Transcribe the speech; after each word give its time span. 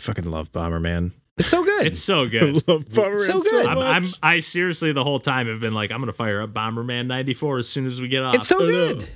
fucking 0.00 0.24
love 0.30 0.50
Bomberman. 0.52 1.12
It's 1.38 1.48
so 1.48 1.64
good. 1.64 1.86
It's 1.86 1.98
so 1.98 2.26
good. 2.28 2.54
love 2.68 2.84
Bomberman 2.86 3.20
So 3.20 3.40
good. 3.40 3.66
I'm, 3.66 3.78
I'm 3.78 4.02
I 4.22 4.40
seriously 4.40 4.92
the 4.92 5.04
whole 5.04 5.18
time 5.20 5.46
have 5.46 5.60
been 5.60 5.72
like 5.74 5.90
I'm 5.90 6.00
gonna 6.00 6.12
fire 6.12 6.42
up 6.42 6.52
Bomberman 6.52 7.06
94 7.06 7.58
as 7.58 7.68
soon 7.68 7.86
as 7.86 8.00
we 8.00 8.08
get 8.08 8.22
off. 8.22 8.34
it's 8.34 8.48
so 8.48 8.58
good. 8.58 9.08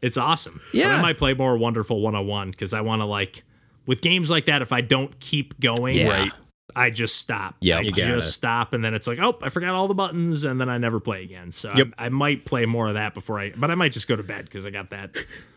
It's 0.00 0.16
awesome. 0.16 0.60
But 0.72 0.78
Yeah. 0.78 0.96
I 0.96 1.02
might 1.02 1.18
play 1.18 1.34
more 1.34 1.56
Wonderful 1.58 2.00
101 2.00 2.52
because 2.52 2.72
I 2.72 2.80
want 2.82 3.00
to 3.00 3.04
like 3.06 3.42
with 3.86 4.00
games 4.00 4.30
like 4.30 4.44
that. 4.46 4.62
If 4.62 4.72
I 4.72 4.80
don't 4.80 5.18
keep 5.18 5.58
going, 5.60 5.96
Yeah. 5.96 6.08
right, 6.22 6.32
I 6.76 6.90
just 6.90 7.16
stop. 7.16 7.56
Yeah, 7.60 7.78
I 7.78 7.80
You 7.80 7.90
gotta. 7.90 8.14
just 8.14 8.32
stop, 8.32 8.72
and 8.74 8.84
then 8.84 8.94
it's 8.94 9.08
like, 9.08 9.18
oh, 9.20 9.36
I 9.42 9.48
forgot 9.48 9.74
all 9.74 9.88
the 9.88 9.94
buttons, 9.94 10.44
and 10.44 10.60
then 10.60 10.68
I 10.68 10.78
never 10.78 11.00
play 11.00 11.22
again. 11.24 11.50
So 11.50 11.72
Yep. 11.74 11.88
I, 11.98 12.06
I 12.06 12.08
might 12.10 12.44
play 12.44 12.64
more 12.66 12.86
of 12.88 12.94
that 12.94 13.12
before 13.14 13.40
I, 13.40 13.52
but 13.56 13.70
I 13.70 13.74
might 13.74 13.90
just 13.92 14.06
go 14.06 14.14
to 14.14 14.22
bed 14.22 14.44
because 14.44 14.64
I 14.66 14.70
got 14.70 14.90
that. 14.90 15.16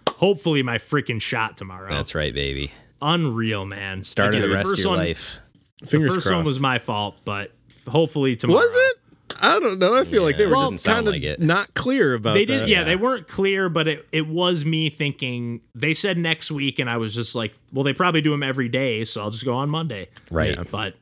Hopefully, 0.10 0.64
my 0.64 0.78
freaking 0.78 1.22
shot 1.22 1.56
tomorrow. 1.58 1.90
That's 1.90 2.16
right, 2.16 2.34
baby. 2.34 2.72
Unreal, 3.02 3.66
man. 3.66 4.04
Start 4.04 4.36
of 4.36 4.40
Again, 4.40 4.50
the 4.50 4.56
rest 4.56 4.66
of 4.66 4.70
first 4.72 4.84
your 4.84 4.92
one, 4.92 5.00
life. 5.00 5.38
Fingers 5.86 6.10
the 6.16 6.22
first 6.22 6.32
one 6.34 6.44
was 6.44 6.60
my 6.60 6.78
fault, 6.80 7.22
but 7.26 7.52
hopefully 7.88 8.36
tomorrow. 8.36 8.60
Was 8.60 8.76
it? 8.76 8.98
I 9.42 9.60
don't 9.60 9.80
know. 9.80 9.96
I 9.96 10.04
feel 10.04 10.24
like 10.24 10.38
they 10.38 10.46
were 10.46 10.52
it 10.52 10.56
doesn't 10.56 10.78
just 10.78 10.86
kind 10.86 11.08
of 11.08 11.14
like 11.14 11.40
not 11.40 11.74
clear 11.74 12.14
about 12.16 12.32
it. 12.36 12.40
They 12.40 12.46
did, 12.46 12.62
that. 12.64 12.68
yeah, 12.68 12.84
They 12.84 12.98
weren't 12.98 13.28
clear, 13.28 13.70
but 13.70 13.88
it, 13.88 14.06
it 14.12 14.28
was 14.28 14.66
me 14.66 14.90
thinking. 14.90 15.62
They 15.74 15.94
said 15.94 16.18
next 16.18 16.52
week, 16.52 16.80
and 16.80 16.90
I 16.90 16.98
was 16.98 17.16
just 17.16 17.34
like, 17.34 17.54
well, 17.72 17.84
they 17.84 17.94
probably 17.94 18.22
do 18.22 18.32
them 18.32 18.44
every 18.44 18.70
day, 18.70 19.04
so 19.06 19.22
I'll 19.22 19.32
just 19.32 19.46
go 19.46 19.54
on 19.56 19.72
Monday. 19.72 20.10
Right. 20.30 20.56
Yeah. 20.58 20.64
But 20.70 20.96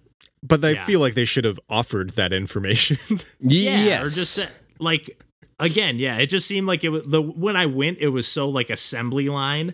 But 0.43 0.63
I 0.63 0.71
Yeah. 0.71 0.85
feel 0.85 0.99
like 1.01 1.15
they 1.15 1.25
should 1.25 1.43
have 1.43 1.59
offered 1.69 2.11
that 2.11 2.31
information. 2.31 2.97
yeah, 3.41 3.83
Yes. 3.83 4.01
or 4.05 4.09
just 4.15 4.33
say- 4.33 4.49
like 4.79 5.19
again, 5.59 5.97
yeah, 5.97 6.17
it 6.19 6.27
just 6.27 6.47
seemed 6.47 6.67
like 6.67 6.83
it 6.85 6.89
was 6.89 7.03
the 7.03 7.21
when 7.21 7.57
I 7.57 7.65
went, 7.65 7.97
it 7.99 8.09
was 8.09 8.27
so 8.27 8.47
like 8.47 8.69
assembly 8.69 9.27
line 9.27 9.73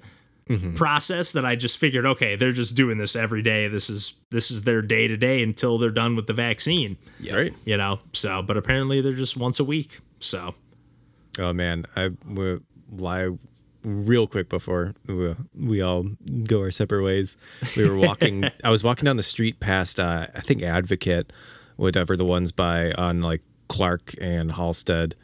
process 0.75 1.31
that 1.31 1.45
I 1.45 1.55
just 1.55 1.77
figured, 1.77 2.05
okay, 2.05 2.35
they're 2.35 2.51
just 2.51 2.75
doing 2.75 2.97
this 2.97 3.15
every 3.15 3.41
day. 3.41 3.67
This 3.67 3.89
is 3.89 4.13
this 4.29 4.51
is 4.51 4.61
their 4.61 4.81
day 4.81 5.07
to 5.07 5.17
day 5.17 5.41
until 5.41 5.77
they're 5.77 5.89
done 5.89 6.15
with 6.15 6.27
the 6.27 6.33
vaccine. 6.33 6.97
Right. 7.33 7.53
You 7.65 7.77
know, 7.77 7.99
so 8.13 8.41
but 8.41 8.57
apparently 8.57 9.01
they're 9.01 9.13
just 9.13 9.37
once 9.37 9.59
a 9.59 9.63
week. 9.63 9.99
So 10.19 10.55
Oh 11.39 11.53
man, 11.53 11.85
I 11.95 12.11
will 12.25 12.59
lie 12.91 13.29
real 13.83 14.27
quick 14.27 14.49
before 14.49 14.93
we, 15.07 15.35
we 15.53 15.81
all 15.81 16.05
go 16.45 16.61
our 16.61 16.71
separate 16.71 17.03
ways. 17.03 17.37
We 17.75 17.89
were 17.89 17.97
walking. 17.97 18.45
I 18.63 18.69
was 18.69 18.83
walking 18.83 19.05
down 19.05 19.17
the 19.17 19.23
street 19.23 19.59
past, 19.59 19.99
uh, 19.99 20.27
I 20.33 20.41
think 20.41 20.61
Advocate, 20.63 21.31
whatever 21.75 22.15
the 22.15 22.25
ones 22.25 22.51
by 22.51 22.91
on 22.93 23.21
like 23.21 23.41
Clark 23.67 24.13
and 24.21 24.51
Halstead, 24.51 25.15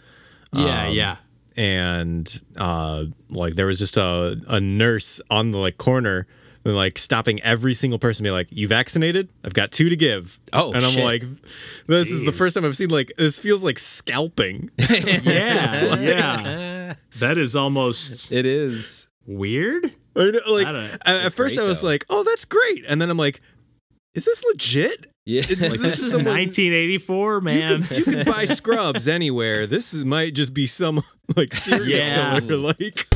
yeah, 0.54 0.90
yeah. 0.90 1.18
And 1.58 2.42
uh, 2.58 3.06
like 3.30 3.56
there 3.56 3.66
was 3.68 3.80
just 3.80 3.98
a 3.98 4.38
a 4.48 4.60
nurse 4.60 5.22
on 5.30 5.52
the 5.52 5.58
like 5.58 5.78
corner. 5.78 6.28
And 6.64 6.76
like 6.76 7.00
stopping 7.00 7.42
every 7.42 7.74
single 7.74 7.98
person, 7.98 8.24
be 8.24 8.30
like, 8.30 8.48
"You 8.52 8.68
vaccinated? 8.68 9.30
I've 9.44 9.56
got 9.56 9.72
two 9.72 9.90
to 9.90 9.96
give." 9.96 10.40
Oh, 10.54 10.72
and 10.72 10.86
I'm 10.86 10.92
shit. 10.92 11.04
like, 11.04 11.24
"This 11.88 12.12
is 12.12 12.24
the 12.24 12.32
first 12.32 12.54
time 12.56 12.66
I've 12.66 12.78
seen 12.78 12.90
like 12.92 13.12
this. 13.18 13.40
Feels 13.40 13.64
like 13.64 13.80
scalping." 13.80 14.70
Yeah, 14.90 15.96
yeah. 16.00 16.94
That 17.20 17.40
is 17.40 17.56
almost 17.56 18.32
It 18.32 18.46
is. 18.46 19.08
weird. 19.26 19.86
I 20.16 20.30
know, 20.30 20.40
like 20.54 20.68
I 20.68 20.84
at, 21.08 21.26
at 21.26 21.34
first 21.34 21.56
great, 21.56 21.66
I 21.66 21.68
was 21.68 21.82
though. 21.82 21.88
like, 21.88 22.06
"Oh, 22.12 22.24
that's 22.24 22.46
great," 22.46 22.84
and 22.88 23.02
then 23.02 23.10
I'm 23.10 23.18
like, 23.18 23.42
"Is 24.14 24.26
this 24.26 24.44
legit? 24.52 25.08
Yeah. 25.26 25.44
It's- 25.44 25.72
Like 25.72 25.80
this 25.80 26.00
is 26.00 26.12
someone- 26.12 26.34
1984, 26.36 27.36
You 27.36 27.42
man. 27.42 27.82
can, 27.84 27.98
you 27.98 28.04
can 28.04 28.26
buy 28.26 28.46
scrubs 28.60 29.08
anywhere. 29.08 29.68
This 29.68 29.94
is, 29.94 30.04
might 30.04 30.34
just 30.34 30.54
be 30.54 30.68
some 30.68 31.02
like 31.38 31.54
serial 31.54 31.88
Yeah. 31.98 32.40
killer. 32.42 32.74
Like, 32.80 33.08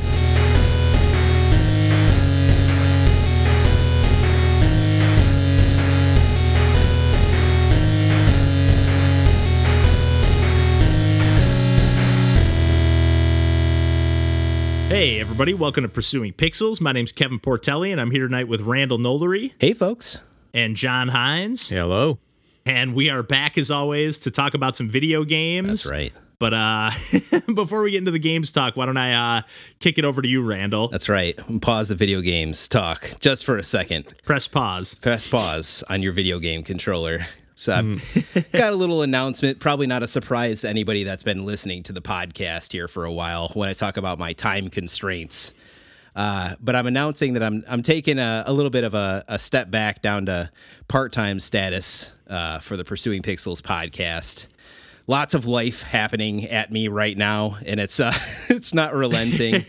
Hey, 14.88 15.18
everybody, 15.20 15.52
welcome 15.52 15.82
to 15.82 15.88
Pursuing 15.88 16.32
Pixels. 16.32 16.80
My 16.80 16.92
name's 16.92 17.10
Kevin 17.10 17.40
Portelli, 17.40 17.90
and 17.90 18.00
I'm 18.00 18.12
here 18.12 18.22
tonight 18.28 18.46
with 18.46 18.60
Randall 18.62 18.98
Nolery 18.98 19.52
hey, 19.58 19.72
folks. 19.74 20.18
And 20.56 20.74
John 20.74 21.08
Hines. 21.08 21.68
hello. 21.68 22.18
And 22.64 22.94
we 22.94 23.10
are 23.10 23.22
back 23.22 23.58
as 23.58 23.70
always 23.70 24.18
to 24.20 24.30
talk 24.30 24.54
about 24.54 24.74
some 24.74 24.88
video 24.88 25.22
games. 25.22 25.84
That's 25.84 25.90
right. 25.90 26.12
But 26.38 26.54
uh, 26.54 26.90
before 27.54 27.82
we 27.82 27.90
get 27.90 27.98
into 27.98 28.10
the 28.10 28.18
games 28.18 28.52
talk, 28.52 28.74
why 28.74 28.86
don't 28.86 28.96
I 28.96 29.38
uh, 29.38 29.42
kick 29.80 29.98
it 29.98 30.06
over 30.06 30.22
to 30.22 30.26
you, 30.26 30.42
Randall? 30.42 30.88
That's 30.88 31.10
right. 31.10 31.38
Pause 31.60 31.88
the 31.88 31.94
video 31.94 32.22
games 32.22 32.68
talk 32.68 33.12
just 33.20 33.44
for 33.44 33.58
a 33.58 33.62
second. 33.62 34.06
Press 34.24 34.48
pause. 34.48 34.94
Press 34.94 35.30
pause 35.30 35.84
on 35.90 36.02
your 36.02 36.12
video 36.12 36.38
game 36.38 36.62
controller. 36.62 37.26
So 37.54 37.74
I've 37.74 38.48
got 38.52 38.72
a 38.72 38.76
little 38.76 39.02
announcement, 39.02 39.60
probably 39.60 39.86
not 39.86 40.02
a 40.02 40.06
surprise 40.06 40.62
to 40.62 40.70
anybody 40.70 41.04
that's 41.04 41.22
been 41.22 41.44
listening 41.44 41.82
to 41.84 41.92
the 41.92 42.02
podcast 42.02 42.72
here 42.72 42.88
for 42.88 43.04
a 43.04 43.12
while 43.12 43.48
when 43.48 43.68
I 43.68 43.74
talk 43.74 43.98
about 43.98 44.18
my 44.18 44.32
time 44.32 44.70
constraints. 44.70 45.52
Uh, 46.16 46.54
but 46.60 46.74
I'm 46.74 46.86
announcing 46.86 47.34
that 47.34 47.42
I'm 47.42 47.62
I'm 47.68 47.82
taking 47.82 48.18
a, 48.18 48.42
a 48.46 48.52
little 48.52 48.70
bit 48.70 48.84
of 48.84 48.94
a, 48.94 49.22
a 49.28 49.38
step 49.38 49.70
back 49.70 50.00
down 50.00 50.26
to 50.26 50.50
part 50.88 51.12
time 51.12 51.38
status 51.38 52.10
uh, 52.28 52.58
for 52.58 52.78
the 52.78 52.84
Pursuing 52.84 53.20
Pixels 53.20 53.60
podcast. 53.60 54.46
Lots 55.08 55.34
of 55.34 55.46
life 55.46 55.82
happening 55.82 56.46
at 56.46 56.72
me 56.72 56.88
right 56.88 57.16
now, 57.16 57.58
and 57.64 57.78
it's 57.78 58.00
uh, 58.00 58.14
it's 58.48 58.72
not 58.72 58.94
relenting. 58.94 59.56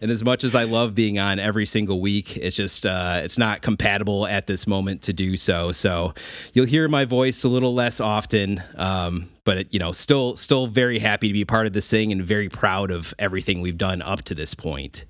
and 0.00 0.10
as 0.10 0.24
much 0.24 0.42
as 0.42 0.54
I 0.54 0.64
love 0.64 0.94
being 0.94 1.18
on 1.18 1.38
every 1.38 1.66
single 1.66 2.00
week, 2.00 2.38
it's 2.38 2.56
just 2.56 2.86
uh, 2.86 3.20
it's 3.22 3.36
not 3.36 3.60
compatible 3.60 4.26
at 4.26 4.46
this 4.46 4.66
moment 4.66 5.02
to 5.02 5.12
do 5.12 5.36
so. 5.36 5.70
So 5.70 6.14
you'll 6.54 6.66
hear 6.66 6.88
my 6.88 7.04
voice 7.04 7.44
a 7.44 7.48
little 7.48 7.74
less 7.74 8.00
often, 8.00 8.62
um, 8.76 9.28
but 9.44 9.58
it, 9.58 9.74
you 9.74 9.78
know, 9.78 9.92
still 9.92 10.38
still 10.38 10.66
very 10.66 10.98
happy 10.98 11.28
to 11.28 11.34
be 11.34 11.44
part 11.44 11.66
of 11.66 11.74
this 11.74 11.90
thing 11.90 12.10
and 12.10 12.22
very 12.22 12.48
proud 12.48 12.90
of 12.90 13.12
everything 13.18 13.60
we've 13.60 13.78
done 13.78 14.00
up 14.00 14.22
to 14.22 14.34
this 14.34 14.54
point. 14.54 15.04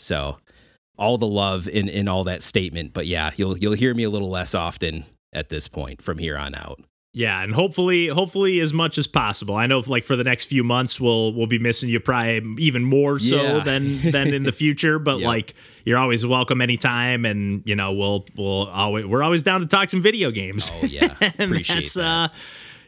So 0.00 0.38
all 0.98 1.16
the 1.18 1.26
love 1.26 1.66
in 1.68 1.88
in 1.88 2.08
all 2.08 2.24
that 2.24 2.42
statement, 2.42 2.92
but 2.92 3.06
yeah, 3.06 3.30
you'll 3.36 3.56
you'll 3.58 3.72
hear 3.74 3.94
me 3.94 4.02
a 4.04 4.10
little 4.10 4.30
less 4.30 4.54
often 4.54 5.04
at 5.32 5.48
this 5.48 5.68
point 5.68 6.02
from 6.02 6.18
here 6.18 6.36
on 6.36 6.54
out. 6.54 6.80
Yeah, 7.12 7.42
and 7.42 7.52
hopefully, 7.52 8.06
hopefully 8.06 8.60
as 8.60 8.72
much 8.72 8.96
as 8.96 9.08
possible. 9.08 9.56
I 9.56 9.66
know, 9.66 9.82
like 9.84 10.04
for 10.04 10.14
the 10.14 10.22
next 10.22 10.44
few 10.44 10.62
months, 10.62 11.00
we'll 11.00 11.32
we'll 11.34 11.48
be 11.48 11.58
missing 11.58 11.88
you 11.88 11.98
probably 11.98 12.40
even 12.58 12.84
more 12.84 13.18
so 13.18 13.42
Yeah. 13.42 13.58
than 13.64 14.00
than 14.12 14.32
in 14.32 14.44
the 14.44 14.52
future. 14.52 15.00
But 15.00 15.18
Yep. 15.20 15.26
like, 15.26 15.54
you're 15.84 15.98
always 15.98 16.24
welcome 16.24 16.60
anytime, 16.60 17.24
and 17.24 17.62
you 17.66 17.74
know, 17.74 17.92
we'll 17.92 18.24
we'll 18.36 18.68
always 18.68 19.06
we're 19.06 19.24
always 19.24 19.42
down 19.42 19.60
to 19.60 19.66
talk 19.66 19.88
some 19.88 20.00
video 20.00 20.30
games. 20.30 20.70
Oh 20.72 20.86
yeah, 20.86 21.06
appreciate 21.40 21.74
that's 21.76 21.94
that. 21.94 22.30
uh, 22.30 22.34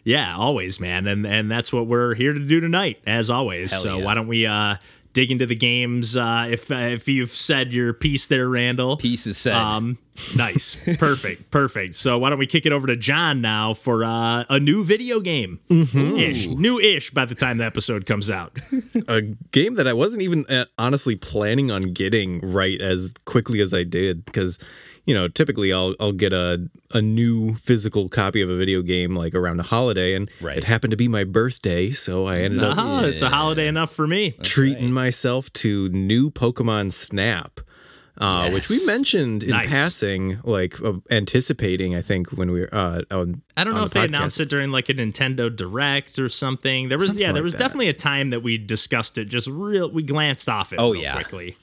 yeah, 0.05 0.37
always, 0.37 0.79
man, 0.79 1.09
and 1.09 1.27
and 1.27 1.51
that's 1.51 1.73
what 1.73 1.89
we're 1.89 2.15
here 2.15 2.33
to 2.33 2.39
do 2.45 2.61
tonight, 2.61 3.01
as 3.05 3.29
always. 3.29 3.73
Hell 3.73 3.81
so 3.81 3.99
yeah. 3.99 4.05
why 4.05 4.15
don't 4.15 4.29
we 4.29 4.47
uh 4.47 4.77
dig 5.13 5.31
into 5.31 5.47
the 5.47 5.55
games? 5.55 6.17
Uh, 6.17 6.47
if 6.51 6.71
uh, 6.71 6.75
if 6.75 7.09
you've 7.09 7.31
said 7.31 7.73
your 7.73 7.93
piece 7.93 8.27
there, 8.27 8.49
Randall. 8.49 8.97
piece 8.97 9.27
is 9.27 9.39
said. 9.39 9.55
Um, 9.55 9.99
nice, 10.37 10.75
perfect, 10.99 11.51
perfect. 11.51 11.95
So 11.95 12.19
why 12.19 12.31
don't 12.31 12.39
we 12.39 12.47
kick 12.47 12.67
it 12.67 12.73
over 12.73 12.87
to 12.87 12.97
John 12.97 13.41
now 13.41 13.75
for 13.75 14.05
uh, 14.05 14.45
a 14.49 14.59
new 14.61 14.85
video 14.85 15.21
game, 15.21 15.61
ish, 15.71 16.47
new-ish 16.49 17.11
by 17.11 17.25
the 17.25 17.35
time 17.35 17.59
the 17.59 17.65
episode 17.65 18.07
comes 18.07 18.31
out. 18.31 18.59
A 19.09 19.23
game 19.53 19.75
that 19.75 19.89
I 19.89 19.93
wasn't 19.93 20.23
even 20.23 20.45
uh, 20.49 20.67
honestly 20.79 21.17
planning 21.17 21.71
on 21.71 21.93
getting 21.93 22.41
right 22.41 22.81
as 22.81 23.15
quickly 23.25 23.61
as 23.61 23.73
I 23.75 23.85
did 23.85 24.25
because 24.25 24.59
you 25.05 25.15
know 25.15 25.29
typically 25.29 25.73
I'll 25.73 25.95
I'll 26.01 26.13
get 26.13 26.33
a 26.33 26.69
a 26.93 27.03
new 27.03 27.55
physical 27.55 28.09
copy 28.09 28.41
of 28.43 28.49
a 28.51 28.57
video 28.57 28.83
game 28.83 29.15
like 29.17 29.35
around 29.35 29.61
a 29.61 29.65
holiday 29.65 30.15
and 30.15 30.31
Right. 30.41 30.57
it 30.59 30.65
happened 30.65 30.91
to 30.93 30.97
be 30.97 31.09
my 31.09 31.25
birthday 31.25 31.91
so 31.91 32.27
I 32.27 32.39
ended 32.41 32.63
up 32.63 32.77
Oh, 32.79 33.05
it's 33.05 33.23
a 33.23 33.29
holiday 33.31 33.67
enough 33.69 33.91
for 33.93 34.07
me. 34.07 34.33
treating 34.43 34.93
myself 34.93 35.53
to 35.55 35.89
new 35.91 36.31
Pokemon 36.31 36.93
Snap. 36.93 37.61
Uh, 38.19 38.51
Which 38.51 38.69
we 38.69 38.79
mentioned 38.87 39.43
in 39.43 39.51
Nice. 39.51 39.71
passing, 39.71 40.39
like 40.45 40.79
uh, 40.85 40.93
anticipating. 41.11 41.97
I 41.97 42.03
think 42.03 42.31
when 42.31 42.51
we 42.51 42.61
were, 42.61 42.69
uh, 42.71 43.01
on, 43.11 43.41
I 43.57 43.65
don't 43.65 43.73
on 43.73 43.79
know 43.81 43.81
the 43.81 43.87
if 43.87 43.93
they 43.95 44.05
announced 44.05 44.39
it 44.39 44.51
during 44.51 44.71
like 44.71 44.91
a 44.91 44.95
Nintendo 44.95 45.55
Direct 45.55 46.19
or 46.19 46.29
something. 46.29 46.91
There 46.91 46.99
was 46.99 47.07
Something 47.07 47.23
yeah, 47.23 47.29
there 47.33 47.37
like 47.43 47.45
was 47.45 47.53
that. 47.55 47.59
definitely 47.61 47.89
a 47.89 47.95
time 47.95 48.29
that 48.31 48.41
we 48.43 48.59
discussed 48.59 49.17
it. 49.17 49.25
Just 49.25 49.49
real, 49.49 49.91
we 49.91 50.03
glanced 50.03 50.47
off 50.51 50.75
it. 50.75 50.77
Oh, 50.79 50.93
real 50.93 51.03
yeah. 51.03 51.15
quickly. 51.15 51.57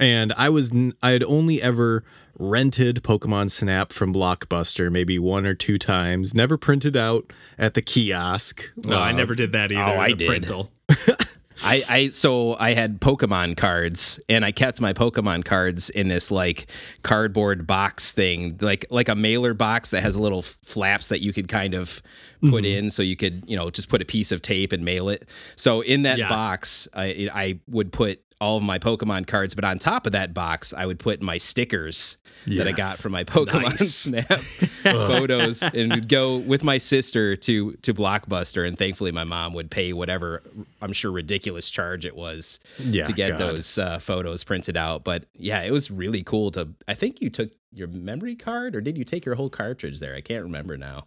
And 0.00 0.32
I 0.36 0.48
was 0.48 0.72
n- 0.72 0.94
I 1.02 1.10
had 1.10 1.22
only 1.24 1.62
ever 1.62 2.04
rented 2.38 3.02
Pokemon 3.02 3.50
Snap 3.50 3.92
from 3.92 4.14
Blockbuster 4.14 4.90
maybe 4.90 5.18
one 5.18 5.46
or 5.46 5.54
two 5.54 5.78
times. 5.78 6.34
Never 6.34 6.56
printed 6.56 6.96
out 6.96 7.24
at 7.58 7.74
the 7.74 7.82
kiosk. 7.82 8.72
No, 8.76 8.98
I 8.98 9.12
never 9.12 9.34
did 9.34 9.52
that 9.52 9.70
either. 9.70 9.82
oh, 9.82 10.00
I 10.00 10.08
the 10.08 10.14
did. 10.16 10.28
Printle. 10.42 10.70
I, 11.62 11.82
I 11.90 12.08
so 12.08 12.56
I 12.58 12.72
had 12.72 13.00
Pokemon 13.00 13.58
cards 13.58 14.18
and 14.30 14.44
I 14.46 14.50
kept 14.50 14.80
my 14.80 14.94
Pokemon 14.94 15.44
cards 15.44 15.90
in 15.90 16.08
this 16.08 16.30
like 16.30 16.66
cardboard 17.02 17.66
box 17.66 18.12
thing, 18.12 18.56
like 18.62 18.86
like 18.90 19.10
a 19.10 19.14
mailer 19.14 19.52
box 19.52 19.90
that 19.90 20.00
has 20.02 20.16
little 20.16 20.40
flaps 20.42 21.08
that 21.10 21.20
you 21.20 21.34
could 21.34 21.48
kind 21.48 21.74
of 21.74 22.02
put 22.40 22.64
mm-hmm. 22.64 22.64
in 22.64 22.90
so 22.90 23.02
you 23.02 23.14
could, 23.16 23.44
you 23.46 23.56
know, 23.56 23.68
just 23.68 23.90
put 23.90 24.00
a 24.00 24.06
piece 24.06 24.32
of 24.32 24.40
tape 24.40 24.72
and 24.72 24.84
mail 24.84 25.10
it. 25.10 25.28
So 25.56 25.82
in 25.82 26.02
that 26.02 26.16
Yeah. 26.16 26.30
box, 26.30 26.88
I 26.94 27.28
I 27.34 27.58
would 27.68 27.92
put 27.92 28.22
all 28.40 28.56
of 28.56 28.62
my 28.62 28.78
Pokemon 28.78 29.26
cards, 29.26 29.54
but 29.54 29.64
on 29.64 29.78
top 29.78 30.06
of 30.06 30.12
that 30.12 30.32
box, 30.32 30.72
I 30.74 30.86
would 30.86 30.98
put 30.98 31.20
my 31.20 31.36
stickers 31.38 32.16
that 32.46 32.66
I 32.66 32.72
got 32.72 32.96
from 32.98 33.12
my 33.12 33.22
Pokemon 33.24 33.62
Nice. 33.62 33.94
Snap 33.94 34.26
photos, 34.82 35.62
and 35.62 35.92
would 35.92 36.08
go 36.08 36.38
with 36.38 36.64
my 36.64 36.78
sister 36.78 37.36
to 37.36 37.72
to 37.82 37.92
Blockbuster, 37.94 38.66
and 38.66 38.78
thankfully 38.78 39.12
my 39.12 39.24
mom 39.24 39.52
would 39.54 39.70
pay 39.70 39.92
whatever 39.92 40.42
I'm 40.80 40.92
sure 40.92 41.12
ridiculous 41.12 41.68
charge 41.68 42.06
it 42.06 42.16
was 42.16 42.58
Yeah, 42.78 43.06
to 43.06 43.12
get 43.12 43.30
God. 43.30 43.38
those 43.40 43.76
uh, 43.78 43.98
photos 43.98 44.42
printed 44.44 44.76
out. 44.76 45.04
But 45.04 45.26
yeah, 45.34 45.62
it 45.62 45.70
was 45.70 45.90
really 45.90 46.22
cool 46.22 46.50
to. 46.52 46.68
I 46.88 46.94
think 46.94 47.20
you 47.20 47.28
took 47.30 47.50
your 47.72 47.88
memory 47.88 48.36
card, 48.36 48.74
or 48.74 48.80
did 48.80 48.96
you 48.96 49.04
take 49.04 49.24
your 49.24 49.34
whole 49.34 49.50
cartridge 49.50 50.00
there? 50.00 50.14
I 50.16 50.22
can't 50.22 50.42
remember 50.42 50.76
now. 50.78 51.06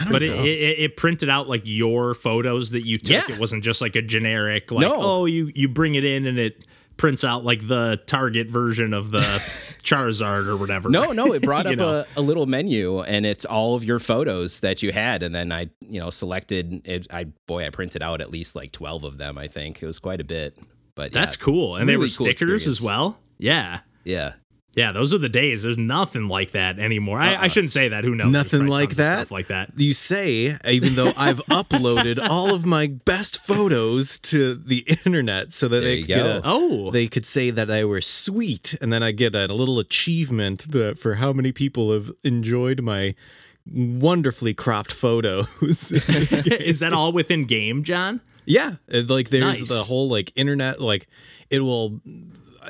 I 0.00 0.04
don't 0.04 0.12
But 0.12 0.22
it, 0.22 0.30
it, 0.34 0.78
it 0.78 0.96
printed 0.96 1.28
out 1.28 1.48
like 1.48 1.62
your 1.64 2.14
photos 2.14 2.70
that 2.70 2.84
you 2.86 2.98
took. 2.98 3.28
Yeah. 3.28 3.34
It 3.34 3.40
wasn't 3.40 3.64
just 3.64 3.80
like 3.80 3.96
a 3.96 4.02
generic 4.02 4.70
like 4.70 4.86
No. 4.86 4.94
oh 4.96 5.24
you 5.26 5.50
you 5.54 5.68
bring 5.68 5.94
it 5.94 6.04
in 6.04 6.26
and 6.26 6.38
it 6.38 6.66
prints 6.96 7.24
out 7.24 7.44
like 7.44 7.66
the 7.66 8.00
Target 8.06 8.48
version 8.50 8.92
of 8.94 9.10
the 9.10 9.20
Charizard 9.82 10.46
or 10.46 10.56
whatever. 10.56 10.88
No, 10.88 11.12
no, 11.12 11.32
it 11.32 11.42
brought 11.42 11.66
up 11.66 11.76
know. 11.76 11.88
a, 11.90 12.06
a 12.16 12.20
little 12.20 12.46
menu 12.46 13.00
and 13.00 13.26
it's 13.26 13.44
all 13.44 13.74
of 13.74 13.82
your 13.84 13.98
photos 13.98 14.60
that 14.60 14.82
you 14.82 14.92
had. 14.92 15.22
And 15.22 15.34
then 15.34 15.50
I, 15.52 15.70
you 15.80 16.00
know, 16.00 16.10
selected 16.10 16.86
it. 16.86 17.06
I, 17.12 17.24
boy, 17.46 17.66
I 17.66 17.70
printed 17.70 18.02
out 18.02 18.20
at 18.20 18.30
least 18.30 18.54
like 18.54 18.72
12 18.72 19.04
of 19.04 19.18
them, 19.18 19.38
I 19.38 19.48
think. 19.48 19.82
It 19.82 19.86
was 19.86 19.98
quite 19.98 20.20
a 20.20 20.24
bit. 20.24 20.56
But 20.94 21.14
yeah, 21.14 21.20
That's 21.20 21.36
cool. 21.36 21.76
And 21.76 21.88
they 21.88 21.96
were 21.96 22.04
cool 22.04 22.26
stickers 22.26 22.66
as 22.66 22.80
well. 22.80 23.18
Yeah. 23.38 23.80
Yeah. 24.04 24.34
Yeah, 24.74 24.92
those 24.92 25.12
are 25.12 25.18
the 25.18 25.28
days. 25.28 25.64
There's 25.64 25.76
nothing 25.76 26.28
like 26.28 26.52
that 26.52 26.78
anymore. 26.78 27.18
I, 27.20 27.32
I 27.32 27.34
uh-uh. 27.34 27.48
shouldn't 27.48 27.72
say 27.72 27.88
that. 27.88 28.04
Who 28.04 28.14
knows? 28.14 28.32
Nothing 28.32 28.66
like 28.68 28.90
that. 28.96 29.18
Stuff 29.18 29.30
like 29.30 29.48
that. 29.48 29.70
You 29.76 29.92
say, 29.92 30.56
even 30.66 30.94
though 30.94 31.12
I've 31.16 31.38
uploaded 31.50 32.18
all 32.26 32.54
of 32.54 32.64
my 32.64 32.86
best 33.04 33.38
photos 33.44 34.18
to 34.20 34.54
the 34.54 34.84
internet 34.88 35.52
so 35.52 35.68
that 35.68 35.80
There 35.80 35.90
they 35.90 35.98
could 35.98 36.06
get 36.06 36.24
a, 36.24 36.40
Oh. 36.44 36.90
they 36.90 37.06
could 37.06 37.26
say 37.26 37.50
that 37.50 37.70
I 37.70 37.84
were 37.84 38.00
sweet, 38.00 38.74
and 38.80 38.90
then 38.90 39.02
I 39.02 39.12
get 39.12 39.34
a 39.36 39.46
little 39.52 39.78
achievement 39.78 40.70
that 40.72 40.96
for 40.98 41.16
how 41.16 41.34
many 41.34 41.52
people 41.52 41.92
have 41.92 42.10
enjoyed 42.24 42.80
my 42.80 43.14
wonderfully 43.70 44.54
cropped 44.54 44.92
photos. 44.92 45.60
Is 45.92 46.80
that 46.80 46.92
all 46.94 47.12
within 47.12 47.42
game, 47.44 47.84
John? 47.84 48.20
Yeah, 48.44 48.72
like 48.88 49.28
there's 49.28 49.60
Nice. 49.60 49.68
the 49.68 49.84
whole 49.84 50.08
like 50.08 50.32
internet 50.34 50.80
like 50.80 51.06
it 51.48 51.60
will 51.60 52.00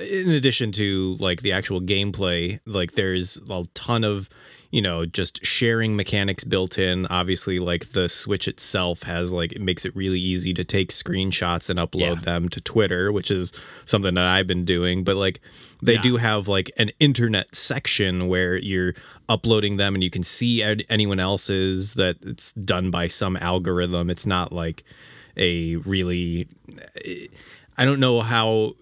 in 0.00 0.30
addition 0.30 0.72
to 0.72 1.16
like 1.20 1.42
the 1.42 1.52
actual 1.52 1.80
gameplay, 1.80 2.60
like 2.66 2.92
there's 2.92 3.40
a 3.50 3.64
ton 3.74 4.04
of 4.04 4.28
you 4.70 4.80
know 4.80 5.04
just 5.04 5.44
sharing 5.44 5.96
mechanics 5.96 6.44
built 6.44 6.78
in. 6.78 7.06
Obviously, 7.06 7.58
like 7.58 7.90
the 7.90 8.08
Switch 8.08 8.48
itself 8.48 9.02
has 9.02 9.32
like 9.32 9.52
it 9.52 9.60
makes 9.60 9.84
it 9.84 9.94
really 9.94 10.18
easy 10.20 10.54
to 10.54 10.64
take 10.64 10.90
screenshots 10.90 11.68
and 11.68 11.78
upload 11.78 12.16
Yeah. 12.16 12.22
them 12.22 12.48
to 12.50 12.60
Twitter, 12.60 13.12
which 13.12 13.30
is 13.30 13.52
something 13.84 14.14
that 14.14 14.24
I've 14.24 14.46
been 14.46 14.64
doing. 14.64 15.04
But 15.04 15.16
like 15.16 15.40
they 15.82 15.94
Yeah. 15.94 16.02
do 16.02 16.16
have 16.16 16.48
like 16.48 16.70
an 16.78 16.90
internet 17.00 17.54
section 17.54 18.28
where 18.28 18.56
you're 18.56 18.94
uploading 19.28 19.76
them 19.76 19.94
and 19.94 20.02
you 20.02 20.10
can 20.10 20.22
see 20.22 20.62
anyone 20.88 21.20
else's 21.20 21.94
that 21.94 22.16
it's 22.22 22.52
done 22.52 22.90
by 22.90 23.08
some 23.08 23.36
algorithm. 23.36 24.08
It's 24.10 24.26
not 24.26 24.52
like 24.52 24.84
a 25.36 25.76
really 25.76 26.48
I 27.76 27.84
don't 27.84 28.00
know 28.00 28.20
how 28.20 28.74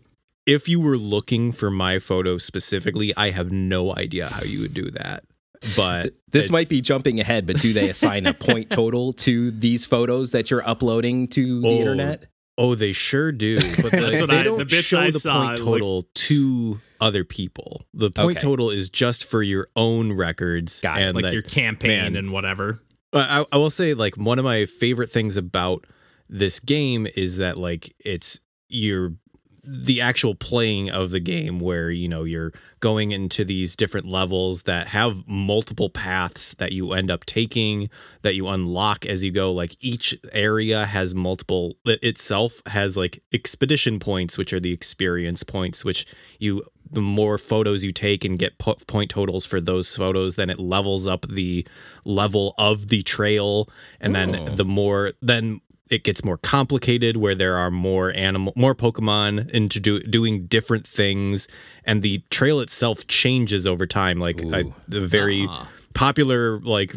if 0.46 0.69
you 0.69 0.81
were 0.81 0.96
looking 0.96 1.52
for 1.52 1.70
my 1.70 1.98
photo 1.98 2.38
specifically, 2.38 3.12
I 3.16 3.31
have 3.31 3.50
no 3.52 3.94
idea 3.94 4.26
how 4.28 4.42
you 4.42 4.60
would 4.60 4.75
do 4.75 4.90
that. 4.90 5.25
But 5.76 6.14
This 6.31 6.46
it's- 6.46 6.50
might 6.50 6.69
be 6.69 6.81
jumping 6.81 7.20
ahead, 7.20 7.46
but 7.46 7.60
do 7.60 7.72
they 7.72 7.90
assign 7.90 8.26
a 8.26 8.32
point 8.34 8.70
total 8.70 9.12
to 9.14 9.50
these 9.50 9.84
photos 9.84 10.31
that 10.32 10.50
you're 10.50 10.66
uploading 10.66 11.28
to 11.28 11.60
the 11.60 11.69
Oh, 11.69 11.72
internet? 11.72 12.25
Oh, 12.56 12.75
they 12.75 12.92
sure 12.92 13.31
do. 13.32 13.58
But 13.76 13.92
like, 13.92 14.20
what 14.20 14.31
they 14.31 14.40
I- 14.40 14.42
don't 14.42 14.58
bits 14.58 14.75
show 14.82 15.00
I 15.00 15.06
the 15.10 15.19
saw, 15.19 15.38
point 15.46 15.50
like- 15.60 15.66
total 15.66 16.08
to 16.14 16.81
other 17.00 17.25
people. 17.25 17.84
The 17.94 18.10
point 18.10 18.38
Okay. 18.38 18.46
total 18.46 18.70
is 18.70 18.88
just 18.88 19.25
for 19.25 19.42
your 19.42 19.69
own 19.76 20.12
records. 20.12 20.81
Got 20.81 21.00
and 21.00 21.14
Like 21.14 21.25
that- 21.25 21.32
your 21.34 21.42
campaign 21.42 21.90
man, 21.90 22.16
and 22.16 22.32
whatever. 22.32 22.82
I, 23.12 23.44
I 23.50 23.56
will 23.56 23.70
say 23.70 23.92
like 23.94 24.16
one 24.16 24.38
of 24.38 24.44
my 24.44 24.66
favorite 24.66 25.10
things 25.10 25.37
about 25.37 25.87
this 26.28 26.60
game 26.60 27.06
is 27.16 27.38
that 27.38 27.58
like 27.58 27.92
it's 27.98 28.40
your 28.69 29.14
the 29.72 30.00
actual 30.00 30.34
playing 30.34 30.90
of 30.90 31.11
the 31.11 31.20
game 31.20 31.61
where 31.61 31.90
you 31.90 32.08
know 32.08 32.25
you're 32.25 32.52
going 32.81 33.12
into 33.12 33.44
these 33.44 33.76
different 33.76 34.06
levels 34.06 34.64
that 34.64 34.88
have 34.88 35.22
multiple 35.28 35.88
paths 35.90 36.55
that 36.55 36.72
you 36.72 36.93
end 36.93 37.11
up 37.11 37.25
taking 37.25 37.88
that 38.22 38.34
you 38.34 38.49
unlock 38.49 39.06
as 39.06 39.22
you 39.25 39.31
go 39.31 39.52
like 39.52 39.76
each 39.81 40.19
area 40.32 40.87
has 40.87 41.14
multiple 41.14 41.76
itself 41.84 42.61
has 42.67 42.96
like 42.96 43.22
expedition 43.32 43.99
points 44.00 44.37
which 44.37 44.52
are 44.52 44.61
the 44.61 44.72
experience 44.72 45.43
points 45.44 45.84
which 45.84 46.05
you 46.38 46.62
the 46.90 47.00
more 47.00 47.38
photos 47.38 47.84
you 47.84 47.93
take 47.93 48.25
and 48.25 48.38
get 48.40 48.58
po- 48.58 48.75
point 48.88 49.11
totals 49.11 49.46
for 49.46 49.61
those 49.61 49.94
photos 49.94 50.34
then 50.34 50.50
it 50.50 50.58
levels 50.58 51.06
up 51.06 51.23
the 51.28 51.64
level 52.05 52.55
of 52.58 52.88
the 52.88 53.02
trail 53.02 53.69
and 54.00 54.14
then 54.16 54.34
Oh. 54.34 54.44
the 54.46 54.64
more 54.64 55.12
then 55.23 55.61
it 55.90 56.04
gets 56.04 56.25
more 56.25 56.38
complicated 56.38 57.16
where 57.16 57.34
there 57.34 57.56
are 57.56 57.70
more 57.70 58.12
animal 58.14 58.52
more 58.56 58.75
pokemon 58.75 59.50
into 59.50 59.81
do, 59.81 60.00
doing 60.00 60.46
different 60.46 60.87
things 60.87 61.48
and 61.84 62.02
the 62.02 62.22
trail 62.31 62.60
itself 62.60 63.06
changes 63.06 63.66
over 63.66 63.87
time 63.87 64.19
like 64.19 64.40
I, 64.52 64.64
the 64.88 65.00
very 65.00 65.48
popular 65.92 66.60
like 66.60 66.94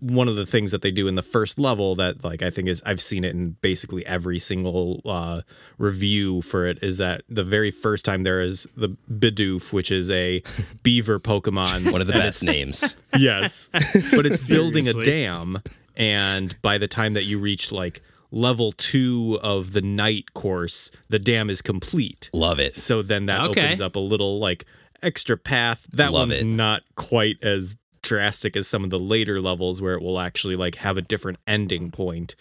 one 0.00 0.26
of 0.26 0.34
the 0.34 0.44
things 0.44 0.72
that 0.72 0.82
they 0.82 0.90
do 0.90 1.06
in 1.06 1.14
the 1.14 1.22
first 1.22 1.60
level 1.60 1.94
that 1.94 2.24
like 2.24 2.42
i 2.42 2.50
think 2.50 2.66
is 2.66 2.82
i've 2.84 3.00
seen 3.00 3.22
it 3.22 3.32
in 3.32 3.52
basically 3.62 4.04
every 4.04 4.40
single 4.40 5.00
uh 5.04 5.42
review 5.78 6.42
for 6.42 6.66
it 6.66 6.82
is 6.82 6.98
that 6.98 7.22
the 7.28 7.44
very 7.44 7.70
first 7.70 8.04
time 8.04 8.24
there 8.24 8.40
is 8.40 8.68
the 8.76 8.96
bidoof 9.08 9.72
which 9.72 9.92
is 9.92 10.10
a 10.10 10.42
beaver 10.82 11.20
pokemon 11.20 11.92
One 11.92 12.00
of 12.00 12.08
the 12.08 12.12
best 12.14 12.42
names. 12.42 12.94
Yes. 13.18 13.68
But 13.70 14.24
it's 14.24 14.48
building 14.48 14.88
a 14.88 14.94
dam. 15.04 15.58
And 15.96 16.60
by 16.62 16.78
the 16.78 16.88
time 16.88 17.12
that 17.12 17.24
you 17.24 17.38
reach 17.38 17.70
like 17.70 18.00
level 18.32 18.72
two 18.72 19.38
of 19.42 19.72
the 19.72 19.82
night 19.82 20.32
course, 20.34 20.90
the 21.08 21.18
dam 21.20 21.48
is 21.50 21.62
complete. 21.62 22.30
Love 22.32 22.58
it. 22.58 22.76
So 22.76 23.02
then 23.02 23.26
that 23.26 23.40
Okay. 23.42 23.60
opens 23.66 23.80
up 23.80 23.94
a 23.94 24.00
little 24.00 24.38
like 24.40 24.64
extra 25.02 25.36
path. 25.36 25.86
That 25.92 26.12
Love 26.12 26.28
one's 26.30 26.40
it. 26.40 26.44
not 26.44 26.82
quite 26.96 27.36
as 27.44 27.76
drastic 28.02 28.56
as 28.56 28.66
some 28.66 28.82
of 28.82 28.90
the 28.90 28.98
later 28.98 29.40
levels 29.40 29.80
where 29.80 29.94
it 29.94 30.02
will 30.02 30.18
actually 30.18 30.56
like 30.56 30.76
have 30.76 30.96
a 30.96 31.02
different 31.02 31.38
ending 31.46 31.90
point. 31.90 32.34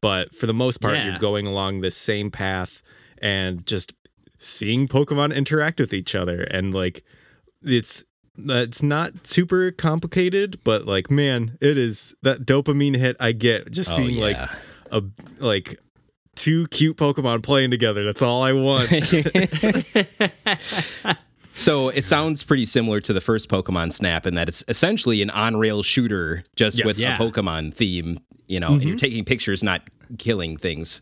But 0.00 0.32
for 0.32 0.46
the 0.46 0.54
most 0.54 0.80
part, 0.80 0.94
Yeah. 0.94 1.06
you're 1.10 1.18
going 1.18 1.46
along 1.46 1.80
this 1.80 1.96
same 1.96 2.30
path 2.30 2.82
and 3.20 3.66
just 3.66 3.94
seeing 4.38 4.86
Pokemon 4.86 5.34
interact 5.34 5.80
with 5.80 5.92
each 5.92 6.14
other. 6.14 6.42
And 6.42 6.72
like 6.72 7.02
it's 7.62 8.04
it's 8.40 8.84
not 8.84 9.26
super 9.26 9.72
complicated, 9.72 10.60
but 10.62 10.86
like 10.86 11.10
man, 11.10 11.58
it 11.60 11.76
is 11.78 12.14
that 12.22 12.46
dopamine 12.46 12.96
hit 12.96 13.16
I 13.18 13.32
get 13.32 13.72
just 13.72 13.90
Oh, 13.90 13.96
seeing 13.96 14.20
like 14.20 14.36
yeah. 14.36 14.54
A 14.92 15.02
like 15.40 15.76
two 16.36 16.66
cute 16.68 16.96
Pokemon 16.96 17.42
playing 17.42 17.70
together. 17.70 18.04
That's 18.04 18.22
all 18.22 18.42
I 18.42 18.52
want. 18.52 18.90
So 21.58 21.88
it 21.88 22.04
sounds 22.04 22.44
pretty 22.44 22.66
similar 22.66 23.00
to 23.00 23.12
the 23.12 23.20
first 23.20 23.48
Pokemon 23.48 23.92
Snap 23.92 24.28
in 24.28 24.36
that 24.36 24.48
it's 24.48 24.62
essentially 24.68 25.22
an 25.22 25.30
on-rail 25.30 25.82
shooter 25.82 26.44
just 26.54 26.78
Yes. 26.78 26.86
with 26.86 27.00
Yeah. 27.00 27.16
a 27.16 27.18
Pokemon 27.18 27.74
theme, 27.74 28.20
you 28.46 28.60
know, 28.60 28.74
and 28.74 28.82
you're 28.82 28.90
mm-hmm. 28.92 28.98
taking 28.98 29.24
pictures, 29.24 29.60
not 29.60 29.82
killing 30.18 30.56
things. 30.56 31.00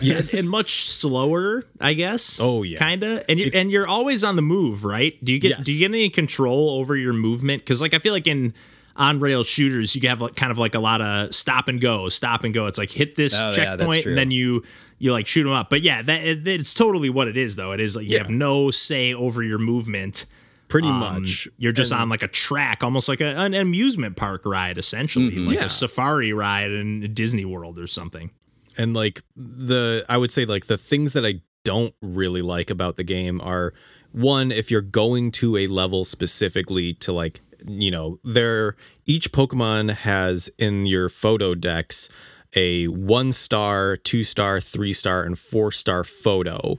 yes. 0.00 0.32
and 0.32 0.48
much 0.48 0.84
slower, 0.84 1.62
I 1.78 1.92
guess. 1.92 2.40
Oh, 2.40 2.62
yeah. 2.62 2.78
kinda. 2.78 3.22
And 3.28 3.38
you're 3.38 3.50
and 3.52 3.70
you're 3.70 3.86
always 3.86 4.24
on 4.24 4.36
the 4.36 4.42
move, 4.42 4.86
right? 4.86 5.22
Do 5.22 5.30
you 5.30 5.38
get 5.38 5.58
Yes. 5.58 5.66
do 5.66 5.72
you 5.74 5.80
get 5.80 5.90
any 5.90 6.08
control 6.08 6.70
over 6.70 6.96
your 6.96 7.12
movement? 7.12 7.62
Because 7.62 7.82
like 7.82 7.92
I 7.92 7.98
feel 7.98 8.14
like 8.14 8.26
in 8.26 8.54
on 8.98 9.20
rail 9.20 9.42
shooters, 9.44 9.94
you 9.96 10.06
have 10.08 10.20
like 10.20 10.34
kind 10.36 10.50
of 10.52 10.58
like 10.58 10.74
a 10.74 10.80
lot 10.80 11.00
of 11.00 11.34
stop 11.34 11.68
and 11.68 11.80
go, 11.80 12.08
stop 12.08 12.44
and 12.44 12.52
go. 12.52 12.66
It's 12.66 12.78
like 12.78 12.90
hit 12.90 13.14
this 13.14 13.34
Oh, 13.38 13.52
checkpoint 13.52 14.02
true. 14.02 14.12
and 14.12 14.18
then 14.18 14.30
you 14.30 14.62
you 14.98 15.12
like 15.12 15.26
shoot 15.26 15.44
them 15.44 15.52
up. 15.52 15.70
But 15.70 15.82
yeah, 15.82 16.02
that 16.02 16.22
it, 16.24 16.46
it's 16.46 16.74
totally 16.74 17.08
what 17.08 17.28
it 17.28 17.36
is 17.36 17.56
though. 17.56 17.72
It 17.72 17.80
is 17.80 17.94
like 17.96 18.06
you 18.06 18.16
Yeah. 18.16 18.24
have 18.24 18.30
no 18.30 18.70
say 18.70 19.14
over 19.14 19.42
your 19.42 19.58
movement. 19.58 20.26
Pretty 20.68 20.88
Um, 20.88 20.98
much. 21.00 21.48
You're 21.56 21.72
just 21.72 21.92
on 21.92 22.08
like 22.10 22.22
a 22.22 22.28
track, 22.28 22.82
almost 22.84 23.08
like 23.08 23.22
a, 23.22 23.36
an 23.38 23.54
amusement 23.54 24.16
park 24.16 24.42
ride, 24.44 24.76
essentially, 24.76 25.30
like 25.36 25.56
Yeah. 25.56 25.64
a 25.64 25.68
safari 25.70 26.32
ride 26.34 26.70
in 26.72 27.14
Disney 27.14 27.44
World 27.46 27.78
or 27.78 27.86
something. 27.86 28.30
And 28.76 28.92
like 28.92 29.22
the 29.36 30.04
I 30.08 30.18
would 30.18 30.30
say 30.30 30.44
like 30.44 30.66
the 30.66 30.76
things 30.76 31.12
that 31.14 31.24
I 31.24 31.40
don't 31.64 31.94
really 32.02 32.42
like 32.42 32.68
about 32.70 32.96
the 32.96 33.04
game 33.04 33.40
are 33.40 33.72
one 34.12 34.50
if 34.50 34.70
you're 34.70 34.80
going 34.82 35.30
to 35.32 35.56
a 35.56 35.66
level 35.68 36.04
specifically 36.04 36.94
to 36.94 37.12
like 37.12 37.40
you 37.66 37.90
know 37.90 38.18
there 38.24 38.76
each 39.06 39.32
Pokemon 39.32 39.90
has 39.90 40.50
in 40.58 40.86
your 40.86 41.08
photo 41.08 41.54
decks 41.54 42.08
a 42.54 42.86
one 42.86 43.32
star, 43.32 43.96
two 43.96 44.24
star, 44.24 44.60
three 44.60 44.92
star, 44.92 45.22
and 45.22 45.38
four 45.38 45.72
star 45.72 46.04
photo. 46.04 46.78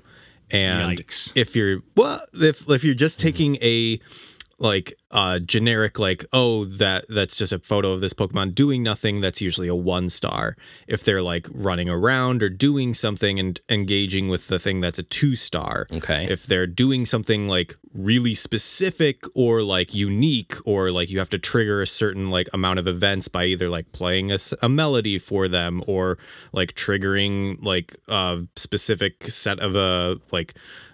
And 0.52 0.98
Yikes. 0.98 1.32
if 1.36 1.56
you're 1.56 1.82
well, 1.96 2.22
if 2.34 2.70
if 2.70 2.84
you're 2.84 2.96
just 2.96 3.20
mm-hmm. 3.20 3.28
taking 3.28 3.56
a 3.62 4.00
like 4.62 4.94
uh 5.12 5.40
generic 5.40 5.98
like 5.98 6.26
oh 6.34 6.66
that 6.66 7.06
that's 7.08 7.36
just 7.38 7.54
a 7.54 7.60
photo 7.60 7.94
of 7.94 8.02
this 8.02 8.14
pokemon 8.14 8.54
doing 8.54 8.84
nothing 8.84 9.22
that's 9.22 9.42
usually 9.42 9.70
a 9.70 9.74
one 9.76 10.10
star 10.10 10.56
if 10.88 11.04
they're 11.04 11.22
like 11.22 11.48
running 11.54 11.90
around 11.90 12.44
or 12.44 12.50
doing 12.50 12.94
something 12.94 13.40
and 13.40 13.62
engaging 13.70 14.28
with 14.28 14.48
the 14.50 14.60
thing 14.60 14.82
that's 14.82 15.00
a 15.00 15.04
two 15.04 15.34
star 15.36 15.88
Okay. 15.92 16.28
if 16.30 16.46
they're 16.46 16.68
doing 16.68 17.06
something 17.06 17.48
like 17.48 17.76
really 17.94 18.36
specific 18.36 19.24
or 19.34 19.64
like 19.64 19.96
unique 19.96 20.54
or 20.66 20.92
like 20.92 21.10
you 21.10 21.18
have 21.20 21.30
to 21.30 21.40
trigger 21.40 21.82
a 21.82 21.88
certain 21.88 22.30
like 22.30 22.48
amount 22.54 22.78
of 22.80 22.88
events 22.88 23.28
by 23.30 23.46
either 23.46 23.70
like 23.70 23.92
playing 23.94 24.32
a 24.62 24.70
melody 24.70 25.18
for 25.18 25.48
them 25.48 25.82
or 25.88 26.18
like 26.52 26.74
triggering 26.74 27.58
like 27.64 27.96
a 28.10 28.42
specific 28.58 29.24
set 29.24 29.60
of 29.60 29.76
a 29.76 30.20
like 30.32 30.54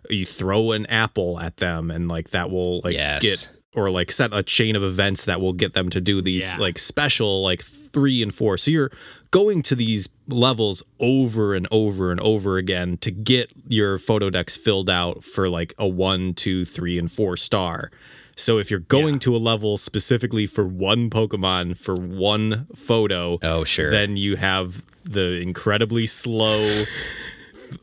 you 0.09 0.23
throw 0.23 0.71
an 0.71 0.85
apple 0.85 1.39
at 1.39 1.57
them 1.57 1.89
and 1.89 2.07
like 2.07 2.29
that 2.29 2.49
will 2.51 2.79
like 2.81 2.93
Yes. 2.93 3.21
get 3.23 3.49
or 3.75 3.89
like 3.89 4.11
set 4.11 4.33
a 4.33 4.41
chain 4.41 4.75
of 4.75 4.83
events 4.83 5.25
that 5.25 5.41
will 5.41 5.53
get 5.53 5.73
them 5.73 5.89
to 5.89 6.01
do 6.01 6.21
these 6.21 6.53
Yeah. 6.55 6.61
like 6.61 6.79
special 6.79 7.43
like 7.43 7.61
three 7.63 8.21
and 8.23 8.33
four. 8.33 8.57
So 8.57 8.71
you're 8.71 8.91
going 9.31 9.61
to 9.63 9.75
these 9.75 10.09
levels 10.27 10.81
over 10.99 11.53
and 11.53 11.67
over 11.71 12.09
and 12.11 12.19
over 12.21 12.57
again 12.57 12.97
to 12.97 13.11
get 13.11 13.51
your 13.67 13.97
photo 13.97 14.29
decks 14.29 14.55
filled 14.55 14.89
out 14.89 15.23
for 15.23 15.49
like 15.49 15.73
a 15.77 15.87
one, 15.87 16.33
two, 16.33 16.63
three, 16.65 16.97
and 16.97 17.11
four 17.11 17.35
star. 17.35 17.91
So 18.37 18.57
if 18.57 18.69
you're 18.69 18.79
going 18.81 19.15
Yeah. 19.15 19.19
to 19.21 19.35
a 19.35 19.37
level 19.37 19.77
specifically 19.77 20.45
for 20.45 20.65
one 20.65 21.09
Pokemon 21.09 21.77
for 21.77 21.95
one 21.95 22.67
photo, 22.75 23.39
Oh, 23.41 23.63
sure. 23.63 23.91
then 23.91 24.17
you 24.17 24.35
have 24.37 24.83
the 25.03 25.39
incredibly 25.41 26.05
slow 26.05 26.83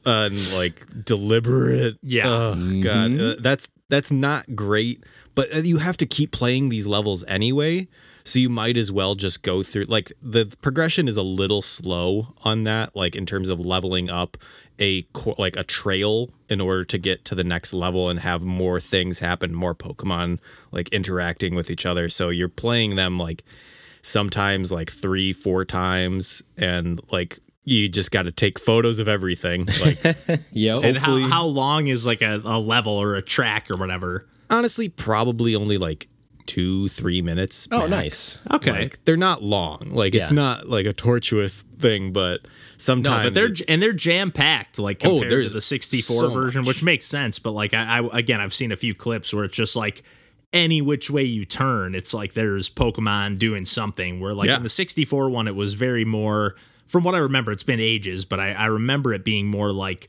and 0.07 0.53
like 0.53 0.85
deliberate. 1.05 1.97
Yeah. 2.03 2.25
Oh 2.27 2.55
god, 2.81 3.11
Mm-hmm. 3.13 3.31
uh, 3.31 3.35
that's 3.41 3.71
that's 3.89 4.11
not 4.11 4.55
great. 4.55 5.05
But 5.35 5.55
uh, 5.55 5.59
you 5.59 5.79
have 5.79 5.97
to 5.99 6.07
keep 6.07 6.33
playing 6.33 6.69
these 6.69 6.87
levels 6.87 7.25
anyway, 7.27 7.89
so 8.25 8.39
you 8.39 8.49
might 8.49 8.77
as 8.77 8.93
well 8.93 9.15
just 9.15 9.43
go 9.43 9.63
through. 9.63 9.85
Like 9.85 10.13
the 10.23 10.55
progression 10.63 11.09
is 11.09 11.17
a 11.17 11.23
little 11.23 11.63
slow 11.63 12.35
on 12.45 12.65
that, 12.65 12.95
like 12.95 13.17
in 13.17 13.27
terms 13.27 13.49
of 13.49 13.61
leveling 13.61 14.11
up 14.11 14.37
a 14.81 15.07
like 15.39 15.57
a 15.57 15.65
trail 15.65 16.31
in 16.49 16.61
order 16.61 16.85
to 16.85 16.99
get 16.99 17.25
to 17.27 17.35
the 17.35 17.45
next 17.45 17.73
level 17.73 18.09
and 18.09 18.21
have 18.21 18.43
more 18.43 18.81
things 18.81 19.21
happen, 19.21 19.55
more 19.55 19.75
Pokemon 19.75 20.39
like 20.71 20.89
interacting 20.91 21.55
with 21.55 21.71
each 21.71 21.87
other. 21.87 22.09
So 22.09 22.29
you're 22.29 22.49
playing 22.49 22.97
them 22.97 23.19
like 23.19 23.45
sometimes 24.03 24.71
like 24.73 24.91
three, 24.91 25.33
four 25.33 25.65
times, 25.65 26.43
and 26.57 27.01
like 27.11 27.39
you 27.65 27.89
just 27.89 28.11
got 28.11 28.25
to 28.25 28.33
take 28.33 28.59
photos 28.59 28.99
of 28.99 29.09
everything. 29.09 29.67
Like 29.81 29.99
Yo. 30.53 30.83
and 30.83 30.97
how, 30.97 31.19
how 31.29 31.45
long 31.45 31.87
is 31.87 32.05
like 32.05 32.21
a, 32.21 32.41
a 32.45 32.59
level 32.59 32.95
or 32.95 33.15
a 33.15 33.23
track 33.23 33.71
or 33.71 33.79
whatever? 33.79 34.27
Honestly, 34.53 34.89
probably 34.89 35.57
only 35.57 35.79
like 35.79 36.09
two, 36.47 36.89
three 36.89 37.23
minutes. 37.23 37.67
Oh, 37.73 37.89
max. 37.89 37.91
nice. 37.91 38.41
Okay. 38.53 38.73
Like 38.83 39.05
they're 39.05 39.17
not 39.17 39.43
long. 39.43 39.89
Like 39.91 40.15
it's 40.15 40.31
not 40.33 40.69
like 40.69 40.87
a 40.87 40.93
tortuous 40.93 41.63
thing, 41.63 42.13
but 42.13 42.43
No, 42.45 42.51
sometimes 42.77 43.25
but 43.27 43.35
they're 43.35 43.47
it- 43.47 43.63
and 43.69 43.83
they're 43.83 43.93
jam 43.93 44.31
packed 44.33 44.79
like 44.79 44.99
Oh, 45.05 45.09
compared 45.21 45.23
to 45.31 45.37
there's 45.37 45.53
the 45.53 45.61
64 45.61 46.17
so 46.17 46.31
version, 46.31 46.61
much. 46.63 46.69
which 46.69 46.83
makes 46.85 47.07
sense. 47.07 47.39
But 47.39 47.53
like 47.53 47.73
I, 47.75 48.01
I 48.01 48.19
again, 48.19 48.41
I've 48.41 48.55
seen 48.55 48.71
a 48.73 48.77
few 48.77 48.95
clips 48.95 49.33
where 49.33 49.45
it's 49.45 49.57
just 49.57 49.75
like 49.77 50.03
any 50.53 50.83
which 50.83 51.11
way 51.11 51.23
you 51.23 51.47
turn, 51.47 51.95
it's 51.95 52.13
like 52.13 52.35
there's 52.35 52.69
Pokemon 52.69 53.39
doing 53.39 53.65
something. 53.65 54.21
Where 54.21 54.35
like 54.35 54.49
Yeah. 54.49 54.57
in 54.57 54.63
the 54.63 54.69
64 54.69 55.31
one, 55.31 55.49
it 55.49 55.55
was 55.57 55.73
very 55.75 56.05
more. 56.05 56.55
From 56.87 57.05
what 57.05 57.15
I 57.15 57.19
remember, 57.19 57.53
it's 57.53 57.63
been 57.63 57.81
ages, 57.81 58.27
but 58.27 58.39
I, 58.39 58.53
I 58.53 58.67
remember 58.67 59.15
it 59.15 59.25
being 59.25 59.47
more 59.47 59.73
like 59.73 60.09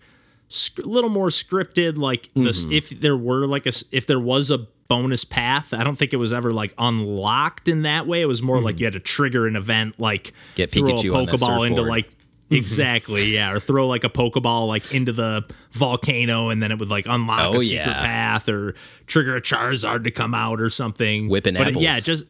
sc- 0.53 0.79
a 0.79 0.87
little 0.87 1.09
more 1.09 1.29
scripted. 1.29 1.97
Like 1.97 2.29
Mm-hmm. 2.35 2.71
if 2.71 2.89
there 2.89 3.17
were 3.17 3.45
like 3.47 3.65
a 3.65 3.73
if 3.91 4.05
there 4.05 4.19
was 4.19 4.49
a 4.51 4.59
bonus 4.87 5.23
path, 5.23 5.73
I 5.73 5.83
don't 5.83 5.95
think 5.97 6.13
it 6.13 6.17
was 6.17 6.33
ever 6.33 6.53
like 6.53 6.73
unlocked 6.77 7.67
in 7.67 7.81
that 7.83 8.05
way. 8.07 8.21
It 8.21 8.27
was 8.27 8.41
more 8.41 8.59
like 8.61 8.79
you 8.79 8.85
had 8.85 8.93
to 8.93 8.99
trigger 8.99 9.47
an 9.47 9.55
event, 9.55 9.99
like 9.99 10.23
Mm-hmm. 10.33 10.55
Get 10.55 10.71
throw 10.71 10.83
Pikachu 10.83 11.09
a 11.23 11.25
Pokeball 11.27 11.67
into 11.67 11.81
like 11.81 12.09
exactly 12.51 13.33
yeah 13.33 13.51
or 13.51 13.59
throw 13.59 13.87
like 13.87 14.03
a 14.03 14.09
pokeball 14.09 14.67
like 14.67 14.93
into 14.93 15.11
the 15.11 15.43
volcano 15.71 16.49
and 16.49 16.61
then 16.61 16.71
it 16.71 16.77
would 16.77 16.89
like 16.89 17.05
unlock 17.07 17.55
Oh, 17.55 17.57
a 17.57 17.61
secret 17.61 17.87
yeah. 17.87 17.93
path 18.01 18.47
or 18.47 18.75
trigger 19.07 19.35
a 19.37 19.41
charizard 19.41 20.03
to 20.03 20.11
come 20.11 20.35
out 20.35 20.61
or 20.61 20.69
something 20.69 21.29
Whipping 21.29 21.55
but 21.55 21.75
yeah 21.81 21.97
it 21.97 22.03
just 22.03 22.25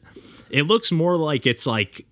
it 0.50 0.64
looks 0.64 0.94
more 0.94 1.18
like 1.18 1.46
it's 1.46 1.68
like 1.68 2.06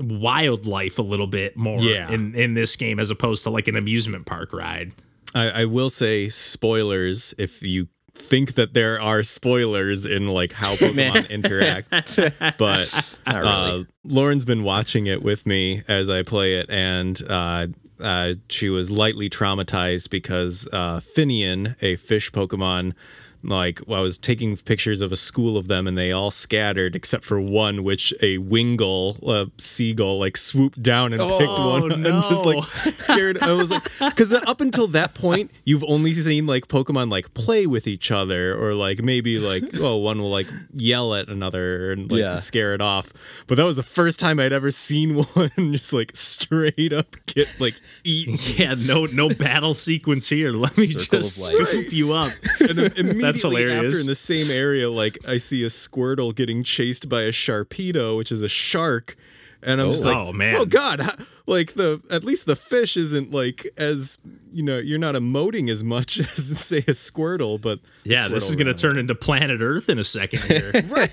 wildlife 0.00 0.98
a 0.98 1.02
little 1.02 1.26
bit 1.28 1.56
more 1.56 1.78
Yeah. 1.80 2.10
in 2.10 2.34
in 2.34 2.54
this 2.54 2.74
game 2.74 2.98
as 2.98 3.10
opposed 3.10 3.44
to 3.44 3.50
like 3.50 3.68
an 3.68 3.76
amusement 3.76 4.26
park 4.26 4.52
ride 4.52 4.92
I, 5.34 5.62
I 5.62 5.64
will 5.64 5.90
say 5.90 6.28
spoilers 6.28 7.34
if 7.38 7.62
you 7.62 7.88
think 8.12 8.54
that 8.54 8.74
there 8.74 9.00
are 9.00 9.22
spoilers 9.22 10.06
in 10.06 10.28
like 10.28 10.52
how 10.52 10.74
Pokemon 10.76 11.30
interact. 11.30 12.18
But 12.58 13.12
really. 13.26 13.40
uh, 13.46 13.84
Lauren's 14.04 14.44
been 14.44 14.62
watching 14.62 15.06
it 15.06 15.22
with 15.22 15.46
me 15.46 15.82
as 15.88 16.10
I 16.10 16.22
play 16.22 16.54
it, 16.54 16.70
and 16.70 17.20
uh, 17.28 17.68
uh, 18.02 18.34
she 18.48 18.68
was 18.68 18.90
lightly 18.90 19.30
traumatized 19.30 20.10
because 20.10 20.68
uh, 20.72 21.00
Finneon, 21.00 21.76
a 21.82 21.96
fish 21.96 22.30
Pokemon, 22.30 22.94
like 23.44 23.80
I 23.88 24.00
was 24.00 24.18
taking 24.18 24.56
pictures 24.56 25.00
of 25.00 25.12
a 25.12 25.16
school 25.16 25.56
of 25.56 25.68
them, 25.68 25.86
and 25.86 25.96
they 25.98 26.12
all 26.12 26.30
scattered 26.30 26.94
except 26.96 27.24
for 27.24 27.40
one, 27.40 27.82
which 27.84 28.12
a 28.22 28.38
Wingull, 28.38 29.20
a 29.28 29.50
seagull, 29.60 30.18
like 30.20 30.36
swooped 30.36 30.82
down 30.82 31.12
and 31.12 31.20
picked 31.22 31.42
oh, 31.50 31.80
one 31.80 31.92
and 31.92 32.22
just 32.22 32.44
like 32.44 32.64
carried. 33.06 33.42
I 33.42 33.52
was 33.52 33.70
like, 33.70 33.82
because 34.00 34.32
up 34.32 34.60
until 34.60 34.86
that 34.88 35.14
point, 35.14 35.50
you've 35.64 35.84
only 35.84 36.12
seen 36.12 36.46
like 36.46 36.68
Pokemon 36.68 37.10
like 37.10 37.34
play 37.34 37.66
with 37.66 37.86
each 37.86 38.10
other, 38.10 38.54
or 38.56 38.74
like 38.74 39.02
maybe 39.02 39.38
like 39.38 39.64
oh 39.80 39.96
one 39.96 40.20
will 40.20 40.30
like 40.30 40.46
yell 40.72 41.14
at 41.14 41.28
another 41.28 41.92
and 41.92 42.10
like 42.10 42.20
Yeah. 42.20 42.36
scare 42.36 42.74
it 42.74 42.80
off. 42.80 43.12
But 43.48 43.56
that 43.56 43.64
was 43.64 43.76
the 43.76 43.82
first 43.82 44.20
time 44.20 44.38
I'd 44.40 44.52
ever 44.52 44.70
seen 44.70 45.14
one 45.34 45.50
just 45.72 45.92
like 45.92 46.14
straight 46.14 46.92
up 46.92 47.06
get 47.26 47.48
like 47.60 47.74
eaten. 48.04 48.36
yeah 48.56 48.74
no 48.74 49.06
no 49.06 49.28
battle 49.28 49.74
sequence 49.74 50.28
here 50.28 50.50
let 50.52 50.76
me 50.76 50.86
Circle 50.86 51.18
just 51.18 51.42
life. 51.42 51.68
scoop 51.68 51.92
you 51.92 52.12
up 52.12 52.32
And 52.60 52.78
immediately 52.78 53.31
That's 53.32 53.42
hilarious. 53.42 53.74
after 53.94 54.00
in 54.00 54.06
the 54.06 54.14
same 54.14 54.50
area, 54.50 54.90
like 54.90 55.18
I 55.28 55.36
see 55.38 55.62
a 55.64 55.68
Squirtle 55.68 56.34
getting 56.34 56.62
chased 56.64 57.08
by 57.08 57.22
a 57.22 57.30
Sharpedo, 57.32 58.16
which 58.16 58.30
is 58.32 58.42
a 58.42 58.48
shark. 58.48 59.16
And 59.64 59.80
I'm 59.80 59.92
just 59.92 60.04
like, 60.04 60.16
Oh, 60.16 60.32
man. 60.32 60.56
oh 60.58 60.64
god, 60.66 61.00
like 61.46 61.74
the 61.74 62.02
at 62.10 62.24
least 62.24 62.46
the 62.46 62.56
fish 62.56 62.96
isn't 62.96 63.30
like 63.30 63.64
as 63.78 64.18
you 64.52 64.64
know 64.64 64.78
you're 64.78 64.98
not 64.98 65.14
emoting 65.14 65.70
as 65.70 65.84
much 65.84 66.18
as 66.20 66.58
say 66.58 66.78
a 66.78 66.90
Squirtle, 66.90 67.62
but 67.62 67.78
yeah 68.04 68.26
this 68.26 68.48
is 68.50 68.56
gonna 68.56 68.70
ran 68.70 68.76
turn 68.76 68.98
into 68.98 69.14
planet 69.14 69.60
earth 69.60 69.88
in 69.88 70.00
a 70.00 70.04
second 70.04 70.40
here 70.42 70.72
right? 70.74 71.10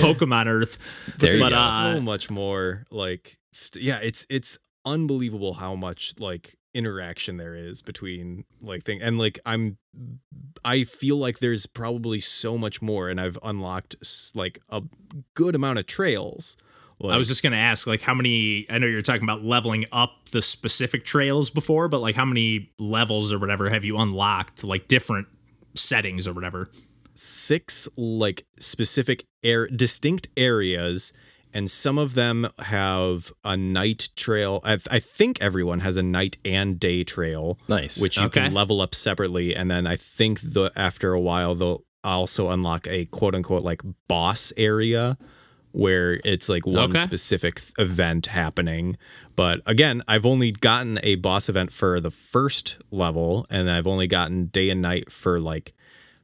pokemon 0.00 0.46
earth 0.46 1.14
There 1.18 1.36
you 1.36 1.42
but 1.42 1.50
go. 1.50 1.56
uh 1.56 1.94
so 1.94 2.00
much 2.00 2.30
more 2.30 2.84
like 2.90 3.38
st- 3.52 3.84
yeah 3.84 3.98
it's 4.02 4.26
it's 4.28 4.58
unbelievable 4.84 5.54
how 5.54 5.74
much 5.74 6.14
like 6.18 6.56
interaction 6.78 7.36
there 7.36 7.56
is 7.56 7.82
between 7.82 8.44
like 8.62 8.82
thing 8.82 9.02
and 9.02 9.18
like 9.18 9.38
i'm 9.44 9.76
i 10.64 10.84
feel 10.84 11.16
like 11.16 11.40
there's 11.40 11.66
probably 11.66 12.20
so 12.20 12.56
much 12.56 12.80
more 12.80 13.08
and 13.08 13.20
i've 13.20 13.36
unlocked 13.42 13.96
like 14.36 14.60
a 14.70 14.80
good 15.34 15.54
amount 15.54 15.78
of 15.78 15.86
trails 15.86 16.56
like, 17.00 17.14
I 17.14 17.16
was 17.16 17.28
just 17.28 17.44
gonna 17.44 17.54
ask, 17.54 17.86
like, 17.86 18.02
how 18.02 18.12
many? 18.12 18.66
I 18.68 18.78
know 18.78 18.88
you're 18.88 19.02
talking 19.02 19.22
about 19.22 19.44
leveling 19.44 19.84
up 19.92 20.30
the 20.32 20.42
specific 20.42 21.04
trails 21.04 21.48
before, 21.48 21.86
but 21.86 22.00
like, 22.00 22.16
how 22.16 22.24
many 22.24 22.72
levels 22.80 23.32
or 23.32 23.38
whatever 23.38 23.70
have 23.70 23.84
you 23.84 23.98
unlocked? 23.98 24.64
Like 24.64 24.88
different 24.88 25.28
settings 25.76 26.26
or 26.26 26.32
whatever. 26.32 26.70
six 27.14 27.88
like 27.96 28.46
specific 28.58 29.26
air 29.42 29.66
distinct 29.68 30.28
areas 30.36 31.12
and 31.54 31.70
some 31.70 31.98
of 31.98 32.14
them 32.14 32.48
have 32.58 33.32
a 33.44 33.56
night 33.56 34.08
trail 34.16 34.60
I, 34.64 34.74
I 34.90 34.98
think 34.98 35.40
everyone 35.40 35.80
has 35.80 35.96
a 35.96 36.02
night 36.02 36.38
and 36.44 36.78
day 36.78 37.04
trail 37.04 37.58
Nice. 37.68 38.00
which 38.00 38.16
you 38.18 38.24
Okay. 38.26 38.42
can 38.42 38.54
level 38.54 38.80
up 38.80 38.94
separately 38.94 39.54
and 39.56 39.70
then 39.70 39.86
i 39.86 39.96
think 39.96 40.40
the 40.40 40.70
after 40.76 41.12
a 41.12 41.20
while 41.20 41.54
they'll 41.54 41.82
also 42.04 42.48
unlock 42.50 42.86
a 42.88 43.04
quote 43.06 43.34
unquote 43.34 43.62
like 43.62 43.82
boss 44.08 44.52
area 44.56 45.18
where 45.72 46.18
it's 46.24 46.48
like 46.48 46.66
one 46.66 46.90
Okay. 46.90 47.00
specific 47.00 47.56
th- 47.60 47.72
event 47.78 48.26
happening 48.26 48.96
but 49.36 49.60
again 49.66 50.02
i've 50.08 50.24
only 50.26 50.50
gotten 50.52 50.98
a 51.02 51.16
boss 51.16 51.48
event 51.48 51.72
for 51.72 52.00
the 52.00 52.10
first 52.10 52.78
level 52.90 53.46
and 53.50 53.70
i've 53.70 53.86
only 53.86 54.06
gotten 54.06 54.46
day 54.46 54.70
and 54.70 54.80
night 54.82 55.10
for 55.12 55.38
like 55.40 55.72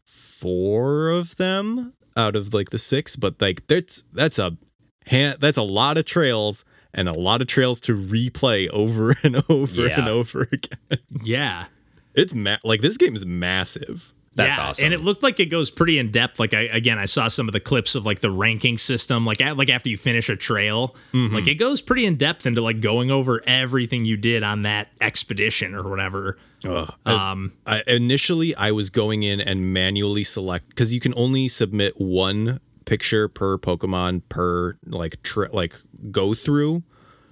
four 0.05 1.09
of 1.11 1.37
them 1.37 1.93
out 2.17 2.37
of 2.37 2.55
like 2.55 2.71
the 2.71 2.79
six 2.79 3.17
but 3.17 3.41
like 3.41 3.67
that's 3.67 4.03
that's 4.13 4.39
a 4.39 4.57
hand 5.07 5.39
that's 5.41 5.59
a 5.59 5.63
lot 5.63 5.99
of 5.99 6.05
trails 6.05 6.65
and 6.93 7.09
a 7.09 7.13
lot 7.13 7.41
of 7.41 7.47
trails 7.49 7.81
to 7.81 7.97
replay 7.97 8.69
over 8.71 9.15
and 9.25 9.43
over 9.49 9.87
Yeah. 9.87 9.99
and 10.01 10.09
over 10.09 10.49
again 10.51 10.99
Yeah. 11.23 11.67
it's 12.15 12.35
ma- 12.35 12.59
like 12.65 12.81
this 12.81 12.97
game 12.97 13.15
is 13.15 13.27
massive 13.27 14.13
That's 14.37 14.59
yeah. 14.59 14.65
awesome. 14.69 14.85
And 14.87 14.95
it 14.95 15.01
looked 15.01 15.23
like 15.23 15.39
it 15.39 15.47
goes 15.47 15.71
pretty 15.71 15.97
in 16.01 16.11
depth. 16.11 16.41
Like 16.41 16.53
I 16.55 16.63
again, 16.63 16.99
I 16.99 17.05
saw 17.05 17.29
some 17.29 17.47
of 17.49 17.53
the 17.53 17.61
clips 17.61 17.95
of 17.95 18.05
like 18.05 18.19
the 18.19 18.33
ranking 18.33 18.79
system. 18.79 19.25
Like 19.25 19.41
at, 19.41 19.57
like 19.57 19.69
after 19.69 19.89
you 19.89 19.97
finish 19.97 20.29
a 20.29 20.35
trail, 20.35 20.97
Mm-hmm. 21.13 21.33
like 21.37 21.47
it 21.47 21.55
goes 21.55 21.81
pretty 21.81 22.05
in 22.05 22.17
depth 22.17 22.45
into 22.45 22.61
like 22.61 22.81
going 22.81 23.13
over 23.13 23.43
everything 23.47 24.05
you 24.05 24.17
did 24.17 24.43
on 24.43 24.63
that 24.63 24.89
expedition 25.01 25.73
or 25.73 25.89
whatever. 25.89 26.37
um, 27.07 27.53
I, 27.65 27.83
initially, 27.87 28.57
I 28.57 28.73
was 28.73 28.91
going 28.91 29.23
in 29.23 29.41
and 29.41 29.73
manually 29.73 30.25
select 30.25 30.69
because 30.69 30.93
you 30.93 30.99
can 30.99 31.15
only 31.17 31.47
submit 31.47 31.93
one 31.99 32.59
picture 32.85 33.29
per 33.29 33.59
Pokemon 33.59 34.23
per 34.29 34.77
like 34.87 35.23
tri- 35.23 35.49
like 35.53 35.75
go 36.11 36.35
through. 36.35 36.83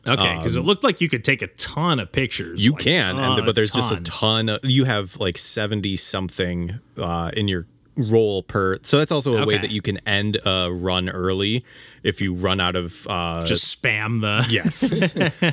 Okay, 0.07 0.37
because 0.37 0.57
it 0.57 0.63
looked 0.63 0.83
like 0.83 1.01
you 1.01 1.09
could 1.09 1.23
take 1.23 1.43
a 1.43 1.47
ton 1.47 2.01
of 2.01 2.11
pictures. 2.11 2.59
Um, 2.61 2.65
You 2.65 2.73
like, 2.73 2.81
can, 2.83 3.19
and 3.19 3.47
but 3.47 3.55
there's 3.55 3.73
just 3.73 3.93
a 3.93 3.97
ton. 4.01 4.47
ton. 4.47 4.49
Of, 4.49 4.61
you 4.65 4.85
have 4.85 5.17
like 5.21 5.39
seventy 5.39 5.95
something 5.95 6.81
uh, 6.99 7.31
in 7.37 7.47
your 7.47 7.67
roll 7.97 8.43
per. 8.43 8.79
So 8.83 8.99
that's 8.99 9.13
also 9.13 9.37
a 9.41 9.47
way 9.47 9.59
that 9.59 9.71
you 9.71 9.81
can 9.81 9.99
end 9.99 10.39
a 10.45 10.73
run 10.73 11.09
early 11.09 11.65
if 12.03 12.21
you 12.21 12.35
run 12.35 12.59
out 12.59 12.75
of. 12.75 13.07
Uh, 13.09 13.45
just 13.45 13.81
spam 13.81 14.21
the. 14.23 14.45
yes, 14.51 15.03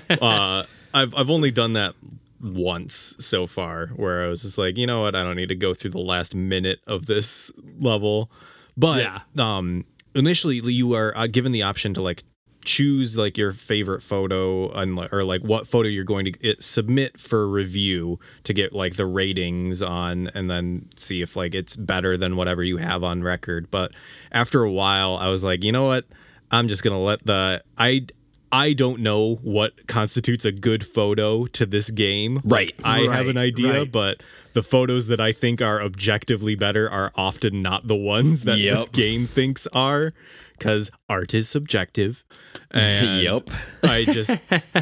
uh, 0.21 0.63
I've 0.95 1.13
I've 1.15 1.29
only 1.29 1.51
done 1.51 1.73
that 1.73 1.93
once 2.41 3.15
so 3.19 3.45
far, 3.45 3.87
where 3.89 4.23
I 4.23 4.27
was 4.29 4.41
just 4.41 4.57
like, 4.57 4.77
you 4.77 4.87
know 4.87 5.01
what, 5.01 5.15
I 5.15 5.23
don't 5.23 5.35
need 5.35 5.49
to 5.49 5.55
go 5.55 5.73
through 5.73 5.91
the 5.91 5.99
last 5.99 6.33
minute 6.33 6.79
of 6.87 7.05
this 7.05 7.51
level. 7.79 8.31
But 8.79 9.01
Yeah. 9.01 9.19
um, 9.37 9.85
initially, 10.15 10.57
you 10.57 10.93
are 10.93 11.15
uh, 11.15 11.27
given 11.27 11.51
the 11.51 11.63
option 11.63 11.93
to 11.95 12.01
like 12.01 12.23
choose 12.65 13.17
like 13.17 13.37
your 13.37 13.51
favorite 13.53 14.01
photo 14.03 14.69
and 14.71 14.99
or 15.13 15.23
like 15.23 15.41
what 15.43 15.65
photo 15.67 15.87
you're 15.87 16.03
going 16.03 16.25
to 16.25 16.33
it, 16.41 16.61
submit 16.61 17.17
for 17.19 17.47
review 17.47 18.19
to 18.43 18.53
get 18.53 18.73
like 18.73 18.95
the 18.95 19.05
ratings 19.05 19.81
on 19.81 20.29
and 20.35 20.51
then 20.51 20.87
see 20.95 21.21
if 21.21 21.35
like 21.37 21.55
it's 21.55 21.75
better 21.75 22.17
than 22.17 22.35
whatever 22.35 22.61
you 22.61 22.75
have 22.77 23.01
on 23.03 23.23
record 23.23 23.71
but 23.71 23.91
after 24.31 24.61
a 24.63 24.71
while 24.71 25.15
i 25.15 25.29
was 25.29 25.41
like 25.41 25.63
you 25.63 25.71
know 25.71 25.85
what 25.85 26.03
i'm 26.51 26.67
just 26.67 26.83
gonna 26.83 26.99
let 26.99 27.25
the 27.25 27.61
i 27.77 28.05
i 28.51 28.73
don't 28.73 28.99
know 28.99 29.35
what 29.35 29.87
constitutes 29.87 30.45
a 30.45 30.51
good 30.51 30.85
photo 30.85 31.45
to 31.45 31.65
this 31.65 31.91
game 31.91 32.41
Right. 32.43 32.71
Like, 32.77 32.85
i 32.85 33.15
have 33.15 33.27
an 33.27 33.37
idea 33.37 33.79
right. 33.81 33.91
but 33.91 34.23
the 34.53 34.63
photos 34.63 35.07
that 35.07 35.19
i 35.19 35.31
think 35.31 35.61
are 35.61 35.81
objectively 35.81 36.55
better 36.55 36.89
are 36.89 37.11
often 37.15 37.61
not 37.61 37.87
the 37.87 37.95
ones 37.95 38.43
that 38.45 38.57
the 38.57 38.87
game 38.91 39.25
thinks 39.27 39.67
are 39.67 40.13
because 40.57 40.91
art 41.07 41.33
is 41.33 41.47
subjective 41.47 42.25
and 42.71 43.21
Yep. 43.23 43.49
I 43.83 44.05
just 44.05 44.31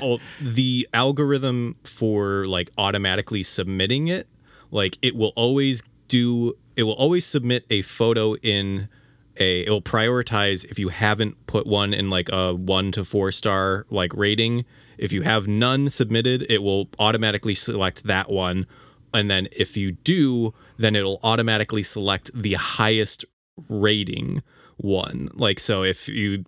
oh, 0.02 0.20
the 0.42 0.88
algorithm 0.94 1.76
for 1.84 2.46
like 2.46 2.70
automatically 2.78 3.44
submitting 3.44 4.08
it, 4.08 4.28
like 4.72 4.98
it 5.02 5.16
will 5.16 5.32
always 5.36 5.84
do 6.08 6.58
it 6.76 6.84
will 6.84 6.94
always 6.94 7.26
submit 7.26 7.66
a 7.70 7.82
photo 7.84 8.36
in 8.42 8.90
a 9.39 9.62
it 9.62 9.70
will 9.70 9.82
prioritize 9.82 10.65
if 10.65 10.79
you 10.79 10.89
haven't 10.89 11.48
put 11.48 11.65
one 11.67 11.94
in 11.94 12.10
like 12.10 12.29
a 12.32 12.53
1 12.53 12.91
to 12.94 13.06
4 13.06 13.32
star 13.32 13.86
like 13.89 14.13
rating. 14.13 14.65
If 14.98 15.13
you 15.13 15.22
have 15.22 15.48
none 15.48 15.89
submitted, 15.89 16.46
it 16.50 16.63
will 16.63 16.89
automatically 17.00 17.56
select 17.56 18.03
that 18.03 18.32
one. 18.32 18.65
And 19.13 19.29
then 19.29 19.48
if 19.51 19.77
you 19.77 19.94
do, 19.94 20.53
then 20.77 20.96
it'll 20.96 21.20
automatically 21.24 21.84
select 21.84 22.32
the 22.34 22.53
highest 22.53 23.25
rating 23.70 24.44
one. 24.77 25.29
Like 25.34 25.60
so 25.60 25.84
if 25.84 26.08
you 26.08 26.46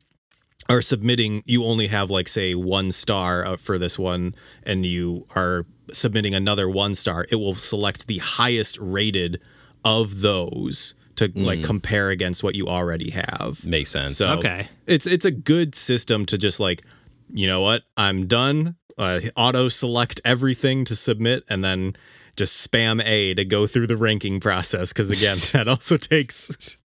are 0.70 0.82
submitting 0.82 1.42
you 1.46 1.64
only 1.64 1.88
have 1.88 2.12
like 2.12 2.28
say 2.28 2.54
one 2.54 2.92
star 2.92 3.46
uh, 3.46 3.58
for 3.58 3.78
this 3.80 3.98
one 3.98 4.36
and 4.64 4.86
you 4.86 5.26
are 5.36 5.66
submitting 5.92 6.36
another 6.36 6.70
one 6.70 6.94
star 6.94 7.26
it 7.32 7.36
will 7.38 7.56
select 7.56 8.06
the 8.06 8.20
highest 8.20 8.78
rated 8.80 9.42
of 9.84 10.22
those 10.22 10.94
to 11.20 11.32
like 11.36 11.64
compare 11.64 12.10
against 12.10 12.44
what 12.44 12.56
you 12.56 12.68
already 12.68 13.12
have 13.12 13.66
Makes 13.66 13.92
sense. 13.92 14.18
so 14.18 14.38
Okay. 14.40 14.68
it's 14.88 15.06
it's 15.08 15.26
a 15.26 15.32
good 15.32 15.76
system 15.76 16.26
to 16.26 16.38
just 16.38 16.60
like 16.60 16.84
you 17.32 17.48
know 17.48 17.62
what 17.62 17.84
i'm 17.96 18.28
done 18.28 18.76
uh, 18.98 19.20
auto 19.38 19.70
select 19.70 20.20
everything 20.26 20.84
to 20.86 20.94
submit 20.96 21.44
and 21.50 21.64
then 21.64 21.94
just 22.36 22.70
spam 22.70 23.02
a 23.06 23.34
to 23.34 23.46
go 23.46 23.66
through 23.68 23.88
the 23.88 23.96
ranking 23.98 24.40
process 24.40 24.92
because 24.92 25.10
again 25.12 25.38
that 25.54 25.68
also 25.68 25.96
takes 25.96 26.76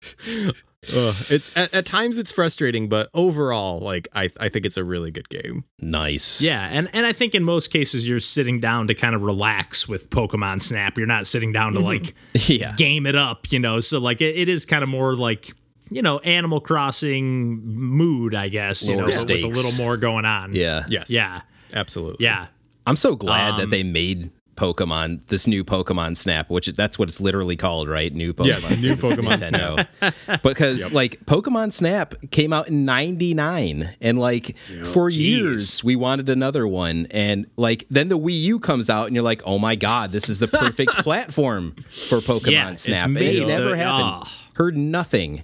Ugh, 0.95 1.15
it's 1.31 1.57
at, 1.57 1.73
at 1.75 1.87
times 1.87 2.19
it's 2.19 2.33
frustrating 2.33 2.89
but 2.89 3.09
overall 3.15 3.79
like 3.81 4.09
I, 4.15 4.29
I 4.41 4.49
think 4.49 4.67
it's 4.67 4.77
a 4.77 4.85
really 4.85 5.11
good 5.11 5.29
game 5.29 5.65
nice. 5.79 6.41
Yeah, 6.43 6.69
and 6.71 6.89
and 6.93 7.07
I 7.07 7.13
think 7.13 7.35
in 7.35 7.45
most 7.45 7.69
cases 7.73 8.09
you're 8.09 8.21
sitting 8.21 8.61
down 8.61 8.89
to 8.89 8.95
kind 8.95 9.15
of 9.15 9.23
relax 9.23 9.89
with 9.89 10.11
Pokemon 10.11 10.61
Snap. 10.61 10.97
You're 10.99 11.07
not 11.07 11.27
sitting 11.27 11.53
down 11.53 11.73
to 11.75 11.81
like 11.81 12.15
Yeah. 12.49 12.75
game 12.77 13.07
it 13.07 13.15
up, 13.17 13.51
you 13.53 13.59
know. 13.61 13.81
So 13.81 13.99
like 14.01 14.21
it, 14.21 14.37
it 14.37 14.49
is 14.49 14.65
kind 14.67 14.83
of 14.83 14.89
more 14.89 15.15
like 15.15 15.51
you 15.91 16.03
know 16.03 16.19
Animal 16.21 16.61
Crossing 16.61 17.61
mood, 17.65 18.35
I 18.35 18.49
guess. 18.49 18.87
You 18.89 18.97
Lower 18.97 19.09
know, 19.09 19.13
but 19.27 19.29
with 19.29 19.45
a 19.45 19.47
little 19.49 19.73
more 19.77 19.97
going 19.97 20.25
on. 20.25 20.55
Yeah. 20.55 20.85
yes 20.89 21.11
Yeah. 21.13 21.43
absolutely 21.75 22.25
Yeah. 22.25 22.47
I'm 22.87 22.97
so 22.97 23.17
glad 23.17 23.55
Um, 23.55 23.61
that 23.61 23.71
they 23.71 23.83
made 23.83 24.31
Pokemon 24.57 25.21
this 25.29 25.47
new 25.47 25.65
Pokemon 25.65 26.17
Snap, 26.17 26.51
which 26.51 26.67
that's 26.69 26.99
what 26.99 27.09
it's 27.09 27.21
literally 27.21 27.57
called, 27.57 27.89
right? 27.89 28.13
New 28.13 28.33
Pokemon. 28.33 28.47
Yes, 28.47 28.81
new 28.83 28.95
Snap. 28.95 29.19
Pokemon 29.19 29.39
Nintendo. 29.39 30.43
because 30.43 30.93
like 30.93 31.25
Pokemon 31.27 31.73
Snap 31.73 32.15
came 32.31 32.53
out 32.53 32.69
in 32.69 32.85
99 32.85 33.95
and 34.01 34.19
like 34.19 34.57
for 34.93 35.09
years 35.11 35.83
we 35.83 35.97
wanted 35.97 36.29
another 36.29 36.67
one 36.67 37.07
and 37.11 37.47
like 37.57 37.85
then 37.91 38.09
the 38.09 38.19
Wii 38.19 38.41
U 38.43 38.59
comes 38.59 38.89
out 38.91 39.07
and 39.07 39.15
you're 39.15 39.25
like, 39.25 39.43
"Oh 39.45 39.59
my 39.59 39.75
god, 39.77 40.11
this 40.11 40.29
is 40.29 40.39
the 40.39 40.49
perfect 40.49 40.93
platform 40.99 41.73
for 41.89 42.19
Pokemon 42.19 42.51
Yeah, 42.53 42.71
it's 42.71 42.83
Snap." 42.83 43.05
And 43.05 43.15
made 43.15 43.37
it 43.37 43.47
never 43.47 43.71
the- 43.71 43.77
happened. 43.77 44.05
ah. 44.25 44.41
Heard 44.55 44.77
nothing. 44.77 45.43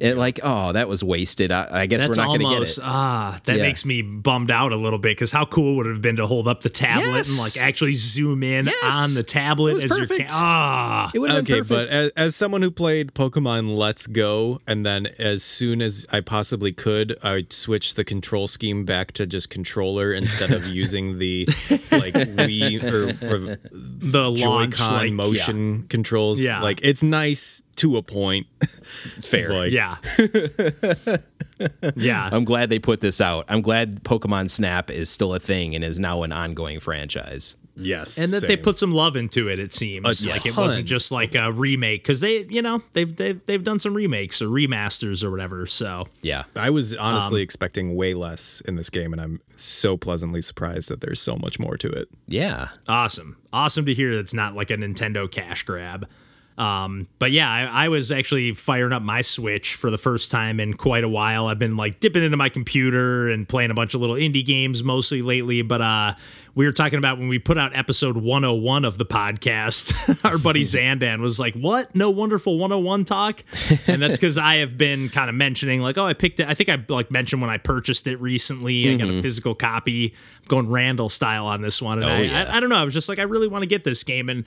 It 0.00 0.16
like, 0.16 0.40
"Oh, 0.42 0.72
that 0.72 0.88
was 0.88 1.04
wasted." 1.04 1.52
I, 1.52 1.68
I 1.82 1.86
guess 1.86 2.00
That's 2.00 2.16
we're 2.16 2.24
not 2.24 2.28
going 2.38 2.40
to 2.40 2.58
get 2.58 2.68
it. 2.68 2.78
ah. 2.82 3.38
That 3.44 3.56
Yeah. 3.58 3.62
makes 3.62 3.84
me 3.84 4.00
bummed 4.02 4.50
out 4.50 4.72
a 4.72 4.76
little 4.76 4.98
bit 4.98 5.10
because 5.10 5.30
how 5.30 5.44
cool 5.44 5.76
would 5.76 5.86
it 5.86 5.92
have 5.92 6.00
been 6.02 6.16
to 6.16 6.26
hold 6.26 6.48
up 6.48 6.60
the 6.60 6.70
tablet 6.70 7.04
Yes. 7.06 7.28
and 7.30 7.38
like 7.38 7.56
actually 7.58 7.92
zoom 7.92 8.42
in 8.42 8.64
Yes. 8.66 8.76
on 8.94 9.12
the 9.14 9.22
tablet 9.22 9.72
It 9.72 9.74
was 9.74 9.84
as 9.84 9.90
your 9.98 10.06
perfect. 10.06 10.30
ca- 10.30 10.36
ah. 10.40 11.10
It 11.14 11.18
would 11.18 11.30
have 11.30 11.40
okay 11.44 11.60
been 11.60 11.64
but 11.68 11.88
perfect. 11.90 11.92
as, 11.92 12.10
as 12.28 12.36
someone 12.36 12.62
who 12.62 12.70
played 12.70 13.12
pokemon 13.14 13.76
let's 13.76 14.06
go 14.06 14.60
and 14.66 14.86
then 14.86 15.06
as 15.18 15.42
soon 15.42 15.82
as 15.82 16.06
i 16.12 16.20
possibly 16.20 16.72
could 16.72 17.14
I 17.22 17.44
switched 17.50 17.96
the 17.96 18.04
control 18.04 18.46
scheme 18.46 18.84
back 18.86 19.12
to 19.12 19.26
just 19.26 19.50
controller 19.50 20.12
instead 20.22 20.50
of 20.52 20.66
using 20.66 21.18
the 21.18 21.46
like 21.92 22.14
wii 22.14 22.82
or, 22.82 23.04
or 23.26 23.56
The 23.74 24.32
Joy-Con 24.34 24.92
like 24.94 25.12
motion 25.12 25.82
controls. 25.88 26.42
Yeah. 26.42 26.60
Like 26.62 26.80
it's 26.82 27.02
nice 27.02 27.62
to 27.80 27.96
a 27.96 28.02
point. 28.02 28.46
Fair. 28.64 29.50
Like 29.52 29.72
yeah. 29.72 29.96
yeah. 31.96 32.28
I'm 32.32 32.44
glad 32.44 32.70
they 32.70 32.78
put 32.78 33.00
this 33.00 33.20
out. 33.20 33.44
I'm 33.48 33.62
glad 33.62 34.02
Pokemon 34.04 34.50
Snap 34.50 34.90
is 34.90 35.10
still 35.10 35.34
a 35.34 35.38
thing 35.40 35.74
and 35.74 35.84
is 35.84 35.98
now 36.00 36.22
an 36.22 36.32
ongoing 36.32 36.80
franchise. 36.80 37.56
yes. 37.76 38.18
and 38.18 38.32
that 38.32 38.46
they 38.46 38.56
put 38.56 38.78
some 38.78 38.92
love 38.92 39.16
into 39.16 39.48
it. 39.48 39.58
It 39.58 39.72
seems 39.72 40.04
A 40.04 40.30
like 40.30 40.44
it 40.46 40.56
wasn't 40.56 40.86
just 40.86 41.10
like 41.12 41.34
a 41.34 41.50
remake 41.52 42.02
because 42.02 42.20
they, 42.20 42.44
you 42.48 42.62
know, 42.62 42.82
they've 42.92 43.14
they've 43.14 43.44
they've 43.46 43.64
done 43.64 43.78
some 43.78 43.94
remakes 43.94 44.42
or 44.42 44.46
remasters 44.46 45.22
or 45.24 45.30
whatever. 45.30 45.66
So 45.66 46.06
Yeah. 46.22 46.44
I 46.56 46.70
was 46.70 46.96
honestly 46.96 47.40
Um, 47.40 47.44
expecting 47.44 47.94
way 47.96 48.14
less 48.14 48.60
in 48.62 48.76
this 48.76 48.90
game, 48.90 49.12
and 49.12 49.20
I'm 49.20 49.40
so 49.56 49.96
pleasantly 49.96 50.42
surprised 50.42 50.90
that 50.90 51.00
there's 51.00 51.20
so 51.20 51.36
much 51.36 51.58
more 51.58 51.76
to 51.78 51.88
it. 51.88 52.08
Yeah. 52.26 52.68
awesome, 52.88 53.36
awesome 53.52 53.86
to 53.86 53.94
hear. 53.94 54.14
That's 54.16 54.34
not 54.34 54.54
like 54.54 54.70
a 54.70 54.76
Nintendo 54.76 55.30
cash 55.30 55.62
grab. 55.62 56.06
Um, 56.60 57.08
but 57.18 57.30
yeah, 57.32 57.50
I, 57.50 57.86
I 57.86 57.88
was 57.88 58.12
actually 58.12 58.52
firing 58.52 58.92
up 58.92 59.02
my 59.02 59.22
Switch 59.22 59.74
for 59.74 59.90
the 59.90 59.96
first 59.96 60.30
time 60.30 60.60
in 60.60 60.74
quite 60.74 61.04
a 61.04 61.08
while. 61.08 61.46
I've 61.46 61.58
been 61.58 61.78
like 61.78 62.00
dipping 62.00 62.22
into 62.22 62.36
my 62.36 62.50
computer 62.50 63.28
and 63.30 63.48
playing 63.48 63.70
a 63.70 63.74
bunch 63.74 63.94
of 63.94 64.02
little 64.02 64.16
indie 64.16 64.44
games 64.44 64.84
mostly 64.84 65.22
lately. 65.22 65.62
But 65.62 65.80
uh, 65.80 66.14
we 66.54 66.66
were 66.66 66.72
talking 66.72 66.98
about 66.98 67.18
when 67.18 67.28
we 67.28 67.38
put 67.38 67.56
out 67.56 67.74
episode 67.74 68.18
101 68.18 68.84
of 68.84 68.98
the 68.98 69.06
podcast, 69.06 70.22
our 70.30 70.36
buddy 70.36 70.60
Zandan 70.64 71.20
was 71.20 71.40
like, 71.40 71.54
What? 71.54 71.94
No 71.94 72.10
wonderful 72.10 72.58
101 72.58 73.04
talk? 73.04 73.42
And 73.86 74.02
that's 74.02 74.18
because 74.18 74.36
I 74.36 74.56
have 74.56 74.76
been 74.76 75.08
kind 75.08 75.30
of 75.30 75.36
mentioning, 75.36 75.80
like, 75.80 75.96
oh, 75.96 76.04
I 76.04 76.12
picked 76.12 76.40
it. 76.40 76.46
I 76.46 76.52
think 76.52 76.68
I 76.68 76.84
like 76.90 77.10
mentioned 77.10 77.40
when 77.40 77.50
I 77.50 77.56
purchased 77.56 78.06
it 78.06 78.20
recently. 78.20 78.92
I 78.92 78.96
got 78.96 79.08
a 79.08 79.22
physical 79.22 79.54
copy. 79.54 80.14
I'm 80.40 80.44
going 80.48 80.68
Randall 80.68 81.08
style 81.08 81.46
on 81.46 81.62
this 81.62 81.80
one. 81.80 82.02
And 82.02 82.10
I, 82.10 82.20
yeah. 82.20 82.50
I, 82.50 82.58
I 82.58 82.60
don't 82.60 82.68
know. 82.68 82.76
I 82.76 82.84
was 82.84 82.92
just 82.92 83.08
like, 83.08 83.18
I 83.18 83.22
really 83.22 83.48
want 83.48 83.62
to 83.62 83.68
get 83.68 83.82
this 83.82 84.04
game. 84.04 84.28
And 84.28 84.46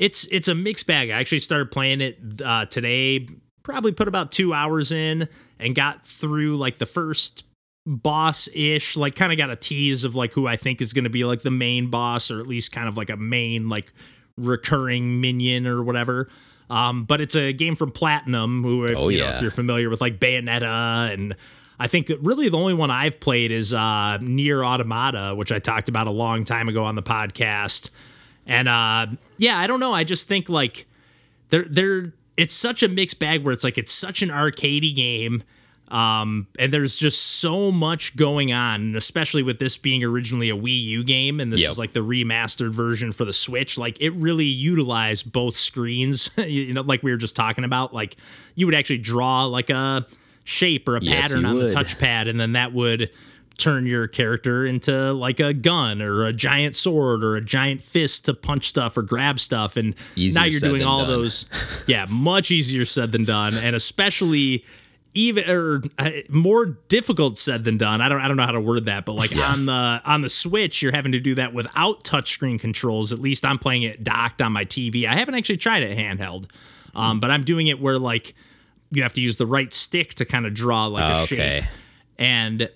it's 0.00 0.24
it's 0.32 0.48
a 0.48 0.54
mixed 0.54 0.86
bag. 0.88 1.10
I 1.10 1.20
actually 1.20 1.38
started 1.38 1.70
playing 1.70 2.00
it 2.00 2.18
uh, 2.44 2.66
today. 2.66 3.28
Probably 3.62 3.92
put 3.92 4.08
about 4.08 4.32
two 4.32 4.52
hours 4.52 4.90
in 4.90 5.28
and 5.60 5.74
got 5.74 6.04
through 6.06 6.56
like 6.56 6.78
the 6.78 6.86
first 6.86 7.46
boss 7.86 8.48
ish. 8.54 8.96
Like 8.96 9.14
kind 9.14 9.30
of 9.30 9.38
got 9.38 9.50
a 9.50 9.56
tease 9.56 10.02
of 10.02 10.16
like 10.16 10.32
who 10.32 10.46
I 10.48 10.56
think 10.56 10.80
is 10.80 10.92
going 10.92 11.04
to 11.04 11.10
be 11.10 11.24
like 11.24 11.42
the 11.42 11.50
main 11.50 11.90
boss, 11.90 12.30
or 12.30 12.40
at 12.40 12.46
least 12.46 12.72
kind 12.72 12.88
of 12.88 12.96
like 12.96 13.10
a 13.10 13.16
main 13.16 13.68
like 13.68 13.92
recurring 14.36 15.20
minion 15.20 15.66
or 15.66 15.82
whatever. 15.82 16.28
Um, 16.70 17.02
but 17.04 17.20
it's 17.20 17.36
a 17.36 17.52
game 17.52 17.74
from 17.74 17.90
Platinum, 17.90 18.62
who 18.62 18.86
if, 18.86 18.96
Oh, 18.96 19.08
you 19.08 19.18
know, 19.18 19.24
yeah. 19.24 19.36
if 19.36 19.42
you're 19.42 19.50
familiar 19.50 19.90
with 19.90 20.00
like 20.00 20.18
Bayonetta 20.18 21.12
and 21.12 21.34
I 21.78 21.86
think 21.88 22.10
really 22.20 22.48
the 22.48 22.56
only 22.58 22.74
one 22.74 22.90
I've 22.90 23.20
played 23.20 23.50
is 23.50 23.74
uh, 23.74 24.18
NieR 24.20 24.64
Automata, 24.64 25.34
which 25.34 25.50
I 25.50 25.58
talked 25.58 25.88
about 25.88 26.06
a 26.06 26.10
long 26.10 26.44
time 26.44 26.68
ago 26.68 26.84
on 26.84 26.94
the 26.94 27.02
podcast. 27.02 27.90
And 28.50 28.68
uh, 28.68 29.06
yeah, 29.38 29.58
I 29.58 29.66
don't 29.66 29.80
know. 29.80 29.92
I 29.94 30.04
just 30.04 30.28
think 30.28 30.48
like 30.48 30.86
they're 31.50 31.64
they're 31.68 32.12
it's 32.36 32.54
such 32.54 32.82
a 32.82 32.88
mixed 32.88 33.18
bag 33.18 33.44
where 33.44 33.52
it's 33.52 33.64
like 33.64 33.78
it's 33.78 33.92
such 33.92 34.22
an 34.22 34.28
arcadey 34.28 34.94
game. 34.94 35.42
Um, 35.88 36.46
and 36.56 36.72
there's 36.72 36.94
just 36.96 37.20
so 37.20 37.72
much 37.72 38.16
going 38.16 38.52
on, 38.52 38.80
and 38.80 38.96
especially 38.96 39.42
with 39.42 39.58
this 39.58 39.76
being 39.76 40.04
originally 40.04 40.48
a 40.48 40.56
Wii 40.56 40.80
U 40.84 41.02
game, 41.02 41.40
and 41.40 41.52
this 41.52 41.62
Yep. 41.62 41.70
is 41.72 41.78
like 41.80 41.92
the 41.94 42.00
remastered 42.00 42.72
version 42.72 43.10
for 43.10 43.24
the 43.24 43.32
Switch. 43.32 43.76
Like 43.76 44.00
it 44.00 44.10
really 44.10 44.44
utilized 44.44 45.32
both 45.32 45.56
screens. 45.56 46.30
you 46.38 46.72
know, 46.74 46.82
like 46.82 47.02
we 47.02 47.10
were 47.10 47.16
just 47.16 47.34
talking 47.34 47.64
about. 47.64 47.92
Like 47.92 48.16
you 48.54 48.66
would 48.66 48.74
actually 48.76 48.98
draw 48.98 49.46
like 49.46 49.68
a 49.68 50.06
shape 50.44 50.86
or 50.86 50.96
a 50.96 51.00
Yes, 51.02 51.22
pattern 51.28 51.44
on 51.44 51.56
would. 51.56 51.72
the 51.72 51.76
touchpad, 51.76 52.28
and 52.28 52.38
then 52.38 52.52
that 52.52 52.72
would 52.72 53.10
turn 53.60 53.86
your 53.86 54.08
character 54.08 54.64
into 54.66 55.12
like 55.12 55.38
a 55.40 55.52
gun 55.54 56.00
or 56.02 56.24
a 56.24 56.32
giant 56.32 56.74
sword 56.74 57.22
or 57.22 57.36
a 57.36 57.40
giant 57.40 57.82
fist 57.82 58.24
to 58.24 58.34
punch 58.34 58.64
stuff 58.66 58.96
or 58.96 59.02
grab 59.02 59.38
stuff 59.38 59.76
and 59.76 59.94
Easier 60.16 60.40
now 60.40 60.46
you're 60.46 60.60
doing 60.60 60.82
all 60.82 61.00
done. 61.00 61.08
those 61.08 61.46
yeah 61.86 62.06
much 62.10 62.50
easier 62.50 62.84
said 62.84 63.12
than 63.12 63.24
done 63.24 63.54
and 63.54 63.76
especially 63.76 64.64
even 65.12 65.50
or 65.50 65.82
uh, 65.98 66.10
more 66.28 66.66
difficult 66.86 67.36
said 67.36 67.64
than 67.64 67.76
done. 67.76 68.00
I 68.00 68.08
don't 68.08 68.20
I 68.20 68.28
don't 68.28 68.36
know 68.36 68.46
how 68.46 68.52
to 68.52 68.60
word 68.60 68.84
that, 68.86 69.04
but 69.04 69.14
like 69.14 69.34
on 69.36 69.66
the 69.66 70.00
on 70.04 70.20
the 70.20 70.28
Switch, 70.28 70.82
you're 70.82 70.92
having 70.92 71.10
to 71.10 71.18
do 71.18 71.34
that 71.34 71.52
without 71.52 72.04
touchscreen 72.04 72.60
controls. 72.60 73.12
At 73.12 73.18
least 73.18 73.44
I'm 73.44 73.58
playing 73.58 73.82
it 73.82 74.04
docked 74.04 74.40
on 74.40 74.52
my 74.52 74.64
TV. 74.64 75.06
I 75.08 75.16
haven't 75.16 75.34
actually 75.34 75.56
tried 75.56 75.82
it 75.82 75.98
handheld, 75.98 76.48
um, 76.94 77.18
but 77.18 77.28
I'm 77.32 77.42
doing 77.42 77.66
it 77.66 77.80
where 77.80 77.98
like 77.98 78.34
you 78.92 79.02
have 79.02 79.12
to 79.14 79.20
use 79.20 79.36
the 79.36 79.46
right 79.46 79.72
stick 79.72 80.14
to 80.14 80.24
kind 80.24 80.46
of 80.46 80.54
draw 80.54 80.86
like 80.86 81.02
a 81.12 81.18
Oh, 81.18 81.22
okay. 81.24 81.60
shape, 81.62 81.64
and 82.16 82.70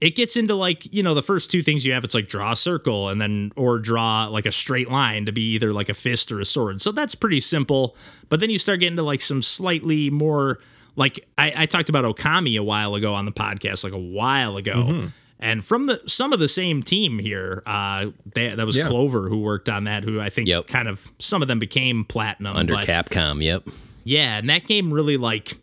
it 0.00 0.14
gets 0.16 0.36
into 0.36 0.54
like 0.54 0.92
you 0.92 1.02
know 1.02 1.14
the 1.14 1.22
first 1.22 1.50
two 1.50 1.62
things 1.62 1.84
you 1.84 1.92
have 1.92 2.04
it's 2.04 2.14
like 2.14 2.28
draw 2.28 2.52
a 2.52 2.56
circle 2.56 3.08
and 3.08 3.20
then 3.20 3.50
or 3.56 3.78
draw 3.78 4.26
like 4.28 4.46
a 4.46 4.52
straight 4.52 4.90
line 4.90 5.26
to 5.26 5.32
be 5.32 5.42
either 5.54 5.72
like 5.72 5.88
a 5.88 5.94
fist 5.94 6.30
or 6.32 6.40
a 6.40 6.44
sword 6.44 6.80
so 6.80 6.92
that's 6.92 7.14
pretty 7.14 7.40
simple 7.40 7.96
but 8.28 8.40
then 8.40 8.48
you 8.50 8.58
start 8.58 8.80
getting 8.80 8.96
to 8.96 9.02
like 9.02 9.20
some 9.20 9.42
slightly 9.42 10.08
more 10.10 10.58
like 10.96 11.26
i, 11.36 11.52
I 11.56 11.66
talked 11.66 11.88
about 11.88 12.04
okami 12.04 12.58
a 12.58 12.62
while 12.62 12.94
ago 12.94 13.14
on 13.14 13.24
the 13.24 13.32
podcast 13.32 13.82
like 13.84 13.92
a 13.92 13.98
while 13.98 14.56
ago 14.56 14.74
Mm-hmm. 14.86 15.06
and 15.40 15.64
from 15.64 15.86
the 15.86 16.00
some 16.06 16.32
of 16.32 16.38
the 16.38 16.48
same 16.48 16.82
team 16.82 17.18
here 17.18 17.62
uh 17.66 18.06
they, 18.34 18.54
that 18.54 18.66
was 18.66 18.76
Yeah. 18.76 18.86
clover 18.86 19.28
who 19.28 19.40
worked 19.40 19.68
on 19.68 19.84
that 19.84 20.04
who 20.04 20.20
i 20.20 20.30
think 20.30 20.48
Yep. 20.48 20.66
kind 20.68 20.86
of 20.88 21.10
some 21.18 21.42
of 21.42 21.48
them 21.48 21.58
became 21.58 22.04
platinum 22.04 22.56
Under 22.56 22.74
but- 22.74 22.86
Capcom, 22.86 23.42
yep. 23.42 23.64
yeah, 24.04 24.38
and 24.38 24.48
that 24.48 24.66
game 24.66 24.92
really 24.92 25.16
like 25.16 25.56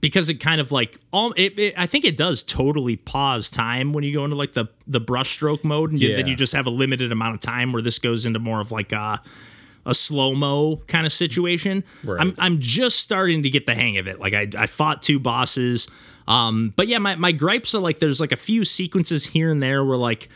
because 0.00 0.28
it 0.28 0.34
kind 0.34 0.60
of 0.60 0.70
like 0.70 0.96
all 1.12 1.32
it, 1.36 1.58
it, 1.58 1.74
I 1.76 1.86
think 1.86 2.04
it 2.04 2.16
does 2.16 2.42
totally 2.42 2.96
pause 2.96 3.50
time 3.50 3.92
when 3.92 4.04
you 4.04 4.12
go 4.14 4.24
into 4.24 4.36
like 4.36 4.52
the 4.52 4.66
the 4.86 5.00
brushstroke 5.00 5.64
mode, 5.64 5.90
and 5.90 6.00
you, 6.00 6.16
then 6.16 6.26
you 6.26 6.36
just 6.36 6.52
have 6.52 6.66
a 6.66 6.70
limited 6.70 7.10
amount 7.12 7.34
of 7.34 7.40
time 7.40 7.72
where 7.72 7.82
this 7.82 7.98
goes 7.98 8.24
into 8.26 8.38
more 8.38 8.60
of 8.60 8.70
like 8.70 8.92
a 8.92 9.20
a 9.86 9.94
slow 9.94 10.34
mo 10.34 10.76
kind 10.86 11.06
of 11.06 11.12
situation. 11.12 11.82
Right. 12.04 12.20
I'm 12.20 12.34
I'm 12.38 12.58
just 12.60 12.98
starting 13.00 13.42
to 13.42 13.50
get 13.50 13.66
the 13.66 13.74
hang 13.74 13.98
of 13.98 14.06
it. 14.06 14.20
Like 14.20 14.34
I 14.34 14.46
I 14.56 14.66
fought 14.66 15.02
two 15.02 15.18
bosses. 15.18 15.88
Um, 16.26 16.74
but 16.76 16.88
yeah, 16.88 16.98
my, 16.98 17.16
my 17.16 17.32
gripes 17.32 17.74
are 17.74 17.78
like 17.78 18.00
there's 18.00 18.20
like 18.20 18.32
a 18.32 18.36
few 18.36 18.66
sequences 18.66 19.24
here 19.24 19.50
and 19.50 19.62
there 19.62 19.82
where 19.82 19.96
like 19.96 20.28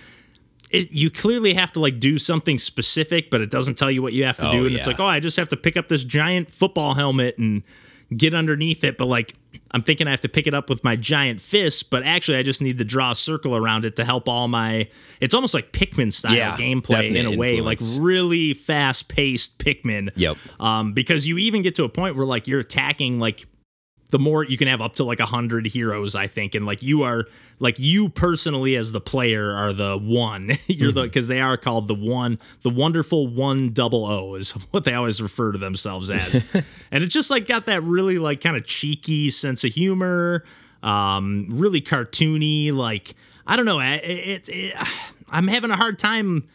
it, 0.70 0.90
you 0.90 1.11
clearly 1.11 1.53
have 1.53 1.70
to 1.72 1.81
like 1.81 2.01
do 2.01 2.16
something 2.16 2.57
specific, 2.57 3.31
but 3.31 3.42
it 3.42 3.51
doesn't 3.51 3.77
tell 3.77 3.90
you 3.90 4.01
what 4.01 4.14
you 4.14 4.25
have 4.25 4.38
to 4.38 4.48
Oh, 4.48 4.53
do. 4.53 4.66
And 4.66 4.75
it's 4.75 4.87
like, 4.87 4.98
oh, 4.98 5.05
I 5.07 5.20
just 5.20 5.37
have 5.37 5.51
to 5.51 5.57
pick 5.57 5.77
up 5.77 5.88
this 5.88 6.03
giant 6.03 6.48
football 6.51 6.94
helmet 6.94 7.37
and 7.37 7.62
get 8.16 8.33
underneath 8.33 8.85
it. 8.85 8.96
But 8.96 9.05
like, 9.05 9.35
I'm 9.72 9.82
thinking 9.82 10.06
I 10.06 10.10
have 10.10 10.20
to 10.20 10.28
pick 10.28 10.46
it 10.46 10.54
up 10.54 10.68
with 10.68 10.84
my 10.84 10.96
giant 10.96 11.40
fist, 11.40 11.90
but 11.90 12.02
actually, 12.02 12.38
I 12.38 12.42
just 12.42 12.60
need 12.62 12.78
to 12.78 12.84
draw 12.84 13.12
a 13.12 13.14
circle 13.14 13.56
around 13.56 13.84
it 13.84 13.96
to 13.96 14.04
help 14.04 14.28
all 14.28 14.48
my. 14.48 14.88
It's 15.20 15.34
almost 15.34 15.54
like 15.54 15.72
Pikmin 15.72 16.12
style 16.12 16.34
Yeah, 16.34 16.56
gameplay 16.56 17.10
in 17.10 17.16
a 17.16 17.22
definite 17.22 17.38
way, 17.38 17.60
like 17.60 17.80
really 17.98 18.54
fast 18.54 19.08
paced 19.08 19.58
Pikmin. 19.58 20.10
Yep. 20.14 20.36
Um, 20.60 20.92
because 20.92 21.26
you 21.26 21.38
even 21.38 21.62
get 21.62 21.74
to 21.76 21.84
a 21.84 21.88
point 21.88 22.16
where 22.16 22.26
like 22.26 22.46
you're 22.46 22.60
attacking 22.60 23.18
like 23.18 23.46
the 24.12 24.18
more 24.18 24.44
you 24.44 24.59
can 24.59 24.68
have 24.68 24.83
up 24.83 24.94
to 24.96 25.05
like 25.05 25.20
a 25.20 25.27
hundred 25.27 25.64
heroes, 25.66 26.14
I 26.14 26.27
think, 26.27 26.55
and 26.55 26.66
like 26.66 26.83
you 26.83 27.03
are 27.03 27.25
like 27.59 27.79
you 27.79 28.11
personally 28.11 28.77
as 28.77 28.92
the 28.92 29.01
player 29.01 29.53
are 29.53 29.72
the 29.72 29.98
one. 29.98 30.53
You're 30.66 30.92
the 30.92 31.03
because 31.05 31.29
they 31.29 31.40
are 31.40 31.57
called 31.57 31.88
the 31.88 31.94
one, 31.94 32.38
the 32.61 32.68
wonderful 32.68 33.27
one 33.27 33.70
double 33.70 34.05
O 34.05 34.35
is 34.35 34.51
what 34.70 34.85
they 34.85 34.92
always 34.92 35.20
refer 35.20 35.53
to 35.53 35.59
themselves 35.59 36.11
as, 36.11 36.44
and 36.92 37.03
it's 37.03 37.14
just 37.14 37.31
like 37.31 37.48
got 37.48 37.64
that 37.66 37.83
really 37.83 38.18
like 38.18 38.42
kind 38.42 38.55
of 38.57 38.66
cheeky 38.66 39.31
sense 39.31 39.64
of 39.64 39.72
humor, 39.72 40.44
um, 40.83 41.46
really 41.51 41.81
cartoony. 41.81 42.70
Like 42.70 43.14
I 43.46 43.57
don't 43.57 43.66
know, 43.66 43.81
it, 43.81 44.03
it, 44.05 44.48
it 44.51 44.75
I'm 45.31 45.48
having 45.48 45.70
a 45.70 45.77
hard 45.77 45.98
time. 45.98 46.46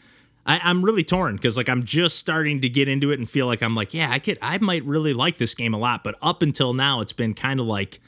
I, 0.48 0.62
I'm 0.64 0.84
really 0.84 1.04
torn 1.04 1.36
because 1.36 1.58
like 1.58 1.68
I'm 1.68 1.84
just 1.84 2.18
starting 2.18 2.62
to 2.62 2.70
get 2.70 2.88
into 2.88 3.12
it 3.12 3.20
and 3.20 3.30
feel 3.30 3.46
like 3.46 3.62
I'm 3.62 3.76
like, 3.76 3.94
yeah, 3.94 4.10
I 4.10 4.20
could, 4.20 4.38
I 4.42 4.58
might 4.60 4.84
really 4.86 5.14
like 5.14 5.38
this 5.38 5.54
game 5.54 5.74
a 5.74 5.78
lot. 5.78 6.04
But 6.04 6.16
up 6.22 6.42
until 6.42 6.74
now, 6.74 7.02
it's 7.02 7.14
been 7.14 7.34
kind 7.34 7.60
of 7.60 7.68
like 7.68 8.00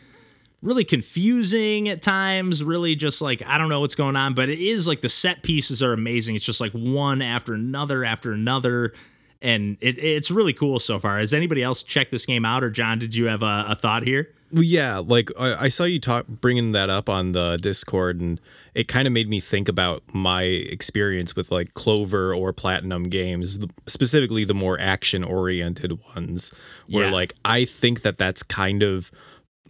really 0.62 0.86
confusing 0.86 1.89
at 1.89 2.02
times. 2.02 2.63
Really, 2.63 2.95
just 2.95 3.21
like 3.21 3.45
I 3.45 3.58
don't 3.58 3.67
know 3.67 3.82
what's 3.82 3.95
going 3.95 4.15
on. 4.15 4.34
But 4.34 4.47
it 4.47 4.60
is 4.60 4.88
like 4.88 5.02
the 5.02 5.10
set 5.10 5.43
pieces 5.43 5.84
are 5.84 5.91
amazing. 5.91 6.36
It's 6.36 6.45
just 6.45 6.62
like 6.62 6.71
one 6.71 7.21
after 7.21 7.54
another 7.54 8.06
after 8.06 8.32
another, 8.32 8.93
and 9.41 9.78
it, 9.82 9.97
it's 9.97 10.32
really 10.32 10.54
cool 10.54 10.80
so 10.80 10.97
far. 10.97 11.19
Has 11.19 11.34
anybody 11.34 11.62
else 11.62 11.84
checked 11.84 12.12
this 12.12 12.25
game 12.25 12.45
out? 12.45 12.63
Or 12.63 12.69
John, 12.69 12.99
did 12.99 13.15
you 13.15 13.28
have 13.28 13.43
a, 13.43 13.65
a 13.69 13.75
thought 13.75 14.04
here? 14.04 14.32
Yeah, 14.52 15.02
like 15.06 15.30
I, 15.38 15.65
I 15.65 15.67
saw 15.67 15.84
you 15.84 15.99
talk 15.99 16.25
bringing 16.28 16.71
that 16.71 16.89
up 16.89 17.10
on 17.10 17.34
the 17.34 17.58
Discord, 17.58 18.21
and 18.21 18.39
it 18.76 18.88
kind 18.88 19.08
of 19.08 19.14
made 19.14 19.30
me 19.30 19.40
think 19.40 19.68
about 19.70 20.04
my 20.14 20.44
experience 20.44 21.36
with 21.36 21.52
like 21.52 21.74
Clover 21.74 22.34
or 22.34 22.54
Platinum 22.54 23.04
games, 23.10 23.60
specifically 23.86 24.44
the 24.44 24.54
more 24.54 24.80
action 24.80 25.24
oriented 25.24 25.94
ones, 26.16 26.54
where 26.88 27.06
Yeah. 27.06 27.12
like 27.12 27.34
I 27.44 27.66
think 27.66 28.02
that 28.02 28.18
that's 28.18 28.44
kind 28.44 28.84
of 28.84 29.12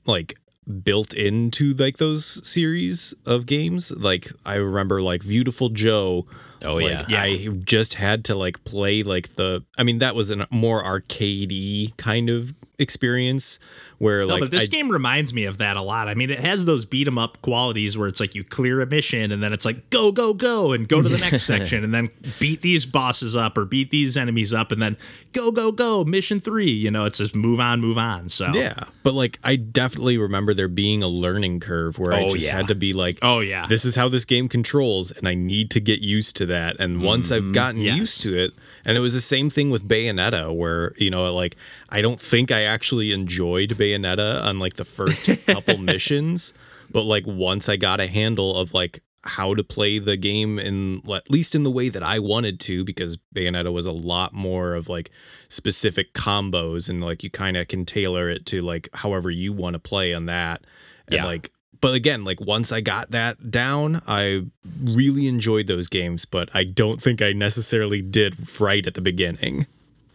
like 0.05 0.35
built 0.83 1.13
into 1.15 1.73
like 1.73 1.97
those 1.97 2.47
series 2.47 3.15
of 3.25 3.45
games. 3.47 3.91
Like 3.95 4.27
I 4.45 4.55
remember 4.55 5.01
like 5.01 5.21
Beautiful 5.21 5.69
Joe. 5.69 6.27
Oh, 6.63 6.75
like, 6.75 7.09
yeah. 7.09 7.21
I 7.21 7.47
just 7.63 7.95
had 7.95 8.25
to 8.25 8.35
like 8.35 8.63
play 8.65 9.01
like 9.03 9.35
the. 9.35 9.63
I 9.77 9.83
mean, 9.83 9.99
that 9.99 10.13
was 10.15 10.29
a 10.29 10.47
more 10.51 10.83
arcadey 10.83 11.95
kind 11.97 12.29
of 12.29 12.53
experience 12.77 13.59
where 13.99 14.21
No, 14.21 14.27
like 14.27 14.39
but 14.41 14.51
this 14.51 14.63
I, 14.63 14.67
game 14.71 14.89
reminds 14.89 15.33
me 15.33 15.43
of 15.45 15.57
that 15.59 15.77
a 15.77 15.81
lot. 15.83 16.07
I 16.07 16.15
mean, 16.15 16.29
it 16.29 16.39
has 16.39 16.65
those 16.65 16.85
beat 16.85 17.07
'em 17.07 17.17
up 17.17 17.41
qualities 17.41 17.97
where 17.97 18.07
it's 18.07 18.19
like 18.19 18.33
you 18.35 18.43
clear 18.43 18.81
a 18.81 18.85
mission 18.85 19.31
and 19.31 19.43
then 19.43 19.53
it's 19.53 19.65
like 19.65 19.89
go 19.91 20.11
go 20.11 20.33
go 20.33 20.71
and 20.71 20.87
go 20.87 21.01
to 21.01 21.07
the 21.09 21.17
next 21.17 21.43
section 21.53 21.83
and 21.83 21.93
then 21.93 22.09
beat 22.39 22.61
these 22.61 22.85
bosses 22.85 23.35
up 23.35 23.57
or 23.57 23.65
beat 23.65 23.89
these 23.91 24.17
enemies 24.17 24.53
up 24.53 24.71
and 24.71 24.81
then 24.81 24.97
go 25.33 25.51
go 25.51 25.71
go 25.71 26.03
mission 26.03 26.39
three. 26.39 26.71
You 26.71 26.89
know, 26.91 27.05
it's 27.05 27.17
just 27.19 27.35
move 27.35 27.59
on 27.59 27.79
move 27.81 27.97
on. 27.97 28.29
So 28.29 28.51
Yeah, 28.53 28.73
but 29.03 29.13
like 29.13 29.37
I 29.43 29.55
definitely 29.57 30.17
remember 30.17 30.53
there 30.53 30.67
being 30.69 31.03
a 31.03 31.07
learning 31.07 31.59
curve 31.59 31.99
where 31.99 32.13
I 32.13 32.23
Oh, 32.23 32.29
just 32.33 32.45
yeah. 32.47 32.55
had 32.55 32.67
to 32.69 32.75
be 32.75 32.93
like, 32.93 33.19
Oh, 33.21 33.39
yeah. 33.41 33.67
this 33.67 33.83
is 33.85 33.95
how 33.95 34.07
this 34.09 34.23
game 34.25 34.47
controls, 34.47 35.11
and 35.11 35.27
I 35.27 35.35
need 35.35 35.69
to 35.71 35.79
get 35.81 35.99
used 36.01 36.37
to 36.37 36.45
that. 36.47 36.79
And 36.79 37.01
once 37.03 37.31
I've 37.31 37.51
gotten 37.51 37.79
Mm-hmm. 37.81 37.85
Yes. 37.87 37.97
used 37.97 38.21
to 38.23 38.37
it, 38.43 38.53
and 38.85 38.95
it 38.97 39.01
was 39.01 39.13
the 39.13 39.19
same 39.19 39.49
thing 39.49 39.69
with 39.71 39.87
Bayonetta, 39.87 40.55
where 40.55 40.93
you 40.97 41.09
know, 41.09 41.33
like 41.33 41.55
I 41.89 42.01
don't 42.01 42.19
think 42.19 42.49
I 42.51 42.61
actually 42.63 43.11
enjoyed 43.11 43.69
Bayonetta 43.71 43.88
on 43.95 44.59
like 44.59 44.75
the 44.75 44.85
first 44.85 45.45
couple 45.47 45.77
missions, 45.93 46.53
but 46.91 47.03
like 47.03 47.25
once 47.27 47.69
I 47.69 47.77
got 47.77 47.99
a 47.99 48.07
handle 48.07 48.55
of 48.57 48.73
like 48.73 49.01
how 49.25 49.53
to 49.53 49.63
play 49.63 49.99
the 49.99 50.15
game 50.15 50.57
in 50.57 51.01
at 51.13 51.29
least 51.29 51.53
in 51.53 51.63
the 51.63 51.71
way 51.71 51.89
that 51.89 52.01
I 52.01 52.19
wanted 52.19 52.59
to 52.61 52.85
because 52.85 53.17
Bayonetta 53.35 53.71
was 53.71 53.85
a 53.85 53.91
lot 53.91 54.31
more 54.33 54.75
of 54.75 54.87
like 54.87 55.11
specific 55.49 56.13
combos 56.13 56.89
and 56.89 57.03
like 57.03 57.21
you 57.21 57.29
kind 57.29 57.57
of 57.57 57.67
can 57.67 57.83
tailor 57.83 58.29
it 58.29 58.45
to 58.47 58.61
like 58.61 58.87
however 58.93 59.29
you 59.29 59.51
want 59.51 59.73
to 59.73 59.79
play 59.79 60.13
on 60.13 60.27
that 60.27 60.61
and 61.09 61.15
Yeah. 61.17 61.25
like 61.25 61.51
but 61.81 61.95
again 61.95 62.23
like 62.23 62.39
once 62.39 62.71
I 62.71 62.79
got 62.79 63.11
that 63.11 63.51
down 63.51 64.01
I 64.07 64.45
really 64.85 65.27
enjoyed 65.27 65.67
those 65.67 65.89
games 65.89 66.23
but 66.23 66.49
I 66.55 66.63
don't 66.63 67.01
think 67.01 67.21
I 67.21 67.33
necessarily 67.33 68.01
did 68.01 68.35
right 68.59 68.87
at 68.87 68.93
the 68.93 69.01
beginning 69.01 69.65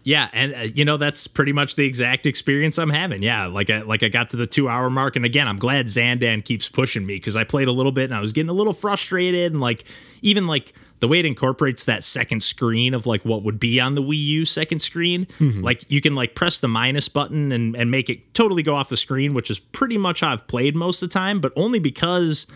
Yeah, 0.04 0.28
and 0.34 0.54
uh, 0.54 0.58
you 0.58 0.84
know 0.84 0.98
that's 0.98 1.26
pretty 1.26 1.54
much 1.54 1.76
the 1.76 1.86
exact 1.86 2.26
experience 2.26 2.78
I'm 2.78 2.90
having. 2.90 3.22
Yeah, 3.22 3.46
like 3.46 3.70
I 3.70 3.80
like 3.80 4.02
I 4.02 4.08
got 4.08 4.30
to 4.30 4.36
the 4.36 4.46
two 4.46 4.68
hour 4.68 4.90
mark, 4.90 5.16
and 5.16 5.24
again, 5.24 5.48
I'm 5.48 5.56
glad 5.56 5.86
Zandan 5.86 6.44
keeps 6.44 6.68
pushing 6.68 7.06
me 7.06 7.14
because 7.14 7.36
I 7.36 7.44
played 7.44 7.68
a 7.68 7.72
little 7.72 7.90
bit 7.90 8.04
and 8.04 8.14
I 8.14 8.20
was 8.20 8.34
getting 8.34 8.50
a 8.50 8.54
little 8.54 8.74
frustrated, 8.74 9.52
and 9.52 9.62
like 9.62 9.84
even 10.20 10.46
like 10.46 10.74
the 11.00 11.08
way 11.08 11.20
it 11.20 11.26
incorporates 11.26 11.86
that 11.86 12.02
second 12.02 12.42
screen 12.42 12.92
of 12.92 13.06
like 13.06 13.24
what 13.24 13.42
would 13.42 13.58
be 13.58 13.80
on 13.80 13.94
the 13.94 14.02
Wii 14.02 14.18
U 14.18 14.44
second 14.44 14.80
screen, 14.80 15.26
like 15.40 15.90
you 15.90 16.02
can 16.02 16.14
like 16.14 16.34
press 16.34 16.58
the 16.58 16.68
minus 16.68 17.08
button 17.08 17.50
and 17.50 17.74
and 17.74 17.90
make 17.90 18.10
it 18.10 18.34
totally 18.34 18.62
go 18.62 18.76
off 18.76 18.90
the 18.90 18.98
screen, 18.98 19.32
which 19.32 19.50
is 19.50 19.58
pretty 19.58 19.96
much 19.96 20.20
how 20.20 20.32
I've 20.32 20.46
played 20.46 20.76
most 20.76 21.02
of 21.02 21.08
the 21.08 21.14
time, 21.14 21.40
but 21.40 21.50
only 21.56 21.78
because 21.78 22.46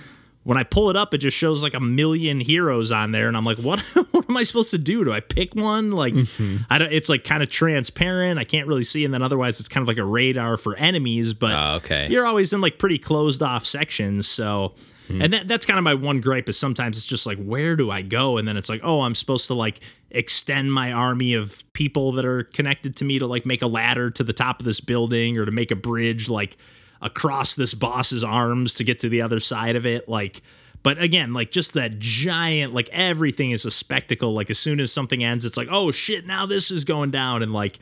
when 0.48 0.56
I 0.56 0.62
pull 0.62 0.88
it 0.88 0.96
up, 0.96 1.12
it 1.12 1.18
just 1.18 1.36
shows 1.36 1.62
like 1.62 1.74
a 1.74 1.80
million 1.80 2.40
heroes 2.40 2.90
on 2.90 3.12
there, 3.12 3.28
and 3.28 3.36
I'm 3.36 3.44
like, 3.44 3.58
what? 3.58 3.80
what 4.12 4.30
am 4.30 4.34
I 4.38 4.44
supposed 4.44 4.70
to 4.70 4.78
do? 4.78 5.04
Do 5.04 5.12
I 5.12 5.20
pick 5.20 5.54
one? 5.54 5.90
Like, 5.90 6.14
mm-hmm. 6.14 6.62
I 6.70 6.78
don't. 6.78 6.90
It's 6.90 7.10
like 7.10 7.22
kind 7.22 7.42
of 7.42 7.50
transparent. 7.50 8.38
I 8.38 8.44
can't 8.44 8.66
really 8.66 8.84
see, 8.84 9.04
and 9.04 9.12
then 9.12 9.20
otherwise, 9.20 9.60
it's 9.60 9.68
kind 9.68 9.82
of 9.82 9.88
like 9.88 9.98
a 9.98 10.04
radar 10.06 10.56
for 10.56 10.74
enemies. 10.76 11.34
But 11.34 11.52
Oh, 11.52 11.76
okay. 11.76 12.08
you're 12.08 12.24
always 12.24 12.54
in 12.54 12.62
like 12.62 12.78
pretty 12.78 12.96
closed 12.96 13.42
off 13.42 13.66
sections, 13.66 14.26
so. 14.26 14.72
Hmm. 15.08 15.20
And 15.20 15.32
that, 15.34 15.48
that's 15.48 15.66
kind 15.66 15.78
of 15.78 15.84
my 15.84 15.92
one 15.92 16.22
gripe 16.22 16.48
is 16.48 16.58
sometimes 16.58 16.96
it's 16.96 17.06
just 17.06 17.26
like 17.26 17.38
where 17.38 17.76
do 17.76 17.90
I 17.90 18.00
go 18.02 18.36
and 18.36 18.46
then 18.46 18.58
it's 18.58 18.68
like 18.68 18.82
oh 18.84 19.00
I'm 19.00 19.14
supposed 19.14 19.46
to 19.46 19.54
like 19.54 19.80
extend 20.10 20.70
my 20.70 20.92
army 20.92 21.32
of 21.32 21.64
people 21.72 22.12
that 22.12 22.26
are 22.26 22.44
connected 22.44 22.94
to 22.96 23.06
me 23.06 23.18
to 23.18 23.26
like 23.26 23.46
make 23.46 23.62
a 23.62 23.66
ladder 23.66 24.10
to 24.10 24.22
the 24.22 24.34
top 24.34 24.60
of 24.60 24.66
this 24.66 24.80
building 24.80 25.38
or 25.38 25.46
to 25.46 25.50
make 25.50 25.70
a 25.70 25.76
bridge 25.76 26.28
like 26.28 26.58
across 27.00 27.54
this 27.54 27.74
boss's 27.74 28.24
arms 28.24 28.74
to 28.74 28.84
get 28.84 28.98
to 29.00 29.08
the 29.08 29.22
other 29.22 29.40
side 29.40 29.76
of 29.76 29.86
it. 29.86 30.08
Like, 30.08 30.42
but 30.82 31.00
again, 31.02 31.32
like 31.32 31.50
just 31.50 31.74
that 31.74 31.98
giant, 31.98 32.74
like 32.74 32.88
everything 32.92 33.50
is 33.50 33.64
a 33.64 33.70
spectacle. 33.70 34.32
Like 34.32 34.50
as 34.50 34.58
soon 34.58 34.80
as 34.80 34.92
something 34.92 35.22
ends, 35.24 35.44
it's 35.44 35.56
like, 35.56 35.68
oh 35.70 35.90
shit, 35.90 36.26
now 36.26 36.46
this 36.46 36.70
is 36.70 36.84
going 36.84 37.10
down, 37.10 37.42
and 37.42 37.52
like 37.52 37.78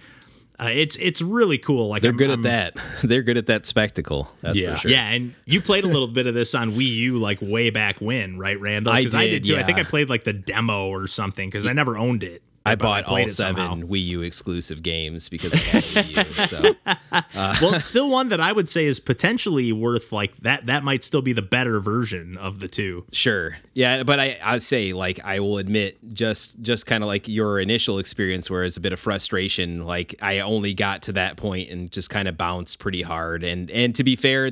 uh, 0.58 0.70
it's 0.72 0.96
it's 0.96 1.20
really 1.20 1.58
cool. 1.58 1.88
Like 1.88 2.00
They're 2.00 2.10
I'm- 2.12 2.16
good 2.16 2.30
I'm- 2.30 2.46
at 2.46 2.74
that. 2.74 2.84
They're 3.02 3.22
good 3.22 3.36
at 3.36 3.46
that 3.46 3.66
spectacle. 3.66 4.28
That's 4.40 4.58
Yeah. 4.58 4.72
for 4.74 4.78
sure. 4.80 4.90
Yeah, 4.90 5.10
and 5.10 5.34
you 5.44 5.60
played 5.60 5.84
a 5.84 5.88
little 5.88 6.08
bit 6.08 6.26
of 6.26 6.32
this 6.34 6.54
on 6.54 6.72
Wii 6.72 6.88
U 6.94 7.18
like 7.18 7.38
way 7.42 7.68
back 7.68 8.00
when, 8.00 8.38
right, 8.38 8.58
Randall? 8.58 8.92
I 8.94 9.00
Because 9.00 9.14
I, 9.14 9.26
did, 9.26 9.42
did 9.42 9.54
too. 9.54 9.60
I 9.60 9.62
think 9.64 9.76
I 9.78 9.82
played 9.82 10.08
like 10.08 10.24
the 10.24 10.32
demo 10.32 10.88
or 10.88 11.06
something 11.06 11.48
because 11.50 11.66
I 11.66 11.74
never 11.74 11.98
owned 11.98 12.22
it. 12.22 12.42
I 12.66 12.74
bought 12.74 13.04
all 13.04 13.28
seven 13.28 13.56
somehow. 13.56 13.86
Wii 13.86 14.04
U 14.06 14.22
exclusive 14.22 14.82
games 14.82 15.28
because 15.28 15.52
I 15.52 15.56
had 15.56 15.82
Wii 15.82 16.16
U. 16.16 16.22
So 16.46 16.74
uh, 16.86 17.56
well, 17.60 17.74
it's 17.74 17.84
still 17.84 18.08
one 18.10 18.28
that 18.28 18.40
I 18.40 18.52
would 18.52 18.68
say 18.68 18.84
is 18.84 19.00
potentially 19.00 19.72
worth 19.72 20.12
like 20.12 20.36
that. 20.38 20.66
That 20.66 20.84
might 20.84 21.02
still 21.02 21.22
be 21.22 21.32
the 21.32 21.42
better 21.42 21.80
version 21.80 22.36
of 22.36 22.60
the 22.60 22.68
two. 22.68 23.04
Sure. 23.12 23.56
Yeah, 23.74 24.02
but 24.02 24.20
I 24.20 24.38
I 24.42 24.58
say 24.58 24.92
like 24.92 25.20
I 25.24 25.40
will 25.40 25.58
admit 25.58 25.98
just 26.12 26.60
just 26.62 26.86
kind 26.86 27.02
of 27.02 27.08
like 27.08 27.26
your 27.28 27.58
initial 27.58 27.98
experience 27.98 28.50
where 28.50 28.64
it's 28.64 28.76
a 28.76 28.80
bit 28.80 28.92
of 28.92 29.00
frustration 29.00 29.84
like 29.84 30.14
I 30.22 30.40
only 30.40 30.74
got 30.74 31.02
to 31.02 31.12
that 31.12 31.36
point 31.36 31.70
and 31.70 31.90
just 31.90 32.10
kind 32.10 32.28
of 32.28 32.36
bounced 32.36 32.78
pretty 32.78 33.02
hard 33.02 33.42
and 33.42 33.70
and 33.70 33.94
to 33.94 34.04
be 34.04 34.16
fair 34.16 34.50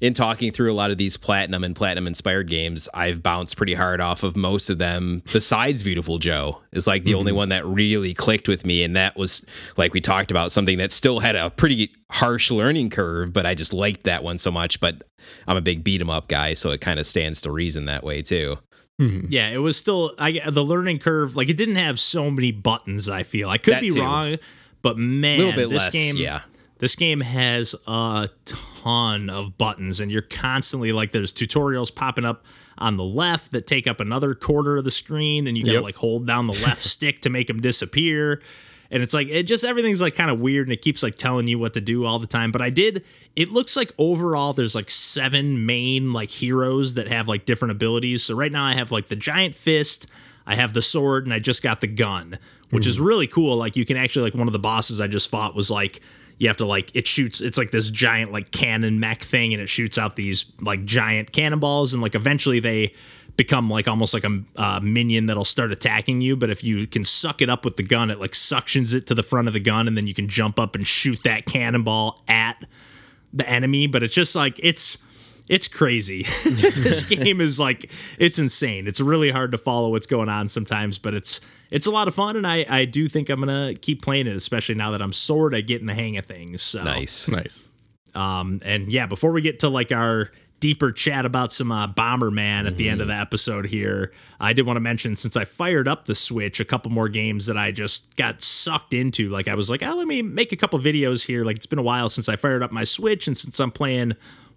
in 0.00 0.14
talking 0.14 0.52
through 0.52 0.72
a 0.72 0.74
lot 0.74 0.90
of 0.90 0.98
these 0.98 1.16
platinum 1.16 1.64
and 1.64 1.74
platinum 1.74 2.06
inspired 2.06 2.48
games 2.48 2.88
I've 2.94 3.22
bounced 3.22 3.56
pretty 3.56 3.74
hard 3.74 4.00
off 4.00 4.22
of 4.22 4.36
most 4.36 4.70
of 4.70 4.78
them 4.78 5.22
besides 5.32 5.82
Beautiful 5.82 6.18
Joe 6.18 6.60
is 6.72 6.86
like 6.86 7.04
the 7.04 7.14
only 7.14 7.30
mm-hmm. 7.30 7.36
one 7.36 7.48
that 7.50 7.66
really 7.66 8.14
clicked 8.14 8.48
with 8.48 8.64
me 8.64 8.82
and 8.82 8.96
that 8.96 9.16
was 9.16 9.44
like 9.76 9.92
we 9.92 10.00
talked 10.00 10.30
about 10.30 10.52
something 10.52 10.78
that 10.78 10.92
still 10.92 11.20
had 11.20 11.36
a 11.36 11.50
pretty 11.50 11.92
harsh 12.10 12.50
learning 12.50 12.90
curve 12.90 13.32
but 13.32 13.46
I 13.46 13.54
just 13.54 13.72
liked 13.72 14.04
that 14.04 14.22
one 14.22 14.38
so 14.38 14.50
much 14.50 14.80
but 14.80 15.02
I'm 15.46 15.56
a 15.56 15.62
big 15.62 15.84
beat 15.84 16.00
'em 16.00 16.10
up 16.10 16.28
guy 16.28 16.54
so 16.54 16.70
it 16.70 16.80
kind 16.80 16.98
of 16.98 17.06
stands 17.06 17.40
to 17.42 17.50
reason 17.50 17.86
that 17.86 18.04
way 18.04 18.22
too. 18.22 18.56
Mm-hmm. 19.00 19.26
Yeah, 19.28 19.48
it 19.48 19.58
was 19.58 19.76
still 19.76 20.12
I 20.18 20.40
the 20.48 20.64
learning 20.64 21.00
curve. 21.00 21.34
Like 21.34 21.48
it 21.48 21.56
didn't 21.56 21.76
have 21.76 21.98
so 21.98 22.30
many 22.30 22.52
buttons. 22.52 23.08
I 23.08 23.24
feel 23.24 23.50
I 23.50 23.58
could 23.58 23.74
That 23.74 23.80
be 23.80 23.90
too. 23.90 24.00
wrong, 24.00 24.36
but 24.82 24.96
man, 24.96 25.38
Little 25.38 25.52
bit 25.52 25.70
this 25.70 25.84
less, 25.84 25.92
game, 25.92 26.16
yeah. 26.16 26.42
This 26.84 26.96
game 26.96 27.22
has 27.22 27.74
a 27.86 28.28
ton 28.44 29.30
of 29.30 29.56
buttons, 29.56 30.00
and 30.00 30.12
you're 30.12 30.20
constantly 30.20 30.92
like 30.92 31.12
there's 31.12 31.32
tutorials 31.32 31.94
popping 31.94 32.26
up 32.26 32.44
on 32.76 32.98
the 32.98 33.02
left 33.02 33.52
that 33.52 33.66
take 33.66 33.86
up 33.86 34.00
another 34.00 34.34
quarter 34.34 34.76
of 34.76 34.84
the 34.84 34.90
screen, 34.90 35.46
and 35.46 35.56
you 35.56 35.64
gotta 35.64 35.76
Yep. 35.76 35.82
like 35.82 35.96
hold 35.96 36.26
down 36.26 36.46
the 36.46 36.52
left 36.52 36.82
stick 36.94 37.22
to 37.22 37.30
make 37.30 37.46
them 37.46 37.58
disappear. 37.58 38.42
And 38.90 39.02
it's 39.02 39.14
like 39.14 39.28
it 39.28 39.44
just 39.44 39.64
everything's 39.64 40.02
like 40.02 40.14
kind 40.14 40.30
of 40.30 40.40
weird 40.40 40.66
and 40.66 40.74
it 40.74 40.82
keeps 40.82 41.02
like 41.02 41.14
telling 41.14 41.48
you 41.48 41.58
what 41.58 41.72
to 41.72 41.80
do 41.80 42.04
all 42.04 42.18
the 42.18 42.26
time. 42.26 42.52
But 42.52 42.60
I 42.60 42.68
did 42.68 43.02
it 43.34 43.50
looks 43.50 43.78
like 43.78 43.90
overall 43.96 44.52
there's 44.52 44.74
like 44.74 44.90
seven 44.90 45.64
main 45.64 46.12
like 46.12 46.28
heroes 46.28 46.92
that 46.94 47.08
have 47.08 47.28
like 47.28 47.46
different 47.46 47.72
abilities. 47.72 48.24
So 48.24 48.34
right 48.34 48.52
now 48.52 48.62
I 48.62 48.74
have 48.74 48.92
like 48.92 49.06
the 49.06 49.16
giant 49.16 49.54
fist, 49.54 50.06
I 50.46 50.54
have 50.56 50.74
the 50.74 50.82
sword, 50.82 51.24
and 51.24 51.32
I 51.32 51.38
just 51.38 51.62
got 51.62 51.80
the 51.80 51.86
gun, 51.86 52.38
which 52.68 52.86
is 52.86 52.98
hmm. 52.98 53.04
really 53.04 53.26
cool. 53.26 53.56
Like 53.56 53.74
you 53.74 53.86
can 53.86 53.96
actually 53.96 54.24
like 54.24 54.34
one 54.34 54.48
of 54.48 54.52
the 54.52 54.58
bosses 54.58 55.00
I 55.00 55.06
just 55.06 55.30
fought 55.30 55.54
was 55.54 55.70
like 55.70 56.02
you 56.38 56.48
have 56.48 56.56
to 56.56 56.66
like 56.66 56.94
it 56.94 57.06
shoots 57.06 57.40
it's 57.40 57.58
like 57.58 57.70
this 57.70 57.90
giant 57.90 58.32
like 58.32 58.50
cannon 58.50 59.00
mech 59.00 59.20
thing 59.22 59.52
and 59.52 59.62
it 59.62 59.68
shoots 59.68 59.98
out 59.98 60.16
these 60.16 60.52
like 60.60 60.84
giant 60.84 61.32
cannonballs 61.32 61.92
and 61.92 62.02
like 62.02 62.14
eventually 62.14 62.60
they 62.60 62.92
become 63.36 63.68
like 63.68 63.88
almost 63.88 64.14
like 64.14 64.24
a 64.24 64.42
uh, 64.56 64.80
minion 64.80 65.26
that'll 65.26 65.44
start 65.44 65.72
attacking 65.72 66.20
you 66.20 66.36
but 66.36 66.50
if 66.50 66.62
you 66.62 66.86
can 66.86 67.02
suck 67.02 67.42
it 67.42 67.50
up 67.50 67.64
with 67.64 67.76
the 67.76 67.82
gun 67.82 68.10
it 68.10 68.20
like 68.20 68.32
suctions 68.32 68.94
it 68.94 69.06
to 69.06 69.14
the 69.14 69.22
front 69.22 69.48
of 69.48 69.54
the 69.54 69.60
gun 69.60 69.88
and 69.88 69.96
then 69.96 70.06
you 70.06 70.14
can 70.14 70.28
jump 70.28 70.58
up 70.58 70.74
and 70.74 70.86
shoot 70.86 71.20
that 71.24 71.44
cannonball 71.46 72.20
at 72.28 72.64
the 73.34 73.46
enemy. 73.48 73.86
But 73.86 74.02
it's 74.02 74.14
just 74.14 74.34
like 74.34 74.58
it's 74.62 74.96
it's 75.48 75.68
crazy 75.68 76.22
this 76.22 77.02
game 77.08 77.40
is 77.40 77.60
like 77.60 77.90
it's 78.18 78.38
insane 78.38 78.86
it's 78.86 79.00
really 79.00 79.30
hard 79.30 79.52
to 79.52 79.58
follow 79.58 79.90
what's 79.90 80.06
going 80.06 80.28
on 80.28 80.48
sometimes 80.48 80.98
but 80.98 81.12
it's 81.14 81.40
it's 81.70 81.86
a 81.86 81.90
lot 81.90 82.08
of 82.08 82.14
fun 82.14 82.36
and 82.36 82.46
i 82.46 82.64
i 82.70 82.84
do 82.84 83.08
think 83.08 83.28
i'm 83.28 83.40
gonna 83.40 83.74
keep 83.74 84.00
playing 84.02 84.26
it 84.26 84.34
especially 84.34 84.74
now 84.74 84.90
that 84.90 85.02
i'm 85.02 85.12
sort 85.12 85.52
of 85.54 85.66
getting 85.66 85.86
the 85.86 85.94
hang 85.94 86.16
of 86.16 86.24
things 86.24 86.62
so 86.62 86.82
Nice. 86.82 87.28
Nice. 87.28 87.68
um, 88.14 88.60
and 88.64 88.90
yeah, 88.90 89.06
before 89.06 89.32
we 89.32 89.40
get 89.42 89.58
to 89.60 89.68
like 89.68 89.90
our 89.92 90.30
deeper 90.60 90.92
chat 90.92 91.26
about 91.26 91.52
some 91.52 91.70
uh, 91.70 91.86
Bomberman 91.86 92.66
at 92.66 92.76
the 92.78 92.88
end 92.88 93.02
of 93.02 93.08
the 93.08 93.14
episode 93.14 93.66
here, 93.66 94.12
I 94.40 94.54
did 94.54 94.64
want 94.64 94.76
to 94.76 94.80
mention 94.80 95.14
since 95.14 95.36
I 95.36 95.44
fired 95.44 95.86
up 95.88 96.06
the 96.06 96.14
Switch, 96.14 96.58
a 96.58 96.64
couple 96.64 96.90
more 96.90 97.08
games 97.10 97.44
that 97.46 97.58
I 97.58 97.70
just 97.70 98.16
got 98.16 98.40
sucked 98.40 98.94
into. 98.94 99.28
Like 99.28 99.46
I 99.46 99.56
was 99.56 99.68
like, 99.68 99.82
oh, 99.82 99.94
let 99.94 100.06
me 100.06 100.22
make 100.22 100.52
a 100.52 100.56
couple 100.56 100.78
videos 100.78 101.26
here. 101.26 101.44
Like 101.44 101.56
it's 101.56 101.66
been 101.66 101.78
a 101.78 101.82
while 101.82 102.08
since 102.08 102.30
I 102.30 102.36
fired 102.36 102.62
up 102.62 102.72
my 102.72 102.84
Switch, 102.84 103.26
and 103.26 103.36
since 103.36 103.58
I'm 103.60 103.72
playing 103.72 104.14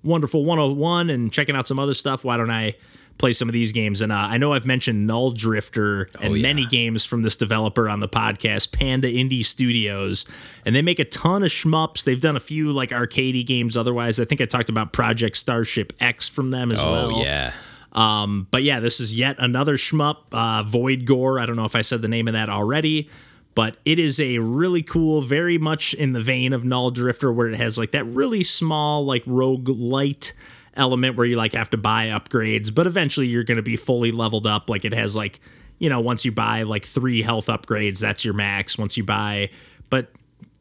Wonderful 0.07 0.45
101 0.45 1.09
and 1.09 1.31
checking 1.31 1.55
out 1.55 1.67
some 1.67 1.77
other 1.79 1.93
stuff, 1.93 2.23
why 2.23 2.37
don't 2.37 2.49
I? 2.51 2.75
Play 3.19 3.33
some 3.33 3.49
of 3.49 3.53
these 3.53 3.71
games, 3.71 4.01
and 4.01 4.11
uh, 4.11 4.15
I 4.15 4.37
know 4.37 4.53
I've 4.53 4.67
mentioned 4.67 5.07
Null 5.07 5.31
Drifter 5.31 6.07
and 6.21 6.35
yeah. 6.37 6.41
many 6.43 6.67
games 6.67 7.03
from 7.03 7.23
this 7.23 7.35
developer 7.35 7.89
on 7.89 7.99
the 7.99 8.07
podcast, 8.07 8.71
Panda 8.71 9.07
Indie 9.11 9.43
Studios, 9.43 10.23
and 10.67 10.75
they 10.75 10.83
make 10.83 10.99
a 10.99 11.03
ton 11.03 11.41
of 11.41 11.49
shmups. 11.49 12.03
They've 12.03 12.21
done 12.21 12.35
a 12.35 12.39
few 12.39 12.71
like 12.71 12.91
arcadey 12.91 13.43
games. 13.43 13.75
Otherwise, 13.75 14.19
I 14.19 14.25
think 14.25 14.39
I 14.39 14.45
talked 14.45 14.69
about 14.69 14.93
Project 14.93 15.35
Starship 15.35 15.93
X 15.99 16.29
from 16.29 16.51
them 16.51 16.71
as 16.71 16.83
Oh 16.83 16.91
well. 16.91 17.23
yeah. 17.23 17.53
Um, 17.91 18.47
but 18.51 18.61
yeah, 18.61 18.79
this 18.79 18.99
is 18.99 19.17
yet 19.17 19.37
another 19.39 19.77
shmup, 19.77 20.17
uh, 20.31 20.61
Void 20.61 21.05
Gore. 21.05 21.39
I 21.39 21.47
don't 21.47 21.55
know 21.55 21.65
if 21.65 21.75
I 21.75 21.81
said 21.81 22.03
the 22.03 22.07
name 22.07 22.27
of 22.27 22.35
that 22.35 22.49
already, 22.49 23.09
but 23.57 23.75
it 23.85 23.97
is 23.97 24.19
a 24.19 24.37
really 24.37 24.83
cool, 24.83 25.23
very 25.23 25.57
much 25.57 25.95
in 25.95 26.13
the 26.13 26.21
vein 26.21 26.53
of 26.53 26.63
Null 26.63 26.91
Drifter, 26.91 27.33
where 27.33 27.47
it 27.47 27.55
has 27.55 27.75
like 27.75 27.89
that 27.89 28.05
really 28.05 28.43
small, 28.43 29.03
like 29.03 29.25
roguelite 29.25 30.33
element 30.75 31.15
where 31.15 31.25
you 31.25 31.37
like 31.37 31.53
have 31.53 31.71
to 31.71 31.77
buy 31.77 32.09
upgrades, 32.09 32.71
but 32.71 32.85
eventually 32.85 33.25
you're 33.25 33.43
going 33.43 33.55
to 33.55 33.63
be 33.63 33.75
fully 33.75 34.11
leveled 34.11 34.45
up. 34.45 34.69
Like 34.69 34.85
it 34.85 34.93
has 34.93 35.15
like, 35.15 35.39
you 35.79 35.89
know, 35.89 35.99
once 35.99 36.23
you 36.23 36.31
buy 36.31 36.61
like 36.61 36.85
three 36.85 37.23
health 37.23 37.47
upgrades, 37.47 37.99
that's 37.99 38.23
your 38.23 38.35
max. 38.35 38.77
Once 38.77 38.95
you 38.95 39.03
buy, 39.03 39.49
but 39.89 40.11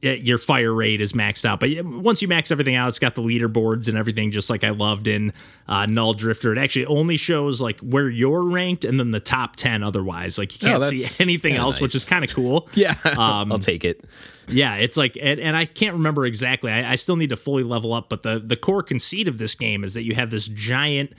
your 0.03 0.39
fire 0.39 0.73
rate 0.73 1.01
is 1.01 1.13
maxed 1.13 1.45
out. 1.45 1.61
But 1.61 1.71
once 1.85 2.21
you 2.23 2.29
max 2.29 2.51
everything 2.51 2.75
out, 2.75 2.89
it's 2.89 2.99
got 2.99 3.15
the 3.15 3.23
leaderboards 3.23 3.89
and 3.89 3.97
everything, 3.97 4.31
just 4.31 4.51
like 4.51 4.63
I 4.63 4.71
loved 4.71 5.09
in 5.09 5.33
uh, 5.67 5.87
Null 5.87 6.13
Drifter. 6.13 6.53
It 6.53 6.59
actually 6.59 6.87
only 6.87 7.17
shows 7.17 7.61
like 7.61 7.81
where 7.81 8.09
you're 8.09 8.45
ranked 8.45 8.85
and 8.85 9.01
then 9.01 9.11
the 9.11 9.21
top 9.21 9.57
10 9.57 9.83
otherwise. 9.83 10.39
Like 10.39 10.53
you 10.53 10.69
can't 10.69 10.83
see 10.83 11.23
anything 11.23 11.57
else, 11.57 11.81
which 11.81 11.95
is 11.95 12.05
kind 12.05 12.25
of 12.25 12.33
cool. 12.33 12.69
Yeah. 12.77 12.95
I'll 13.05 13.59
take 13.59 13.85
it. 13.85 14.05
Yeah, 14.49 14.77
it's 14.77 14.99
like, 14.99 15.17
and, 15.21 15.41
and 15.41 15.57
I 15.57 15.65
can't 15.65 15.95
remember 15.95 16.27
exactly. 16.27 16.71
I, 16.71 16.93
I 16.93 16.95
still 16.97 17.17
need 17.17 17.31
to 17.31 17.37
fully 17.37 17.63
level 17.63 17.93
up, 17.95 18.11
but 18.11 18.23
the 18.23 18.39
the 18.39 18.57
core 18.57 18.83
conceit 18.83 19.29
of 19.29 19.39
this 19.39 19.55
game 19.55 19.83
is 19.83 19.95
that 19.95 20.05
you 20.05 20.15
have 20.15 20.31
this 20.31 20.47
giant 20.47 21.13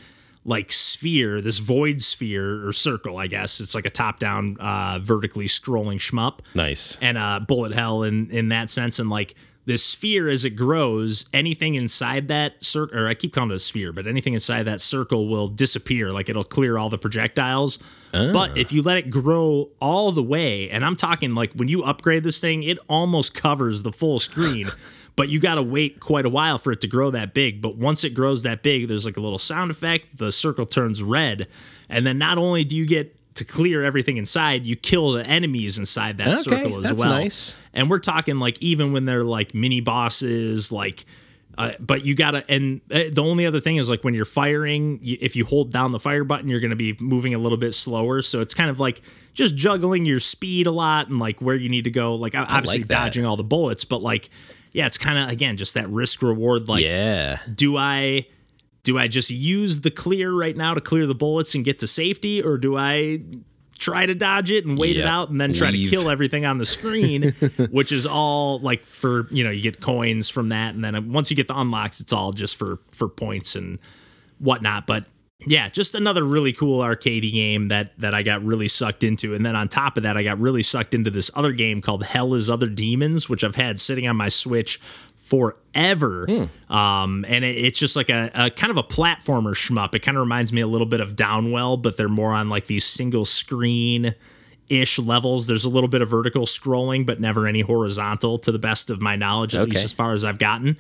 like 0.46 0.72
sphere, 0.98 1.42
this 1.42 1.60
void 1.60 2.02
sphere 2.02 2.68
or 2.68 2.74
circle, 2.74 3.18
I 3.18 3.28
guess. 3.28 3.60
It's 3.60 3.76
like 3.76 3.86
a 3.86 3.90
top 3.92 4.20
down, 4.20 4.58
uh, 4.60 5.00
vertically 5.02 5.46
scrolling 5.46 6.00
shmup. 6.00 6.40
Nice. 6.56 6.98
and 7.02 7.18
uh, 7.18 7.40
bullet 7.48 7.74
hell 7.74 8.04
in 8.04 8.30
in 8.32 8.50
that 8.50 8.70
sense. 8.70 9.00
And 9.00 9.10
like 9.10 9.36
this 9.66 9.84
sphere 9.84 10.30
as 10.30 10.46
it 10.46 10.52
grows 10.52 11.26
anything 11.34 11.76
inside 11.76 12.30
that 12.30 12.64
circle 12.64 12.98
or 12.98 13.06
i 13.10 13.14
keep 13.14 13.34
calling 13.34 13.52
it 13.52 13.56
a 13.56 13.60
sphere 13.60 13.92
but 13.92 14.08
anything 14.08 14.34
inside 14.34 14.64
that 14.64 14.82
circle 14.82 15.28
will 15.28 15.48
disappear. 15.50 16.12
Like 16.12 16.30
it'll 16.30 16.44
clear 16.46 16.78
all 16.78 16.90
the 16.90 16.98
projectiles. 16.98 17.78
But 18.14 18.58
if 18.58 18.72
you 18.72 18.82
let 18.82 18.98
it 18.98 19.10
grow 19.12 19.70
all 19.80 20.12
the 20.12 20.24
way 20.24 20.70
and 20.72 20.84
i'm 20.84 20.96
talking 20.96 21.36
like 21.36 21.52
when 21.54 21.68
you 21.68 21.84
upgrade 21.84 22.24
this 22.24 22.40
thing 22.42 22.64
it 22.64 22.80
almost 22.90 23.36
covers 23.36 23.84
the 23.84 23.92
full 23.92 24.18
screen 24.20 24.70
but 25.18 25.28
you 25.28 25.40
got 25.42 25.56
to 25.56 25.64
wait 25.64 26.00
quite 26.00 26.26
a 26.26 26.30
while 26.30 26.58
for 26.58 26.72
it 26.72 26.80
to 26.80 26.88
grow 26.88 27.12
that 27.12 27.34
big 27.34 27.62
but 27.62 27.76
once 27.76 28.06
it 28.06 28.14
grows 28.14 28.44
that 28.44 28.64
big 28.64 28.88
there's 28.88 29.06
like 29.06 29.18
a 29.18 29.22
little 29.22 29.38
sound 29.38 29.70
effect 29.70 30.18
the 30.18 30.32
circle 30.32 30.66
turns 30.66 31.04
red 31.04 31.46
and 31.90 32.06
then 32.06 32.18
not 32.18 32.38
only 32.38 32.64
do 32.64 32.76
you 32.76 32.86
get 32.86 33.14
to 33.36 33.46
clear 33.46 33.84
everything 33.84 34.18
inside, 34.18 34.66
you 34.66 34.76
kill 34.76 35.12
the 35.12 35.24
enemies 35.24 35.78
inside 35.78 36.18
that 36.18 36.28
Okay, 36.30 36.38
circle 36.64 36.80
as 36.80 36.86
that's 36.90 37.00
well. 37.00 37.10
nice. 37.12 37.56
And 37.72 37.88
we're 37.88 38.00
talking 38.00 38.40
like 38.40 38.60
even 38.64 38.94
when 38.94 39.06
they're 39.06 39.24
like 39.24 39.54
mini 39.54 39.80
bosses, 39.80 40.72
like. 40.72 41.06
Uh, 41.56 41.72
but 41.80 42.04
you 42.04 42.16
gotta, 42.16 42.44
and 42.50 42.82
uh, 42.92 43.04
the 43.12 43.22
only 43.24 43.46
other 43.46 43.60
thing 43.60 43.78
is 43.78 43.90
like 43.92 44.04
when 44.04 44.14
you're 44.16 44.26
firing, 44.26 44.98
you, 45.04 45.18
if 45.22 45.36
you 45.36 45.44
hold 45.46 45.72
down 45.72 45.92
the 45.92 46.00
fire 46.00 46.24
button, 46.24 46.50
you're 46.50 46.60
gonna 46.60 46.76
be 46.76 46.96
moving 47.00 47.34
a 47.36 47.38
little 47.38 47.58
bit 47.60 47.74
slower. 47.76 48.24
So 48.24 48.42
it's 48.42 48.56
kind 48.56 48.72
of 48.72 48.80
like 48.80 49.02
just 49.36 49.56
juggling 49.56 50.06
your 50.06 50.20
speed 50.20 50.66
a 50.66 50.72
lot 50.72 51.08
and 51.10 51.20
like 51.20 51.40
where 51.40 51.56
you 51.56 51.70
need 51.70 51.84
to 51.84 51.92
go. 51.92 52.16
Like 52.16 52.34
obviously 52.36 52.80
like 52.82 52.88
dodging 52.88 53.24
all 53.26 53.38
the 53.38 53.44
bullets, 53.44 53.86
but 53.86 54.02
like 54.02 54.30
yeah, 54.78 54.86
it's 54.86 55.00
kind 55.00 55.18
of 55.18 55.30
again 55.30 55.58
just 55.58 55.74
that 55.74 55.90
risk 55.90 56.22
reward. 56.22 56.70
Like 56.70 56.84
yeah. 56.84 57.40
do 57.52 57.78
I 57.78 58.28
do 58.84 58.96
I 58.96 59.08
just 59.08 59.32
use 59.32 59.82
the 59.82 59.90
clear 59.90 60.32
right 60.32 60.56
now 60.56 60.76
to 60.76 60.82
clear 60.82 61.08
the 61.08 61.16
bullets 61.16 61.56
and 61.56 61.66
get 61.66 61.80
to 61.80 61.88
safety, 61.88 62.44
or 62.44 62.60
do 62.60 62.78
I 62.78 63.24
try 63.80 64.06
to 64.06 64.14
dodge 64.14 64.52
it 64.52 64.68
and 64.68 64.78
wait 64.78 64.96
it 64.96 65.06
out 65.06 65.32
and 65.32 65.42
then 65.42 65.54
try 65.54 65.72
Leave. 65.72 65.90
to 65.90 65.96
kill 65.96 66.12
everything 66.12 66.46
on 66.46 66.60
the 66.60 66.66
screen, 66.66 67.32
which 67.72 67.92
is 67.92 68.06
all 68.06 68.60
like 68.60 68.86
for 68.86 69.28
you 69.32 69.44
know 69.44 69.50
you 69.50 69.64
get 69.64 69.82
coins 69.82 70.30
from 70.30 70.50
that, 70.50 70.76
and 70.76 70.84
then 70.84 71.12
once 71.12 71.32
you 71.32 71.36
get 71.36 71.48
the 71.48 71.60
unlocks, 71.60 72.00
it's 72.00 72.14
all 72.14 72.32
just 72.32 72.56
for 72.56 72.78
for 72.92 73.10
points 73.10 73.56
and 73.56 73.80
whatnot. 74.38 74.86
But 74.86 75.08
yeah, 75.46 75.70
just 75.70 75.94
another 75.94 76.24
really 76.24 76.52
cool 76.52 76.80
arcadey 76.80 77.32
game 77.32 77.68
that 77.68 77.98
that 78.00 78.14
I 78.14 78.24
got 78.24 78.44
really 78.44 78.68
sucked 78.68 79.04
into. 79.04 79.36
And 79.36 79.46
then 79.46 79.56
on 79.56 79.68
top 79.68 79.98
of 79.98 80.04
that, 80.04 80.18
I 80.18 80.24
got 80.24 80.40
really 80.40 80.64
sucked 80.64 80.94
into 80.94 81.12
this 81.12 81.30
other 81.36 81.52
game 81.52 81.82
called 81.82 82.04
Hell 82.04 82.34
is 82.34 82.50
Other 82.50 82.68
Demons, 82.70 83.30
which 83.30 83.44
I've 83.44 83.56
had 83.56 83.80
sitting 83.80 84.08
on 84.08 84.16
my 84.16 84.30
Switch 84.30 84.78
forever. 85.16 86.26
Um, 86.70 87.26
and 87.28 87.44
it, 87.44 87.56
it's 87.58 87.78
just 87.78 87.96
like 87.96 88.10
a, 88.10 88.32
a 88.34 88.50
kind 88.50 88.72
of 88.72 88.78
a 88.78 88.84
platformer 88.84 89.54
shmup. 89.54 89.94
It 89.94 90.00
kind 90.02 90.18
of 90.18 90.22
reminds 90.22 90.52
me 90.54 90.62
a 90.62 90.68
little 90.68 90.88
bit 90.88 91.02
of 91.02 91.16
Downwell, 91.16 91.82
but 91.82 91.98
they're 91.98 92.10
more 92.10 92.32
on 92.32 92.50
like 92.50 92.66
these 92.66 92.86
single 92.86 93.26
screen 93.26 94.16
ish 94.70 94.98
levels. 95.00 95.46
There's 95.48 95.66
a 95.66 95.70
little 95.70 95.90
bit 95.90 96.02
of 96.02 96.10
vertical 96.10 96.44
scrolling, 96.44 97.06
but 97.06 97.20
never 97.20 97.46
any 97.46 97.62
horizontal 97.62 98.38
to 98.40 98.52
the 98.52 98.60
best 98.60 98.90
of 98.90 99.00
my 99.02 99.16
knowledge, 99.16 99.54
at 99.56 99.62
least 99.66 99.84
as 99.86 99.94
far 99.94 100.14
as 100.14 100.24
I've 100.26 100.40
gotten. 100.40 100.78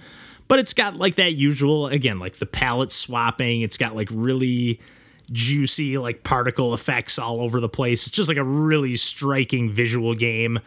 But 0.48 0.60
it's 0.60 0.74
got 0.74 0.96
like 0.96 1.16
that 1.16 1.34
usual, 1.34 1.88
again, 1.88 2.20
like 2.20 2.38
the 2.38 2.46
palette 2.46 2.92
swapping. 2.92 3.62
It's 3.62 3.78
got 3.78 3.96
like 3.96 4.10
really 4.12 4.80
juicy 5.32 5.98
like 5.98 6.24
particle 6.24 6.74
effects 6.74 7.20
all 7.20 7.42
over 7.42 7.60
the 7.60 7.70
place. 7.70 8.08
It's 8.08 8.16
just 8.16 8.30
like 8.30 8.38
a 8.38 8.44
really 8.44 8.96
striking 8.96 9.70
visual 9.70 10.16
game. 10.16 10.60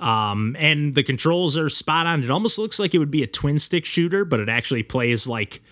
Um, 0.00 0.56
and 0.58 0.94
the 0.94 1.02
controls 1.02 1.56
are 1.56 1.68
spot 1.68 2.06
on. 2.06 2.22
It 2.22 2.30
almost 2.30 2.58
looks 2.58 2.78
like 2.78 2.94
it 2.94 2.98
would 2.98 3.10
be 3.10 3.22
a 3.22 3.26
twin 3.26 3.58
stick 3.58 3.84
shooter, 3.84 4.24
but 4.24 4.40
it 4.40 4.48
actually 4.48 4.82
plays 4.82 5.26
like 5.26 5.62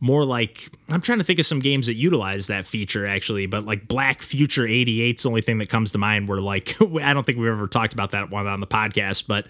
more 0.00 0.24
like 0.24 0.70
I'm 0.90 1.00
trying 1.00 1.18
to 1.18 1.24
think 1.24 1.38
of 1.38 1.46
some 1.46 1.60
games 1.60 1.86
that 1.86 1.94
utilize 1.94 2.46
that 2.46 2.66
feature 2.66 3.06
actually, 3.06 3.46
but 3.46 3.64
like 3.64 3.86
Black 3.86 4.22
Future 4.22 4.62
88's 4.62 5.22
the 5.22 5.28
only 5.28 5.42
thing 5.42 5.58
that 5.58 5.68
comes 5.68 5.92
to 5.92 5.98
mind 5.98 6.28
where 6.28 6.40
like 6.40 6.74
I 7.02 7.12
don't 7.12 7.24
think 7.24 7.38
we've 7.38 7.48
ever 7.48 7.66
talked 7.66 7.92
about 7.92 8.10
that 8.12 8.30
one 8.30 8.46
on 8.46 8.60
the 8.60 8.66
podcast, 8.66 9.26
but 9.26 9.46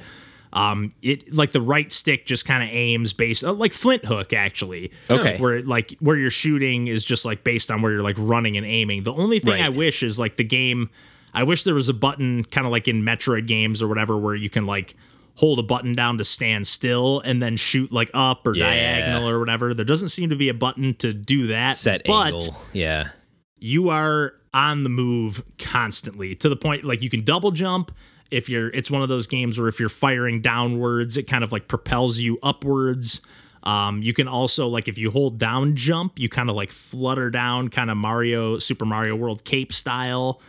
um 0.53 0.93
it 1.03 1.33
like 1.35 1.53
the 1.53 1.61
right 1.61 1.93
stick 1.93 2.27
just 2.27 2.45
kind 2.45 2.63
of 2.63 2.69
aims 2.73 3.13
based 3.13 3.45
uh, 3.45 3.53
like 3.53 3.73
Flinthook 3.73 4.33
actually. 4.33 4.91
Okay. 5.09 5.39
Where 5.39 5.59
it, 5.59 5.67
like 5.67 5.95
where 6.01 6.17
you're 6.17 6.31
shooting 6.31 6.89
is 6.89 7.05
just 7.05 7.25
like 7.25 7.45
based 7.45 7.71
on 7.71 7.83
where 7.83 7.93
you're 7.93 8.03
like 8.03 8.17
running 8.19 8.57
and 8.57 8.67
aiming. 8.67 9.05
The 9.05 9.13
only 9.13 9.39
thing 9.39 9.53
Right. 9.53 9.63
I 9.63 9.69
wish 9.69 10.03
is 10.03 10.19
like 10.19 10.37
the 10.37 10.45
game 10.45 10.91
I 11.33 11.45
wish 11.45 11.63
there 11.63 11.75
was 11.75 11.89
a 11.89 11.95
button 11.95 12.43
kind 12.45 12.67
of 12.67 12.73
like 12.73 12.89
in 12.89 13.03
Metroid 13.05 13.47
games 13.47 13.81
or 13.81 13.87
whatever 13.89 14.19
where 14.19 14.35
you 14.35 14.51
can 14.51 14.67
like 14.67 14.95
hold 15.37 15.61
a 15.61 15.63
button 15.63 15.93
down 15.93 16.19
to 16.19 16.25
stand 16.25 16.67
still 16.67 17.21
and 17.21 17.41
then 17.41 17.57
shoot 17.57 17.93
like 17.93 18.11
up 18.13 18.45
or 18.47 18.57
Yeah. 18.57 18.65
diagonal 18.67 19.29
or 19.29 19.39
whatever. 19.39 19.73
There 19.73 19.85
doesn't 19.85 20.09
seem 20.09 20.31
to 20.31 20.37
be 20.37 20.49
a 20.49 20.55
button 20.55 20.95
to 20.95 21.13
do 21.15 21.47
that. 21.47 21.77
Set 21.77 22.03
but 22.05 22.33
angle. 22.35 22.57
Yeah. 22.73 23.11
you 23.61 23.89
are 23.91 24.35
on 24.53 24.83
the 24.83 24.89
move 24.91 25.45
constantly 25.59 26.35
to 26.35 26.49
the 26.49 26.57
point 26.57 26.83
like 26.83 27.03
you 27.03 27.09
can 27.09 27.23
double 27.25 27.53
jump 27.53 27.93
if 28.31 28.49
you're 28.49 28.71
it's 28.71 28.91
one 28.91 29.03
of 29.03 29.09
those 29.09 29.27
games 29.27 29.59
where 29.59 29.69
if 29.69 29.81
you're 29.81 29.89
firing 29.89 30.41
downwards 30.41 31.17
it 31.17 31.25
kind 31.25 31.45
of 31.45 31.53
like 31.53 31.69
propels 31.69 32.19
you 32.19 32.39
upwards. 32.43 33.21
Um, 33.63 34.01
you 34.01 34.15
can 34.15 34.27
also 34.27 34.69
like 34.69 34.89
if 34.89 34.97
you 34.97 35.11
hold 35.11 35.39
down 35.39 35.77
jump 35.77 36.19
you 36.19 36.31
kind 36.31 36.49
of 36.49 36.57
like 36.57 36.71
flutter 36.71 37.29
down 37.29 37.69
kind 37.69 37.91
of 37.91 37.99
mario 37.99 38.59
super 38.59 38.85
mario 38.85 39.15
world 39.17 39.45
cape 39.45 39.73
style. 39.73 40.41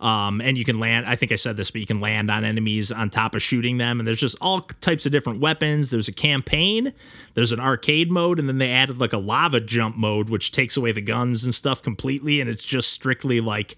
Um, 0.00 0.40
and 0.40 0.56
you 0.56 0.64
can 0.64 0.80
land 0.80 1.04
i 1.04 1.14
think 1.14 1.30
i 1.30 1.34
said 1.34 1.58
this 1.58 1.70
but 1.70 1.82
you 1.82 1.86
can 1.86 2.00
land 2.00 2.30
on 2.30 2.42
enemies 2.42 2.90
on 2.90 3.10
top 3.10 3.34
of 3.34 3.42
shooting 3.42 3.76
them 3.76 3.98
and 3.98 4.06
there's 4.06 4.20
just 4.20 4.38
all 4.40 4.60
types 4.60 5.04
of 5.04 5.12
different 5.12 5.40
weapons. 5.40 5.90
There's 5.90 6.08
a 6.08 6.12
campaign 6.12 6.92
there's 7.34 7.52
an 7.52 7.60
arcade 7.60 8.10
mode 8.10 8.38
and 8.38 8.48
then 8.48 8.58
they 8.58 8.70
added 8.70 8.98
like 8.98 9.12
a 9.12 9.18
lava 9.18 9.60
jump 9.60 9.96
mode 9.96 10.30
which 10.30 10.52
takes 10.52 10.76
away 10.76 10.92
the 10.92 11.02
guns 11.02 11.44
and 11.44 11.54
stuff 11.54 11.82
completely 11.82 12.40
and 12.40 12.48
it's 12.48 12.64
just 12.64 12.92
strictly 12.92 13.40
like 13.40 13.76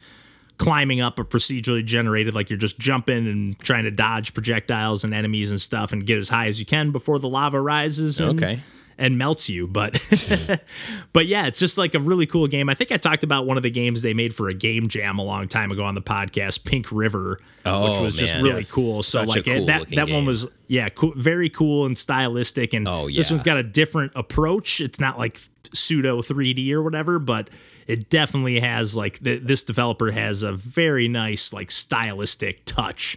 climbing 0.62 1.01
up 1.01 1.18
a 1.18 1.25
procedurally 1.25 1.85
generated 1.85 2.35
like 2.35 2.48
you're 2.51 2.59
just 2.59 2.79
jumping 2.79 3.27
and 3.27 3.59
trying 3.59 3.85
to 3.85 3.90
dodge 3.90 4.33
projectiles 4.33 5.03
and 5.05 5.12
enemies 5.12 5.51
and 5.51 5.61
stuff 5.61 5.92
and 5.92 6.07
get 6.07 6.16
as 6.18 6.29
high 6.29 6.46
as 6.46 6.61
you 6.61 6.66
can 6.66 6.92
before 6.92 7.18
the 7.18 7.29
lava 7.29 7.61
rises 7.61 8.20
and, 8.20 8.40
Okay. 8.42 8.61
and 8.96 9.18
melts 9.18 9.51
you. 9.51 9.66
But 9.66 9.94
but 11.12 11.27
yeah 11.27 11.46
it's 11.46 11.59
just 11.59 11.79
like 11.79 11.94
a 11.94 11.98
really 11.98 12.27
cool 12.27 12.46
game. 12.46 12.68
I 12.68 12.75
think 12.75 12.92
i 12.92 12.96
talked 12.96 13.25
about 13.25 13.46
one 13.46 13.57
of 13.57 13.62
the 13.62 13.70
games 13.70 14.03
they 14.03 14.14
made 14.14 14.35
for 14.35 14.48
a 14.48 14.55
game 14.55 14.88
jam 14.88 15.18
a 15.18 15.25
long 15.25 15.48
time 15.48 15.72
ago 15.72 15.83
on 15.83 15.94
the 15.94 16.03
podcast 16.03 16.64
pink 16.64 16.92
river 16.92 17.40
oh, 17.66 17.90
which 17.90 18.01
was 18.01 18.14
just 18.14 18.35
really 18.37 18.57
Yes. 18.59 18.72
cool. 18.75 19.03
So 19.03 19.22
like 19.25 19.46
it- 19.46 19.57
cool 19.57 19.66
that 19.66 19.81
looking 19.81 19.96
that 19.96 20.09
one 20.11 20.25
was 20.27 20.46
yeah 20.68 20.88
cool, 20.90 21.12
very 21.16 21.48
cool 21.48 21.87
and 21.87 21.96
stylistic. 21.98 22.72
And 22.75 22.87
Oh, 22.87 23.09
this 23.11 23.31
one's 23.31 23.42
got 23.42 23.57
a 23.57 23.62
different 23.62 24.12
approach. 24.14 24.81
It's 24.81 25.01
not 25.01 25.18
like 25.18 25.40
pseudo 25.74 26.20
3d 26.20 26.70
or 26.72 26.82
whatever 26.82 27.18
but 27.18 27.48
it 27.87 28.08
definitely 28.08 28.61
has 28.61 28.96
like 28.96 29.18
th- 29.22 29.42
this 29.42 29.62
developer 29.62 30.11
has 30.11 30.42
a 30.42 30.52
very 30.52 31.08
nice 31.08 31.52
like 31.52 31.70
stylistic 31.70 32.64
touch 32.64 33.16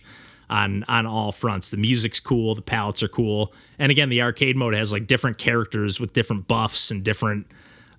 on 0.49 0.83
on 0.87 1.05
all 1.05 1.31
fronts 1.31 1.69
the 1.69 1.77
music's 1.77 2.19
cool 2.19 2.53
the 2.55 2.61
palettes 2.61 3.01
are 3.01 3.07
cool 3.07 3.53
and 3.79 3.91
again 3.91 4.09
the 4.09 4.21
arcade 4.21 4.55
mode 4.55 4.73
has 4.73 4.91
like 4.91 5.07
different 5.07 5.37
characters 5.37 5.99
with 5.99 6.13
different 6.13 6.47
buffs 6.47 6.91
and 6.91 7.03
different 7.03 7.47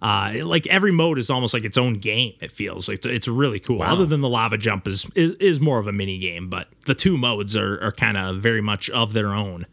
uh, 0.02 0.32
like 0.44 0.66
every 0.66 0.92
mode 0.92 1.18
is 1.18 1.30
almost 1.30 1.54
like 1.54 1.64
its 1.64 1.78
own 1.78 1.94
game. 1.94 2.34
It 2.40 2.52
feels 2.52 2.88
like 2.88 2.98
it's, 2.98 3.06
it's 3.06 3.28
really 3.28 3.58
cool. 3.58 3.82
Other 3.82 4.04
than 4.04 4.20
the 4.20 4.28
lava 4.28 4.58
jump 4.58 4.86
is, 4.86 5.06
is 5.14 5.32
is 5.32 5.58
more 5.60 5.78
of 5.78 5.86
a 5.86 5.92
mini 5.92 6.18
game, 6.18 6.50
but 6.50 6.68
the 6.84 6.94
two 6.94 7.16
modes 7.16 7.56
are 7.56 7.80
are 7.82 7.92
kind 7.92 8.16
of 8.16 8.36
very 8.36 8.60
much 8.60 8.90
of 8.90 9.14
their 9.14 9.28
own, 9.28 9.66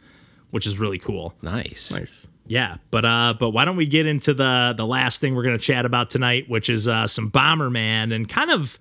which 0.52 0.66
is 0.66 0.80
really 0.80 0.98
cool. 0.98 1.36
Nice. 1.42 1.92
Nice. 1.92 2.30
Yeah, 2.46 2.78
but 2.92 3.06
uh, 3.06 3.34
but 3.40 3.52
why 3.52 3.66
don't 3.66 3.78
we 3.78 3.86
get 3.86 4.06
into 4.06 4.34
the 4.34 4.74
the 4.76 4.86
last 4.86 5.22
thing 5.22 5.36
we're 5.36 5.44
gonna 5.44 5.58
chat 5.58 5.86
about 5.86 6.10
tonight, 6.10 6.50
which 6.50 6.70
is 6.70 6.88
uh, 6.88 7.08
some 7.08 7.32
Bomberman 7.32 8.14
and 8.14 8.28
kind 8.28 8.52
of 8.52 8.78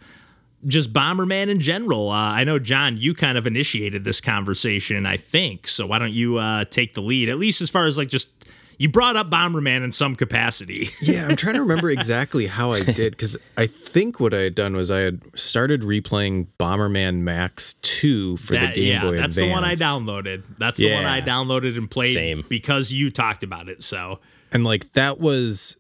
just 0.67 0.93
Bomberman 0.93 1.49
in 1.49 1.61
general. 1.61 2.11
Uh, 2.11 2.15
I 2.15 2.45
know 2.45 2.59
John, 2.59 2.97
you 2.97 3.15
kind 3.15 3.39
of 3.39 3.47
initiated 3.47 4.05
this 4.05 4.21
conversation, 4.21 5.07
I 5.07 5.17
think. 5.17 5.67
So 5.67 5.87
why 5.87 5.99
don't 5.99 6.13
you 6.13 6.39
uh, 6.39 6.65
take 6.67 6.95
the 6.95 7.03
lead, 7.03 7.29
at 7.29 7.39
least 7.39 7.61
as 7.61 7.71
far 7.71 7.87
as 7.87 7.99
like 7.99 8.09
just 8.09 8.42
you 8.83 8.89
brought 8.89 9.15
up 9.15 9.31
Bomberman 9.31 9.85
in 9.85 9.93
some 9.93 10.17
capacity. 10.17 10.89
Yeah, 11.03 11.27
I'm 11.29 11.37
trying 11.37 11.55
to 11.55 11.61
remember 11.63 11.89
exactly 11.89 12.47
how 12.47 12.73
I 12.73 12.83
did 12.83 13.13
because 13.13 13.39
I 13.57 13.67
think 13.67 14.19
what 14.19 14.35
I 14.35 14.39
had 14.39 14.55
done 14.57 14.75
was 14.75 14.91
I 14.91 15.01
had 15.01 15.39
started 15.39 15.83
replaying 15.83 16.49
Bomberman 16.59 17.21
Max 17.21 17.75
2 17.75 18.39
for 18.39 18.55
That- 18.55 18.75
the 18.75 18.81
Game 18.81 18.93
yeah, 18.93 19.01
Boy 19.03 19.17
that's 19.19 19.37
Advance. 19.37 19.37
the 19.37 19.49
one 19.51 19.65
I 19.65 19.75
downloaded. 19.75 20.43
That's 20.59 20.79
the 20.79 20.93
one 20.95 21.05
I 21.05 21.21
downloaded 21.21 21.77
and 21.79 21.89
played 21.91 22.15
Same. 22.15 22.45
because 22.49 22.93
you 22.93 23.11
talked 23.11 23.45
about 23.45 23.69
it. 23.69 23.83
So 23.85 24.19
And 24.53 24.65
like 24.65 24.93
that 24.93 25.21
was 25.21 25.77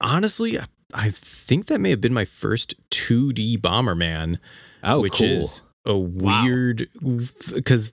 honestly, 0.00 0.56
I 0.94 1.10
think 1.10 1.66
that 1.66 1.80
may 1.80 1.90
have 1.90 2.00
been 2.00 2.14
my 2.14 2.24
first 2.24 2.74
2D 2.90 3.58
Bomberman, 3.58 4.38
Oh, 4.82 5.00
which 5.00 5.14
cool. 5.14 5.26
is 5.26 5.62
a 5.86 5.98
weird 5.98 6.88
because 7.54 7.92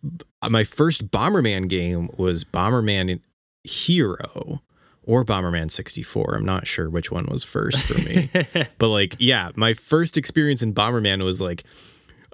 my 0.50 0.64
first 0.64 1.10
Bomberman 1.12 1.68
game 1.70 2.10
was 2.18 2.44
Bomberman 2.44 3.20
Hero 3.64 4.62
or 5.04 5.26
Bomberman 5.26 5.72
64. 5.72 6.36
I'm 6.36 6.46
not 6.46 6.68
sure 6.68 6.90
which 6.90 7.12
one 7.12 7.26
was 7.26 7.44
first 7.44 7.82
for 7.82 8.00
me. 8.08 8.30
but 8.78 8.90
like, 8.90 9.16
yeah, 9.20 9.52
my 9.56 9.74
first 9.74 10.18
experience 10.18 10.62
in 10.62 10.74
Bomberman 10.74 11.24
was 11.24 11.42
like 11.42 11.64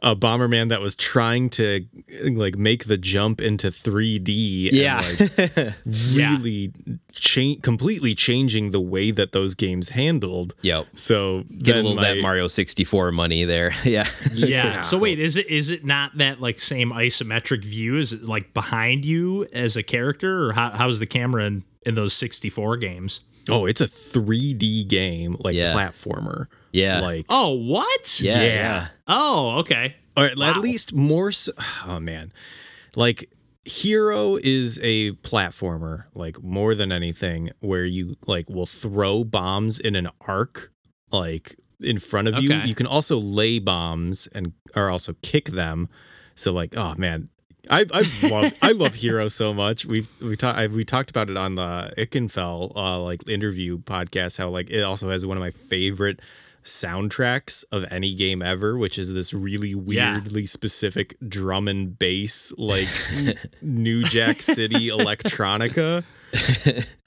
a 0.03 0.15
Bomberman 0.15 0.69
that 0.69 0.79
was 0.79 0.95
trying 0.95 1.49
to 1.49 1.86
like 2.31 2.55
make 2.55 2.86
the 2.86 2.97
jump 2.97 3.41
into 3.41 3.67
3D. 3.67 4.69
Yeah. 4.71 5.01
And, 5.03 5.19
like, 5.38 5.73
Yeah. 5.86 6.29
really 6.38 6.71
change 7.12 7.62
completely 7.63 8.13
changing 8.13 8.69
the 8.71 8.79
way 8.79 9.10
that 9.12 9.31
those 9.31 9.55
games 9.55 9.89
handled. 9.89 10.53
Yep. 10.62 10.88
So 10.95 11.43
Get 11.49 11.49
a 11.49 11.73
then 11.73 11.75
little 11.86 11.95
my, 11.95 12.13
that 12.13 12.21
Mario 12.21 12.47
64 12.47 13.12
money 13.12 13.43
there. 13.43 13.73
yeah. 13.83 14.07
yeah. 14.33 14.81
So 14.88 14.97
wait, 14.97 15.17
is 15.19 15.36
it 15.38 15.47
is 15.49 15.71
it 15.71 15.83
not 15.83 16.17
that 16.17 16.39
like 16.39 16.60
same 16.60 16.91
isometric 16.91 17.65
view? 17.65 17.97
Is 17.97 18.13
it 18.13 18.25
like 18.25 18.53
behind 18.53 19.03
you 19.03 19.47
as 19.51 19.75
a 19.75 19.83
character, 19.83 20.45
or 20.49 20.51
how, 20.53 20.69
how's 20.69 20.99
the 20.99 21.07
camera 21.07 21.45
in, 21.45 21.63
in 21.86 21.95
those 21.95 22.13
sixty 22.13 22.49
four 22.49 22.77
games? 22.77 23.21
Oh, 23.49 23.65
it's 23.65 23.79
a 23.79 23.88
3D 23.88 24.88
game, 24.89 25.38
like 25.39 25.55
Yeah. 25.55 25.73
platformer. 25.73 26.47
Yeah. 26.73 26.99
Like 26.99 27.25
Oh, 27.29 27.53
what? 27.53 28.19
Yeah. 28.21 28.41
Yeah. 28.41 28.88
Oh, 29.08 29.60
okay. 29.60 29.96
or 30.15 30.26
at 30.26 30.58
least 30.58 30.93
more 30.93 31.32
so, 31.32 31.52
oh 31.88 32.00
man. 32.00 32.32
Like 32.96 33.30
Hero 33.65 34.38
is 34.41 34.80
a 34.82 35.12
platformer, 35.12 36.06
like 36.15 36.41
more 36.41 36.74
than 36.74 36.91
anything, 36.91 37.52
where 37.60 37.86
you 37.86 38.15
like 38.26 38.50
will 38.50 38.65
throw 38.65 39.24
bombs 39.24 39.80
in 39.80 39.96
an 39.96 40.08
arc, 40.28 40.72
like 41.12 41.56
in 41.82 42.00
front 42.00 42.28
of 42.28 42.39
you. 42.39 42.54
Okay. 42.54 42.67
You 42.67 42.76
can 42.76 42.88
also 42.88 43.17
lay 43.17 43.60
bombs 43.60 44.28
and 44.28 44.54
or 44.76 44.89
also 44.89 45.13
kick 45.22 45.46
them. 45.46 45.89
So 46.34 46.54
like, 46.54 46.76
oh 46.78 46.96
man, 46.98 47.28
I 47.70 47.86
I 47.93 48.30
love 48.30 48.54
I 48.62 48.72
love 48.72 48.96
Hero 49.04 49.28
so 49.28 49.54
much. 49.54 49.86
We've 49.86 50.08
we 50.22 50.36
talked 50.36 50.72
we 50.72 50.84
talked 50.84 51.10
about 51.10 51.30
it 51.30 51.38
on 51.38 51.56
the 51.56 51.93
Ikenfell 51.98 52.76
uh, 52.76 53.02
like 53.02 53.28
interview 53.30 53.80
podcast. 53.80 54.38
How 54.38 54.50
like 54.50 54.70
it 54.70 54.84
also 54.84 55.10
has 55.10 55.26
one 55.26 55.38
of 55.38 55.41
my 55.41 55.52
favorite 55.52 56.22
soundtracks 56.67 57.63
of 57.71 57.86
any 57.91 58.13
game 58.15 58.41
ever, 58.41 58.77
which 58.77 58.97
is 58.99 59.13
this 59.13 59.34
really 59.34 59.69
Yeah. 59.69 60.13
weirdly 60.15 60.45
specific 60.45 61.15
drum 61.27 61.67
and 61.67 61.97
bass 61.97 62.53
like 62.58 62.88
New 63.62 64.03
Jack 64.03 64.41
City 64.41 64.88
electronica. 64.89 66.03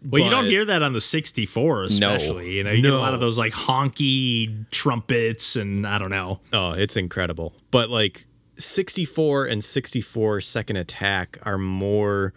Well, 0.02 0.22
you 0.24 0.30
don't 0.30 0.46
hear 0.46 0.64
that 0.64 0.82
on 0.82 0.92
the 0.94 1.00
64, 1.00 1.84
especially. 1.84 2.52
You 2.56 2.64
know, 2.64 2.70
you 2.72 2.82
get 2.82 2.92
a 2.92 2.96
lot 2.98 3.14
of 3.14 3.20
those 3.20 3.38
like 3.38 3.52
honky 3.52 4.68
trumpets 4.70 5.56
and 5.56 5.86
I 5.86 5.98
don't 5.98 6.10
know. 6.10 6.40
Oh, 6.52 6.72
it's 6.72 6.96
incredible. 6.96 7.52
But 7.70 7.90
like 7.90 8.24
64 8.56 9.46
and 9.46 9.62
64 9.62 10.40
second 10.40 10.76
attack 10.76 11.38
are 11.42 11.58
more 11.58 12.32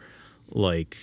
like 0.49 0.97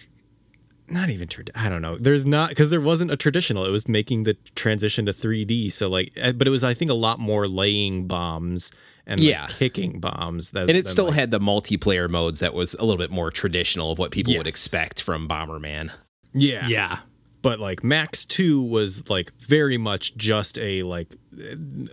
not 0.90 1.08
even 1.10 1.28
trad- 1.28 1.50
I 1.54 1.68
don't 1.68 1.82
know. 1.82 1.96
There's 1.96 2.26
not 2.26 2.48
because 2.50 2.70
there 2.70 2.80
wasn't 2.80 3.10
a 3.10 3.16
traditional. 3.16 3.64
It 3.64 3.70
was 3.70 3.88
making 3.88 4.24
the 4.24 4.34
transition 4.54 5.06
to 5.06 5.12
3D. 5.12 5.70
So 5.72 5.88
like, 5.88 6.12
eh, 6.16 6.32
but 6.32 6.46
it 6.46 6.50
was 6.50 6.64
I 6.64 6.74
think 6.74 6.90
a 6.90 6.94
lot 6.94 7.18
more 7.18 7.46
laying 7.48 8.06
bombs 8.06 8.72
and 9.06 9.20
like, 9.20 9.28
Yeah. 9.28 9.46
kicking 9.48 10.00
bombs. 10.00 10.50
That, 10.50 10.68
And 10.68 10.70
it 10.76 10.84
than, 10.84 10.92
still 10.92 11.06
like- 11.06 11.14
had 11.14 11.30
the 11.30 11.40
multiplayer 11.40 12.08
modes 12.08 12.40
that 12.40 12.54
was 12.54 12.74
a 12.74 12.82
little 12.84 12.98
bit 12.98 13.10
more 13.10 13.30
traditional 13.30 13.90
of 13.92 13.98
what 13.98 14.10
people 14.10 14.36
would 14.36 14.46
expect 14.46 15.00
from 15.02 15.26
Bomberman. 15.28 15.90
yeah, 16.32 16.66
Yeah. 16.68 16.98
But 17.42 17.58
like 17.60 17.82
Max 17.82 18.24
2 18.24 18.62
was 18.62 19.08
like 19.10 19.32
very 19.38 19.76
much 19.78 20.16
just 20.16 20.58
a 20.58 20.82
like 20.82 21.14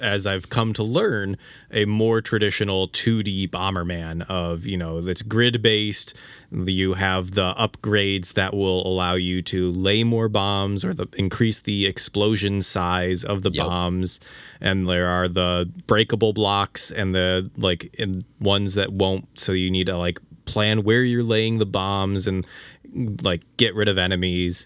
as 0.01 0.25
I've 0.27 0.49
come 0.49 0.73
to 0.73 0.83
learn 0.83 1.37
a 1.71 1.85
more 1.85 2.21
traditional 2.21 2.87
2D 2.87 3.49
Bomberman 3.49 4.23
of 4.29 4.65
you 4.65 4.77
know 4.77 4.99
that's 4.99 5.21
grid 5.21 5.61
based 5.61 6.17
you 6.51 6.95
have 6.95 7.31
the 7.31 7.53
upgrades 7.53 8.33
that 8.33 8.53
will 8.53 8.85
allow 8.85 9.13
you 9.13 9.41
to 9.43 9.69
lay 9.71 10.03
more 10.03 10.27
bombs 10.27 10.83
or 10.83 10.93
the 10.93 11.07
increase 11.17 11.61
the 11.61 11.85
explosion 11.85 12.61
size 12.61 13.23
of 13.23 13.41
the 13.41 13.51
Yep. 13.51 13.65
bombs. 13.65 14.19
And 14.59 14.87
there 14.89 15.07
are 15.07 15.27
the 15.27 15.69
breakable 15.85 16.33
blocks 16.33 16.89
and 16.91 17.13
the 17.13 17.49
like 17.57 17.95
ones 18.39 18.73
that 18.73 18.91
won't 18.91 19.39
so 19.39 19.51
you 19.51 19.69
need 19.71 19.87
to 19.87 19.97
like 19.97 20.19
plan 20.45 20.83
where 20.83 21.03
you're 21.03 21.23
laying 21.23 21.59
the 21.59 21.65
bombs 21.65 22.25
and 22.27 22.45
like 23.21 23.43
get 23.57 23.75
rid 23.75 23.87
of 23.87 23.97
enemies 23.97 24.65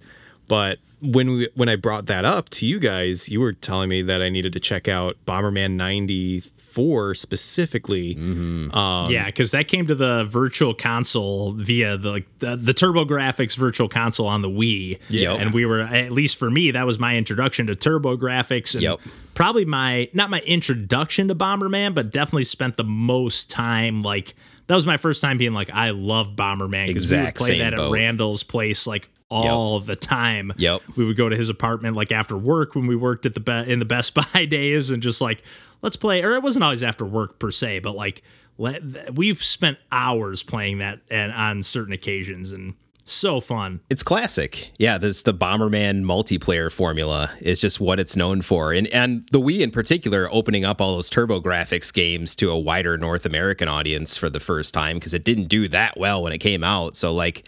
but 0.52 0.80
when 1.02 1.32
we 1.32 1.48
when 1.56 1.70
I 1.70 1.78
brought 1.78 2.08
that 2.08 2.26
up 2.26 2.50
to 2.50 2.66
you 2.66 2.78
guys, 2.78 3.30
you 3.30 3.40
were 3.40 3.54
telling 3.54 3.88
me 3.88 4.02
that 4.02 4.22
I 4.22 4.28
needed 4.28 4.52
to 4.52 4.60
check 4.60 4.90
out 4.90 5.16
Bomberman 5.26 5.72
94 5.78 7.16
specifically. 7.16 8.18
Um, 8.18 9.10
yeah, 9.10 9.28
because 9.28 9.52
that 9.52 9.70
came 9.70 9.88
to 9.88 9.96
the 9.96 10.26
virtual 10.26 10.74
console 10.74 11.54
via 11.54 11.96
the 11.96 12.12
like 12.12 12.40
the, 12.40 12.58
the 12.58 12.74
TurboGrafx 12.74 13.58
virtual 13.58 13.88
console 13.88 14.28
on 14.28 14.42
the 14.42 14.50
Wii. 14.50 15.00
Yep. 15.10 15.40
and 15.40 15.54
we 15.54 15.66
were 15.66 15.80
at 15.80 16.12
least 16.12 16.36
for 16.38 16.52
me 16.52 16.72
that 16.72 16.86
was 16.86 17.00
my 17.00 17.16
introduction 17.16 17.68
to 17.68 17.74
TurboGrafx 17.74 18.76
and 18.76 18.84
Yep. 18.84 19.00
probably 19.34 19.64
my 19.64 20.10
not 20.14 20.30
my 20.30 20.42
introduction 20.46 21.30
to 21.30 21.36
Bomberman, 21.36 21.96
but 21.96 22.12
definitely 22.12 22.44
spent 22.44 22.76
the 22.76 22.84
most 22.84 23.50
time 23.50 24.02
like 24.02 24.34
that 24.68 24.76
was 24.76 24.86
my 24.86 24.98
first 24.98 25.22
time 25.22 25.38
being 25.38 25.54
like 25.54 25.70
I 25.70 25.92
love 25.92 26.34
Bomberman 26.36 26.88
because 26.88 27.10
we 27.10 27.18
would 27.22 27.36
play 27.36 27.60
that 27.60 27.74
at 27.74 27.78
boat. 27.78 27.94
Randall's 27.94 28.44
place 28.44 28.86
like 28.86 29.10
all 29.32 29.80
the 29.80 29.96
time. 29.96 30.52
Yep. 30.58 30.82
We 30.96 31.06
would 31.06 31.18
go 31.18 31.30
to 31.30 31.36
his 31.36 31.50
apartment 31.50 31.96
like 31.96 32.12
after 32.12 32.38
work 32.38 32.76
when 32.76 32.88
we 32.88 32.96
worked 32.96 33.26
at 33.26 33.34
the 33.34 33.40
be- 33.40 33.72
in 33.72 33.80
the 33.80 33.86
Best 33.86 34.14
Buy 34.34 34.46
days 34.46 34.90
and 34.90 35.02
just 35.02 35.22
like 35.22 35.42
let's 35.82 35.96
play 35.96 36.24
or 36.24 36.32
it 36.32 36.44
wasn't 36.44 36.64
always 36.64 36.84
after 36.84 37.06
work 37.06 37.40
per 37.40 37.52
se, 37.52 37.80
but 37.80 37.96
like 37.96 38.22
let, 38.58 39.16
we've 39.16 39.44
spent 39.44 39.78
hours 39.92 40.44
playing 40.44 40.80
that 40.80 41.00
and 41.10 41.32
on 41.32 41.64
certain 41.64 41.94
occasions 41.94 42.52
and 42.52 42.76
so 43.14 43.40
fun. 43.40 43.82
It's 43.90 44.04
classic. 44.04 44.72
Yeah, 44.78 44.98
this 44.98 45.22
the 45.22 45.34
Bomberman 45.34 46.04
multiplayer 46.04 46.72
formula 46.72 47.32
is 47.40 47.60
just 47.60 47.80
what 47.80 48.00
it's 48.00 48.16
known 48.16 48.42
for. 48.42 48.74
And 48.74 48.88
and 48.88 49.28
the 49.32 49.40
Wii 49.40 49.62
in 49.62 49.72
particular 49.72 50.30
opening 50.32 50.66
up 50.66 50.82
all 50.82 50.96
those 50.96 51.10
TurboGrafx 51.10 51.94
games 51.94 52.36
to 52.36 52.50
a 52.50 52.58
wider 52.58 52.98
North 52.98 53.26
American 53.26 53.68
audience 53.68 54.18
for 54.18 54.30
the 54.30 54.40
first 54.40 54.74
time 54.74 54.98
because 54.98 55.14
it 55.14 55.24
didn't 55.24 55.48
do 55.48 55.68
that 55.70 55.98
well 55.98 56.24
when 56.24 56.34
it 56.34 56.40
came 56.40 56.64
out. 56.64 56.96
So 56.96 57.14
like 57.14 57.48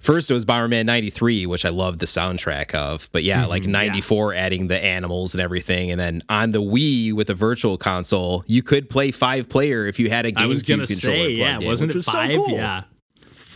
first 0.00 0.30
it 0.30 0.34
was 0.34 0.44
Bomberman 0.44 0.86
93, 0.86 1.46
which 1.46 1.64
I 1.64 1.70
loved 1.70 2.00
the 2.00 2.06
soundtrack 2.06 2.74
of. 2.74 3.08
But 3.12 3.24
yeah, 3.24 3.46
like 3.46 3.62
mm-hmm. 3.62 3.72
94 3.72 4.34
adding 4.34 4.68
the 4.68 4.82
animals 4.82 5.34
and 5.34 5.40
everything 5.40 5.90
and 5.90 6.00
then 6.00 6.22
on 6.28 6.50
the 6.50 6.62
Wii 6.62 7.12
with 7.12 7.26
the 7.28 7.34
virtual 7.34 7.76
console, 7.78 8.44
you 8.46 8.62
could 8.62 8.88
play 8.90 9.10
5 9.10 9.48
player 9.48 9.86
if 9.86 9.98
you 9.98 10.10
had 10.10 10.26
a 10.26 10.32
GameCube 10.32 10.38
I 10.38 10.46
was 10.46 10.62
gonna 10.62 10.86
controller 10.86 11.16
say, 11.16 11.30
yeah, 11.30 11.50
plugged 11.50 11.62
in, 11.62 11.68
wasn't 11.68 11.88
which 11.88 11.94
it 11.94 11.98
was 11.98 12.06
so 12.06 12.12
five? 12.12 12.36
cool. 12.36 12.50
Yeah. 12.50 12.82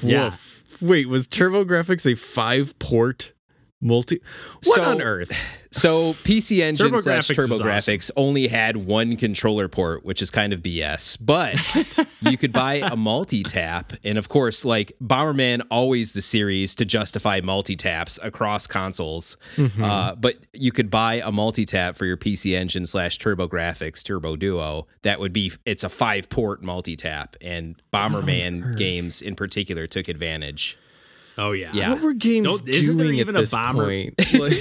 Yeah. 0.02 0.30
Wait, 0.82 1.10
was 1.10 1.28
TurboGrafx 1.28 2.10
a 2.10 2.14
five 2.14 2.78
port 2.78 3.32
multi? 3.80 4.20
What 4.64 4.84
So- 4.84 4.90
on 4.90 5.02
earth? 5.02 5.32
So 5.72 6.14
PC 6.14 6.62
Engine 6.62 6.90
TurboGrafx 6.90 7.02
slash 7.02 7.28
TurboGrafx 7.28 8.10
only 8.16 8.48
had 8.48 8.76
one 8.76 9.16
controller 9.16 9.68
port, 9.68 10.04
which 10.04 10.20
is 10.20 10.28
kind 10.28 10.52
of 10.52 10.62
BS. 10.62 11.16
But 11.20 11.54
you 12.28 12.36
could 12.36 12.52
buy 12.52 12.74
a 12.82 12.96
multi-tap, 12.96 13.92
and 14.02 14.18
of 14.18 14.28
course, 14.28 14.64
like 14.64 14.92
Bomberman, 15.00 15.62
always 15.70 16.12
the 16.12 16.22
series 16.22 16.74
to 16.74 16.84
justify 16.84 17.40
multi-taps 17.40 18.18
across 18.20 18.66
consoles. 18.66 19.36
Uh, 19.80 20.16
but 20.16 20.38
you 20.52 20.72
could 20.72 20.90
buy 20.90 21.22
a 21.24 21.30
multi-tap 21.30 21.94
for 21.94 22.04
your 22.04 22.16
PC 22.16 22.56
Engine 22.58 22.84
slash 22.84 23.18
TurboGrafx 23.18 24.02
Turbo 24.02 24.34
Duo. 24.34 24.88
That 25.02 25.20
would 25.20 25.32
be 25.32 25.52
it's 25.64 25.84
a 25.84 25.88
five-port 25.88 26.64
multi-tap, 26.64 27.36
and 27.40 27.76
Bomberman 27.92 28.76
games 28.76 29.22
in 29.22 29.36
particular 29.36 29.86
took 29.86 30.08
advantage. 30.08 30.76
Oh 31.40 31.52
yeah. 31.52 31.70
Yeah. 31.72 31.90
What 31.94 32.02
were 32.02 32.12
games 32.12 32.46
Don't- 32.46 32.68
isn't 32.68 32.96
there 32.98 33.06
doing 33.06 33.18
even 33.18 33.34
at 33.34 33.38
a 33.40 33.42
this 33.42 33.54
bomber- 33.54 33.84
point? 33.86 34.14
Like, 34.34 34.52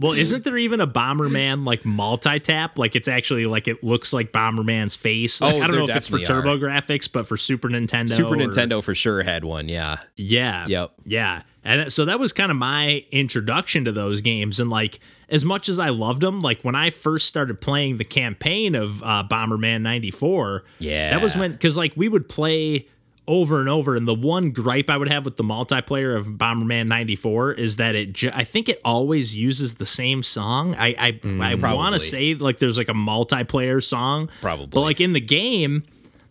Well, 0.00 0.12
isn't 0.12 0.44
there 0.44 0.56
even 0.58 0.80
a 0.80 0.86
Bomberman 0.86 1.64
like 1.66 1.84
multi-tap? 1.84 2.78
Like 2.78 2.96
it's 2.96 3.08
actually 3.08 3.46
like 3.46 3.66
it 3.68 3.82
looks 3.84 4.12
like 4.12 4.32
Bomberman's 4.32 4.94
face. 4.96 5.40
Like, 5.40 5.54
Oh, 5.54 5.60
I 5.62 5.66
don't 5.66 5.76
know 5.76 5.88
if 5.88 5.96
it's 5.96 6.08
for 6.08 6.18
definitely 6.18 6.58
TurboGrafx, 6.60 7.12
but 7.12 7.26
for 7.26 7.36
Super 7.36 7.68
Nintendo. 7.68 8.10
Super 8.10 8.34
or- 8.34 8.36
Nintendo 8.36 8.82
for 8.82 8.94
sure 8.94 9.22
had 9.22 9.44
one. 9.44 9.68
Yeah. 9.68 9.98
Yeah. 10.16 10.66
Yep. 10.66 10.92
Yeah. 11.04 11.42
And 11.64 11.92
so 11.92 12.04
that 12.04 12.20
was 12.20 12.32
kind 12.32 12.50
of 12.52 12.56
my 12.56 13.04
introduction 13.10 13.84
to 13.86 13.92
those 13.92 14.20
games. 14.20 14.60
And 14.60 14.70
like, 14.70 15.00
as 15.28 15.44
much 15.44 15.68
as 15.68 15.80
I 15.80 15.88
loved 15.88 16.20
them, 16.20 16.40
like 16.40 16.60
when 16.62 16.76
I 16.76 16.90
first 16.90 17.26
started 17.26 17.60
playing 17.60 17.96
the 17.96 18.04
campaign 18.04 18.74
of 18.76 19.02
uh, 19.02 19.24
Bomberman 19.28 19.82
94, 19.82 20.62
Yeah. 20.78 21.10
that 21.10 21.20
was 21.20 21.36
when, 21.36 21.52
because 21.52 21.76
like 21.76 21.92
we 21.96 22.08
would 22.08 22.28
play 22.28 22.86
over 23.28 23.60
and 23.60 23.68
over. 23.68 23.96
And 23.96 24.06
the 24.06 24.14
one 24.14 24.50
gripe 24.50 24.88
I 24.88 24.96
would 24.96 25.08
have 25.08 25.24
with 25.24 25.36
the 25.36 25.42
multiplayer 25.44 26.16
of 26.16 26.26
Bomberman 26.26 26.86
94 26.86 27.52
is 27.54 27.76
that 27.76 27.94
it, 27.94 28.12
ju- 28.12 28.30
I 28.32 28.44
think 28.44 28.68
it 28.68 28.80
always 28.84 29.36
uses 29.36 29.74
the 29.74 29.86
same 29.86 30.22
song. 30.22 30.74
I, 30.78 30.94
I, 30.98 31.12
mm, 31.12 31.42
I 31.42 31.74
want 31.74 31.94
to 31.94 32.00
say 32.00 32.34
like 32.34 32.58
there's 32.58 32.78
like 32.78 32.88
a 32.88 32.92
multiplayer 32.94 33.82
song. 33.82 34.30
Probably. 34.40 34.66
But 34.66 34.80
like 34.82 35.00
in 35.00 35.12
the 35.12 35.20
game, 35.20 35.82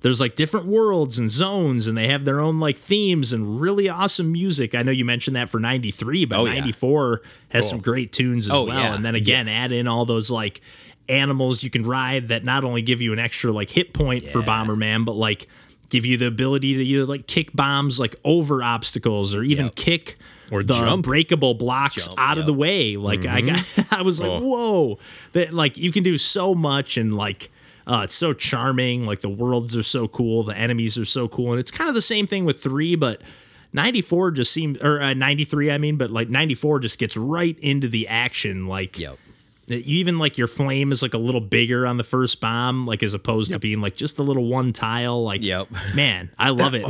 there's 0.01 0.21
like 0.21 0.35
different 0.35 0.67
worlds 0.67 1.17
and 1.19 1.29
zones 1.29 1.87
and 1.87 1.97
they 1.97 2.07
have 2.07 2.25
their 2.25 2.39
own 2.39 2.59
like 2.59 2.77
themes 2.77 3.33
and 3.33 3.59
really 3.59 3.89
awesome 3.89 4.31
music. 4.31 4.75
I 4.75 4.83
know 4.83 4.91
you 4.91 5.03
mentioned 5.03 5.35
that 5.35 5.49
for 5.49 5.59
93, 5.59 6.25
but 6.25 6.37
Oh, 6.39 6.45
yeah. 6.45 6.59
94 6.59 7.21
has 7.49 7.67
some 7.67 7.79
great 7.79 8.11
tunes 8.11 8.45
as 8.47 8.53
Oh, 8.53 8.63
well. 8.65 8.77
yeah. 8.79 8.95
And 8.95 9.03
then 9.03 9.15
again, 9.15 9.47
Yes. 9.47 9.55
add 9.65 9.71
in 9.71 9.87
all 9.87 10.05
those 10.05 10.29
like 10.29 10.61
animals 11.09 11.61
you 11.63 11.69
can 11.69 11.83
ride 11.83 12.29
that 12.29 12.43
not 12.43 12.63
only 12.63 12.81
give 12.81 13.01
you 13.01 13.13
an 13.13 13.19
extra 13.19 13.51
like 13.51 13.69
hit 13.69 13.93
point 13.93 14.27
for 14.27 14.41
Bomberman, 14.41 15.05
but 15.05 15.13
like 15.13 15.47
give 15.95 16.05
you 16.05 16.17
the 16.17 16.27
ability 16.27 16.73
to 16.75 16.83
either 16.83 17.05
like 17.05 17.27
kick 17.27 17.53
bombs 17.53 17.99
like 17.99 18.15
over 18.23 18.61
obstacles 18.61 19.33
or 19.35 19.43
even 19.43 19.65
Yep. 19.67 19.75
kick 19.75 20.15
Or 20.51 20.61
the 20.63 20.73
jump. 20.73 21.05
breakable 21.05 21.53
blocks 21.53 22.05
Jump, 22.07 22.19
out 22.19 22.37
of 22.37 22.45
the 22.45 22.53
way. 22.53 22.97
Like 22.97 23.25
I 23.25 23.41
got, 23.41 23.63
I 23.91 24.01
was 24.01 24.21
like, 24.21 24.41
whoa, 24.41 24.99
that 25.33 25.53
like 25.53 25.77
you 25.77 25.91
can 25.91 26.03
do 26.03 26.17
so 26.17 26.53
much 26.55 26.97
and 26.97 27.15
like. 27.15 27.49
Uh, 27.87 28.01
it's 28.05 28.15
so 28.15 28.33
charming. 28.33 29.05
Like 29.05 29.19
the 29.19 29.29
worlds 29.29 29.75
are 29.75 29.83
so 29.83 30.07
cool. 30.07 30.41
The 30.41 30.57
enemies 30.57 30.97
are 30.97 31.05
so 31.05 31.27
cool. 31.27 31.51
And 31.51 31.59
it's 31.59 31.69
kind 31.69 31.87
of 31.87 31.93
the 31.93 32.01
same 32.01 32.25
thing 32.25 32.43
with 32.43 32.59
three, 32.59 32.95
but 32.95 33.21
94 33.73 34.31
just 34.31 34.51
seemed, 34.51 34.81
or 34.81 34.99
uh, 34.99 35.13
93, 35.13 35.69
I 35.71 35.77
mean, 35.77 35.95
but 35.95 36.09
like 36.09 36.27
94 36.27 36.79
just 36.79 36.97
gets 36.97 37.15
right 37.15 37.55
into 37.59 37.87
the 37.87 38.07
action. 38.07 38.65
Like, 38.67 38.97
Yep. 38.97 39.19
You 39.67 39.77
even 39.99 40.17
like 40.17 40.37
your 40.37 40.47
flame 40.47 40.91
is 40.91 41.01
like 41.01 41.13
a 41.13 41.17
little 41.19 41.41
bigger 41.41 41.85
on 41.87 41.97
the 41.97 42.03
first 42.03 42.39
bomb, 42.41 42.85
like 42.85 43.01
as 43.03 43.13
opposed 43.13 43.51
to 43.53 43.59
being 43.59 43.81
like 43.81 43.95
just 43.95 44.19
a 44.19 44.23
little 44.23 44.45
one 44.47 44.73
tile. 44.73 45.23
Like, 45.23 45.41
Yep. 45.43 45.67
man, 45.95 46.29
I 46.37 46.49
love 46.49 46.73
it. 46.75 46.85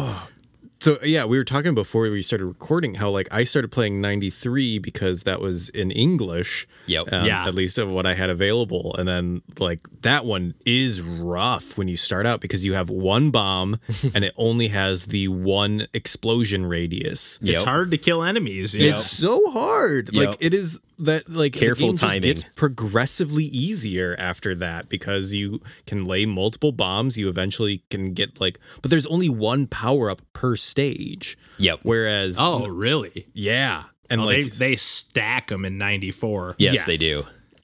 So 0.81 0.97
yeah, 1.03 1.23
we 1.25 1.37
were 1.37 1.45
talking 1.45 1.73
before 1.73 2.03
we 2.11 2.21
started 2.21 2.45
recording 2.45 2.95
how 2.95 3.09
like 3.09 3.33
I 3.33 3.43
started 3.45 3.71
playing 3.71 4.01
93 4.01 4.77
because 4.79 5.23
that 5.23 5.39
was 5.39 5.69
in 5.69 5.89
English. 5.89 6.67
Yep. 6.85 7.11
um, 7.13 7.25
Yeah. 7.25 7.47
At 7.47 7.55
least 7.55 7.79
of 7.79 7.91
what 7.91 8.05
I 8.05 8.13
had 8.13 8.29
available. 8.29 8.93
And 8.99 9.07
then 9.07 9.41
like 9.57 9.79
that 10.01 10.25
one 10.25 10.53
is 10.65 11.01
rough 11.01 11.77
when 11.77 11.87
you 11.87 11.97
start 11.97 12.25
out 12.27 12.39
because 12.41 12.65
you 12.65 12.73
have 12.73 12.89
one 12.89 13.31
bomb 13.31 13.79
and 14.13 14.23
it 14.25 14.33
only 14.37 14.67
has 14.67 15.05
the 15.07 15.29
one 15.29 15.87
explosion 15.93 16.65
radius. 16.65 17.39
It's 17.41 17.63
hard 17.63 17.89
to 17.91 17.97
kill 17.97 18.21
enemies. 18.21 18.75
you 18.75 18.83
know? 18.83 18.89
It's 18.89 19.09
so 19.09 19.41
hard. 19.51 20.13
Yep. 20.13 20.27
Like 20.27 20.37
it 20.43 20.53
is 20.53 20.81
that 20.99 21.29
like 21.29 21.53
the 21.53 21.59
Careful 21.59 21.87
game 21.87 21.95
just 21.97 22.03
timing. 22.13 22.21
gets 22.21 22.43
progressively 22.55 23.43
easier 23.45 24.15
after 24.19 24.55
that 24.55 24.89
because 24.89 25.33
you 25.33 25.61
can 25.85 26.05
lay 26.05 26.25
multiple 26.25 26.71
bombs. 26.71 27.17
You 27.17 27.29
eventually 27.29 27.83
can 27.89 28.13
get 28.13 28.39
like, 28.39 28.59
but 28.81 28.91
there's 28.91 29.05
only 29.07 29.29
one 29.29 29.67
power 29.67 30.09
up 30.09 30.21
per 30.33 30.55
stage. 30.55 31.37
Yep. 31.57 31.79
Whereas, 31.83 32.37
oh, 32.39 32.67
really? 32.67 33.27
yeah, 33.33 33.83
and 34.09 34.21
Oh, 34.21 34.25
like 34.25 34.43
they, 34.45 34.69
they 34.69 34.75
stack 34.75 35.47
them 35.47 35.65
in 35.65 35.77
94. 35.77 36.55
Yes, 36.59 36.85
they 36.85 36.97
do. 36.97 37.21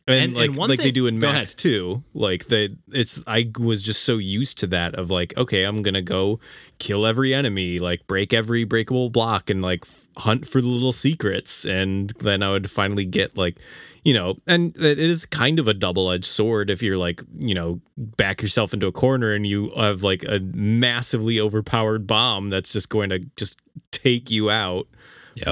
And, 0.08 0.26
And- 0.26 0.34
like 0.34 0.50
and 0.50 0.58
one 0.58 0.70
like 0.70 0.80
they 0.80 0.92
do 0.92 1.06
in 1.08 1.20
go 1.20 1.28
Max 1.32 1.52
ahead. 1.52 1.58
too. 1.60 2.04
Like 2.14 2.48
they 2.48 2.70
it's 2.88 3.22
I 3.28 3.52
was 3.60 3.84
just 3.84 4.04
so 4.04 4.18
used 4.18 4.58
to 4.60 4.68
that 4.68 4.96
of 4.96 5.12
like, 5.12 5.38
okay, 5.38 5.64
I'm 5.64 5.84
gonna 5.84 6.02
go 6.02 6.40
kill 6.80 7.06
every 7.06 7.34
enemy, 7.36 7.78
like 7.80 8.08
break 8.08 8.34
every 8.34 8.64
breakable 8.64 9.10
block 9.12 9.50
and 9.52 9.62
like 9.62 9.84
f- 9.86 10.01
hunt 10.18 10.48
for 10.48 10.62
the 10.62 10.68
little 10.68 10.92
secrets 10.92 11.66
and 11.66 12.10
then 12.20 12.44
I 12.44 12.52
would 12.52 12.70
finally 12.70 13.06
get 13.06 13.38
like 13.38 13.58
you 14.04 14.16
know, 14.16 14.36
and 14.48 14.76
it 14.78 14.98
is 14.98 15.28
kind 15.28 15.60
of 15.60 15.68
a 15.68 15.76
double-edged 15.76 16.26
sword 16.26 16.72
if 16.72 16.82
you're 16.82 16.98
like, 16.98 17.22
you 17.40 17.54
know, 17.54 17.80
back 17.96 18.42
yourself 18.42 18.74
into 18.74 18.88
a 18.88 18.92
corner 18.92 19.32
and 19.32 19.46
you 19.46 19.70
have 19.78 20.02
like 20.02 20.24
a 20.24 20.40
massively 20.40 21.40
overpowered 21.40 22.08
bomb 22.08 22.50
that's 22.50 22.74
just 22.74 22.90
going 22.90 23.12
to 23.12 23.20
just 23.38 23.60
take 23.92 24.32
you 24.32 24.50
out. 24.50 24.88
Yep. 25.36 25.46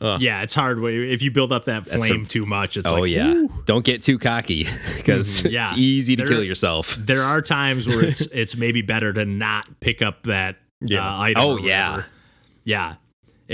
But 0.00 0.20
yeah, 0.20 0.42
it's 0.42 0.56
hard 0.56 0.80
when- 0.80 0.92
if 1.04 1.22
you 1.22 1.30
build 1.30 1.52
up 1.52 1.66
that 1.66 1.86
flame 1.86 2.08
some- 2.08 2.26
too 2.26 2.44
much. 2.46 2.76
It's 2.76 2.90
Oh 2.90 3.02
like, 3.02 3.12
yeah. 3.12 3.28
ooh. 3.32 3.62
Don't 3.64 3.84
get 3.84 4.02
too 4.02 4.18
cocky 4.18 4.66
because 4.96 5.44
Yeah. 5.44 5.68
it's 5.70 5.78
easy 5.78 6.16
to 6.16 6.24
There- 6.24 6.32
kill 6.32 6.42
yourself. 6.42 6.96
There 7.00 7.22
are 7.22 7.40
times 7.42 7.86
where 7.86 8.04
it's 8.04 8.22
it's 8.32 8.56
maybe 8.56 8.82
better 8.82 9.12
to 9.12 9.24
not 9.24 9.68
pick 9.78 10.02
up 10.02 10.24
that 10.24 10.56
Yeah. 10.80 11.06
uh, 11.08 11.20
item. 11.20 11.42
Oh 11.44 11.56
yeah. 11.58 12.02
yeah. 12.64 12.94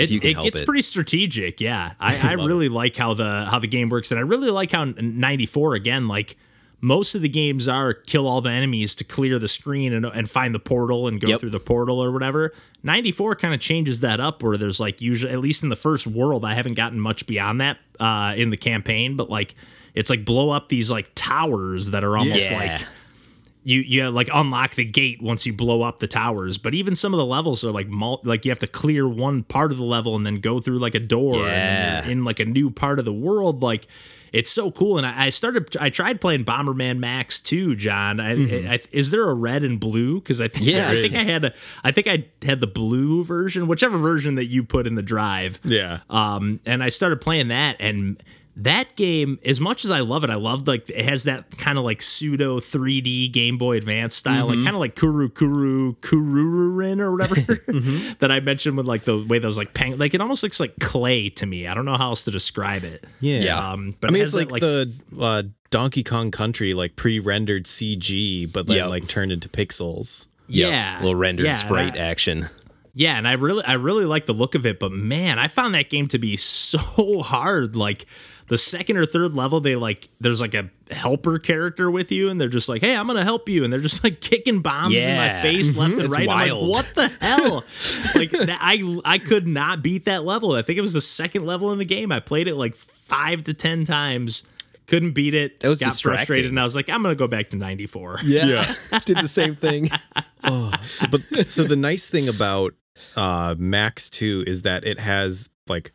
It's, 0.00 0.16
it 0.16 0.20
gets 0.42 0.60
it. 0.60 0.66
pretty 0.66 0.82
strategic. 0.82 1.60
Yeah, 1.60 1.92
I, 2.00 2.30
I 2.30 2.32
really 2.34 2.68
like 2.68 2.96
how 2.96 3.14
the 3.14 3.46
how 3.50 3.58
the 3.58 3.68
game 3.68 3.88
works, 3.88 4.10
and 4.10 4.18
I 4.18 4.22
really 4.22 4.50
like 4.50 4.72
how 4.72 4.84
94 4.84 5.74
again, 5.74 6.08
like 6.08 6.36
most 6.82 7.14
of 7.14 7.20
the 7.20 7.28
games 7.28 7.68
are 7.68 7.92
kill 7.92 8.26
all 8.26 8.40
the 8.40 8.48
enemies 8.50 8.94
to 8.94 9.04
clear 9.04 9.38
the 9.38 9.48
screen 9.48 9.92
and, 9.92 10.06
and 10.06 10.30
find 10.30 10.54
the 10.54 10.58
portal 10.58 11.08
and 11.08 11.20
go 11.20 11.28
Yep. 11.28 11.40
through 11.40 11.50
the 11.50 11.60
portal 11.60 12.02
or 12.02 12.10
whatever. 12.10 12.52
94 12.82 13.36
kind 13.36 13.52
of 13.52 13.60
changes 13.60 14.00
that 14.00 14.18
up 14.18 14.42
where 14.42 14.56
there's 14.56 14.80
like 14.80 15.02
usually 15.02 15.30
at 15.30 15.40
least 15.40 15.62
in 15.62 15.68
the 15.68 15.76
first 15.76 16.06
world, 16.06 16.42
I 16.42 16.54
haven't 16.54 16.76
gotten 16.76 16.98
much 16.98 17.26
beyond 17.26 17.60
that 17.60 17.76
uh, 18.00 18.32
in 18.34 18.48
the 18.48 18.56
campaign, 18.56 19.14
but 19.16 19.28
like 19.28 19.54
it's 19.94 20.08
like 20.08 20.24
blow 20.24 20.48
up 20.50 20.68
these 20.68 20.90
like 20.90 21.10
towers 21.14 21.90
that 21.90 22.02
are 22.02 22.16
almost 22.16 22.50
Yeah. 22.50 22.58
like 22.58 22.80
you 23.62 23.80
you 23.80 24.08
like 24.10 24.28
unlock 24.32 24.70
the 24.72 24.84
gate 24.84 25.20
once 25.22 25.44
you 25.46 25.52
blow 25.52 25.82
up 25.82 25.98
the 25.98 26.06
towers. 26.06 26.56
But 26.58 26.74
even 26.74 26.94
some 26.94 27.12
of 27.12 27.18
the 27.18 27.26
levels 27.26 27.62
are 27.64 27.70
like 27.70 27.88
mul- 27.88 28.20
like 28.24 28.44
you 28.44 28.50
have 28.50 28.58
to 28.60 28.66
clear 28.66 29.08
one 29.08 29.42
part 29.42 29.70
of 29.72 29.76
the 29.78 29.84
level 29.84 30.16
and 30.16 30.24
then 30.26 30.36
go 30.36 30.58
through 30.60 30.78
like 30.78 30.94
a 30.94 31.00
door 31.00 31.36
Yeah. 31.36 32.06
in 32.06 32.24
like 32.24 32.40
a 32.40 32.44
new 32.44 32.70
part 32.70 32.98
of 32.98 33.04
the 33.04 33.12
world. 33.12 33.62
Like 33.62 33.86
it's 34.32 34.48
so 34.48 34.70
cool. 34.70 34.96
And 34.96 35.06
I, 35.06 35.26
I 35.26 35.28
started 35.30 35.76
I 35.78 35.90
tried 35.90 36.20
playing 36.20 36.44
Bomberman 36.44 36.98
Max 36.98 37.40
too, 37.40 37.74
John. 37.76 38.18
I, 38.20 38.32
I, 38.74 38.78
is 38.92 39.10
there 39.10 39.28
a 39.28 39.34
red 39.34 39.62
and 39.64 39.78
blue? 39.78 40.20
Because 40.20 40.40
I 40.40 40.48
think 40.48 40.66
Yeah, 40.66 40.88
I 40.88 40.94
think 40.94 41.14
I 41.14 41.24
had 41.24 41.44
a 41.46 41.52
I 41.84 41.90
think 41.92 42.06
I 42.06 42.26
had 42.46 42.60
the 42.60 42.66
blue 42.66 43.24
version, 43.24 43.66
whichever 43.66 43.98
version 43.98 44.36
that 44.36 44.46
you 44.46 44.62
put 44.64 44.86
in 44.86 44.94
the 44.94 45.02
drive. 45.02 45.60
Yeah. 45.64 45.98
Um, 46.08 46.60
and 46.64 46.82
I 46.82 46.88
started 46.88 47.20
playing 47.20 47.48
that, 47.48 47.76
and 47.80 48.22
that 48.62 48.94
game, 48.96 49.38
as 49.44 49.60
much 49.60 49.84
as 49.84 49.90
I 49.90 50.00
love 50.00 50.24
it, 50.24 50.30
I 50.30 50.34
love 50.36 50.66
like 50.68 50.88
it 50.90 51.04
has 51.04 51.24
that 51.24 51.56
kind 51.58 51.78
of 51.78 51.84
like 51.84 52.02
pseudo 52.02 52.60
3D 52.60 53.32
Game 53.32 53.58
Boy 53.58 53.76
Advance 53.76 54.14
style, 54.14 54.46
like 54.46 54.62
kind 54.62 54.76
of 54.76 54.80
like 54.80 54.96
Kuru 54.96 55.28
Kuru 55.30 55.94
Kururin 55.94 57.00
or 57.00 57.12
whatever 57.12 57.34
that 58.20 58.30
I 58.30 58.40
mentioned 58.40 58.76
with 58.76 58.86
like 58.86 59.02
the 59.02 59.24
way 59.24 59.38
those 59.38 59.56
like 59.58 59.72
peng, 59.74 59.98
like 59.98 60.14
it 60.14 60.20
almost 60.20 60.42
looks 60.42 60.60
like 60.60 60.74
clay 60.80 61.28
to 61.30 61.46
me. 61.46 61.66
I 61.66 61.74
don't 61.74 61.84
know 61.84 61.96
how 61.96 62.08
else 62.10 62.24
to 62.24 62.30
describe 62.30 62.84
it. 62.84 63.04
Yeah. 63.20 63.40
Yeah. 63.40 63.70
Um, 63.70 63.96
but 64.00 64.10
I 64.10 64.12
mean, 64.12 64.22
it 64.22 64.24
it's 64.24 64.34
has 64.34 64.50
like, 64.50 64.60
that, 64.62 65.00
the 65.10 65.22
uh, 65.24 65.42
Donkey 65.70 66.02
Kong 66.02 66.30
Country, 66.30 66.74
like 66.74 66.96
pre-rendered 66.96 67.64
CG, 67.64 68.52
but 68.52 68.66
then 68.66 68.76
Yep. 68.76 68.88
like 68.88 69.08
turned 69.08 69.32
into 69.32 69.48
pixels. 69.48 70.28
Yep. 70.48 70.70
yeah, 70.70 70.96
Little 70.98 71.14
rendered 71.14 71.46
yeah, 71.46 71.54
sprite 71.54 71.94
that- 71.94 72.00
action. 72.00 72.48
Yeah, 72.92 73.16
and 73.16 73.28
I 73.28 73.34
really 73.34 73.62
I 73.64 73.74
really 73.74 74.04
like 74.04 74.26
the 74.26 74.32
look 74.32 74.56
of 74.56 74.66
it, 74.66 74.80
but 74.80 74.90
man, 74.90 75.38
I 75.38 75.46
found 75.46 75.74
that 75.76 75.90
game 75.90 76.08
to 76.08 76.18
be 76.18 76.36
so 76.36 76.78
hard. 77.22 77.76
Like 77.76 78.04
the 78.50 78.58
second 78.58 78.98
or 78.98 79.06
third 79.06 79.32
level, 79.34 79.60
they 79.60 79.76
like 79.76 80.08
there's 80.20 80.40
like 80.42 80.52
a 80.54 80.68
helper 80.90 81.38
character 81.38 81.90
with 81.90 82.12
you, 82.12 82.28
and 82.28 82.38
they're 82.40 82.48
just 82.48 82.68
like, 82.68 82.82
"Hey, 82.82 82.94
I'm 82.94 83.06
gonna 83.06 83.24
help 83.24 83.48
you," 83.48 83.64
and 83.64 83.72
they're 83.72 83.80
just 83.80 84.04
like 84.04 84.20
kicking 84.20 84.60
bombs 84.60 84.94
in 84.94 85.16
my 85.16 85.26
Yeah. 85.26 85.40
face 85.42 85.76
left 85.76 85.92
and 85.94 86.02
It's 86.02 86.12
right. 86.14 86.28
I'm 86.28 86.50
like, 86.50 86.68
"What 86.68 86.86
the 86.94 87.08
hell?" 87.20 87.64
like 88.14 88.30
that, 88.32 88.58
I 88.60 88.98
I 89.06 89.16
could 89.18 89.46
not 89.46 89.82
beat 89.82 90.04
that 90.04 90.24
level. 90.24 90.52
I 90.52 90.62
think 90.62 90.78
it 90.78 90.82
was 90.82 90.92
the 90.92 91.00
second 91.00 91.46
level 91.46 91.72
in 91.72 91.78
the 91.78 91.84
game. 91.86 92.12
I 92.12 92.20
played 92.20 92.46
it 92.48 92.56
like 92.56 92.74
five 92.74 93.44
to 93.44 93.54
ten 93.54 93.84
times. 93.84 94.42
Couldn't 94.86 95.12
beat 95.12 95.34
it. 95.34 95.60
That 95.60 95.68
was 95.68 95.78
got 95.78 95.96
frustrated, 96.00 96.50
and 96.50 96.58
I 96.58 96.64
was 96.64 96.74
like, 96.74 96.90
"I'm 96.90 97.02
gonna 97.02 97.14
go 97.14 97.28
back 97.28 97.48
to 97.50 97.56
'94." 97.56 98.18
Yeah. 98.24 98.46
yeah. 98.92 98.98
Did 99.04 99.18
the 99.18 99.28
same 99.28 99.54
thing. 99.54 99.88
But 100.42 101.48
so 101.50 101.64
the 101.64 101.76
nice 101.76 102.08
thing 102.10 102.28
about 102.28 102.74
uh, 103.16 103.54
Max 103.58 104.10
2 104.10 104.44
is 104.46 104.62
that 104.62 104.84
it 104.84 104.98
has 104.98 105.50
like 105.68 105.92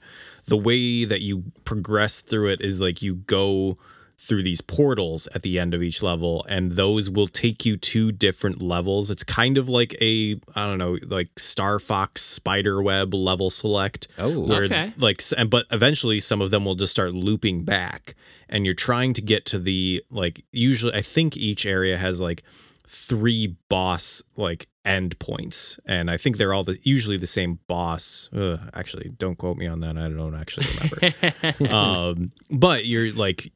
the 0.48 0.58
way 0.58 1.06
that 1.06 1.22
you 1.22 1.52
progress 1.64 2.22
through 2.22 2.50
it 2.50 2.62
is 2.62 2.80
like 2.80 3.02
you 3.02 3.16
go 3.16 3.78
through 4.18 4.42
these 4.42 4.62
portals 4.62 5.28
at 5.36 5.42
the 5.42 5.60
end 5.60 5.74
of 5.74 5.84
each 5.84 6.02
level 6.02 6.46
and 6.48 6.72
those 6.74 7.10
will 7.10 7.28
take 7.28 7.66
you 7.66 7.76
to 7.76 8.12
different 8.14 8.62
levels. 8.62 9.12
It's 9.12 9.24
kind 9.26 9.58
of 9.58 9.68
like 9.68 9.94
a 10.02 10.40
I 10.56 10.66
don't 10.68 10.78
know, 10.78 10.98
like 11.06 11.38
Star 11.38 11.80
Fox 11.80 12.22
spider 12.22 12.82
web 12.82 13.14
level 13.14 13.50
select. 13.50 14.08
Oh. 14.18 14.40
where 14.48 14.64
Okay. 14.64 14.94
like 14.98 15.22
and 15.38 15.50
but 15.50 15.66
eventually 15.70 16.20
some 16.22 16.42
of 16.42 16.50
them 16.50 16.64
will 16.64 16.76
just 16.76 16.92
start 16.92 17.14
looping 17.14 17.66
back 17.66 18.16
and 18.48 18.66
you're 18.66 18.74
trying 18.74 19.14
to 19.14 19.22
get 19.22 19.46
to 19.48 19.60
the 19.60 20.02
like 20.10 20.46
usually 20.52 20.94
I 20.94 21.02
think 21.02 21.36
each 21.36 21.66
area 21.66 21.98
has 21.98 22.22
like 22.22 22.44
three 22.88 23.58
boss 23.68 24.24
like 24.38 24.68
end 24.86 25.18
points 25.20 25.80
and 25.86 26.10
I 26.10 26.18
think 26.18 26.38
they're 26.38 26.54
all 26.54 26.64
the 26.64 26.78
usually 26.84 27.18
the 27.18 27.28
same 27.28 27.60
boss. 27.68 28.30
Ugh, 28.34 28.60
actually, 28.74 29.10
don't 29.18 29.38
quote 29.38 29.58
me 29.58 29.68
on 29.68 29.80
that. 29.82 29.98
I 29.98 30.10
don't 30.10 30.36
actually 30.36 30.68
remember. 30.76 31.74
um, 31.74 32.32
but 32.52 32.86
you're 32.86 33.12
like 33.14 33.52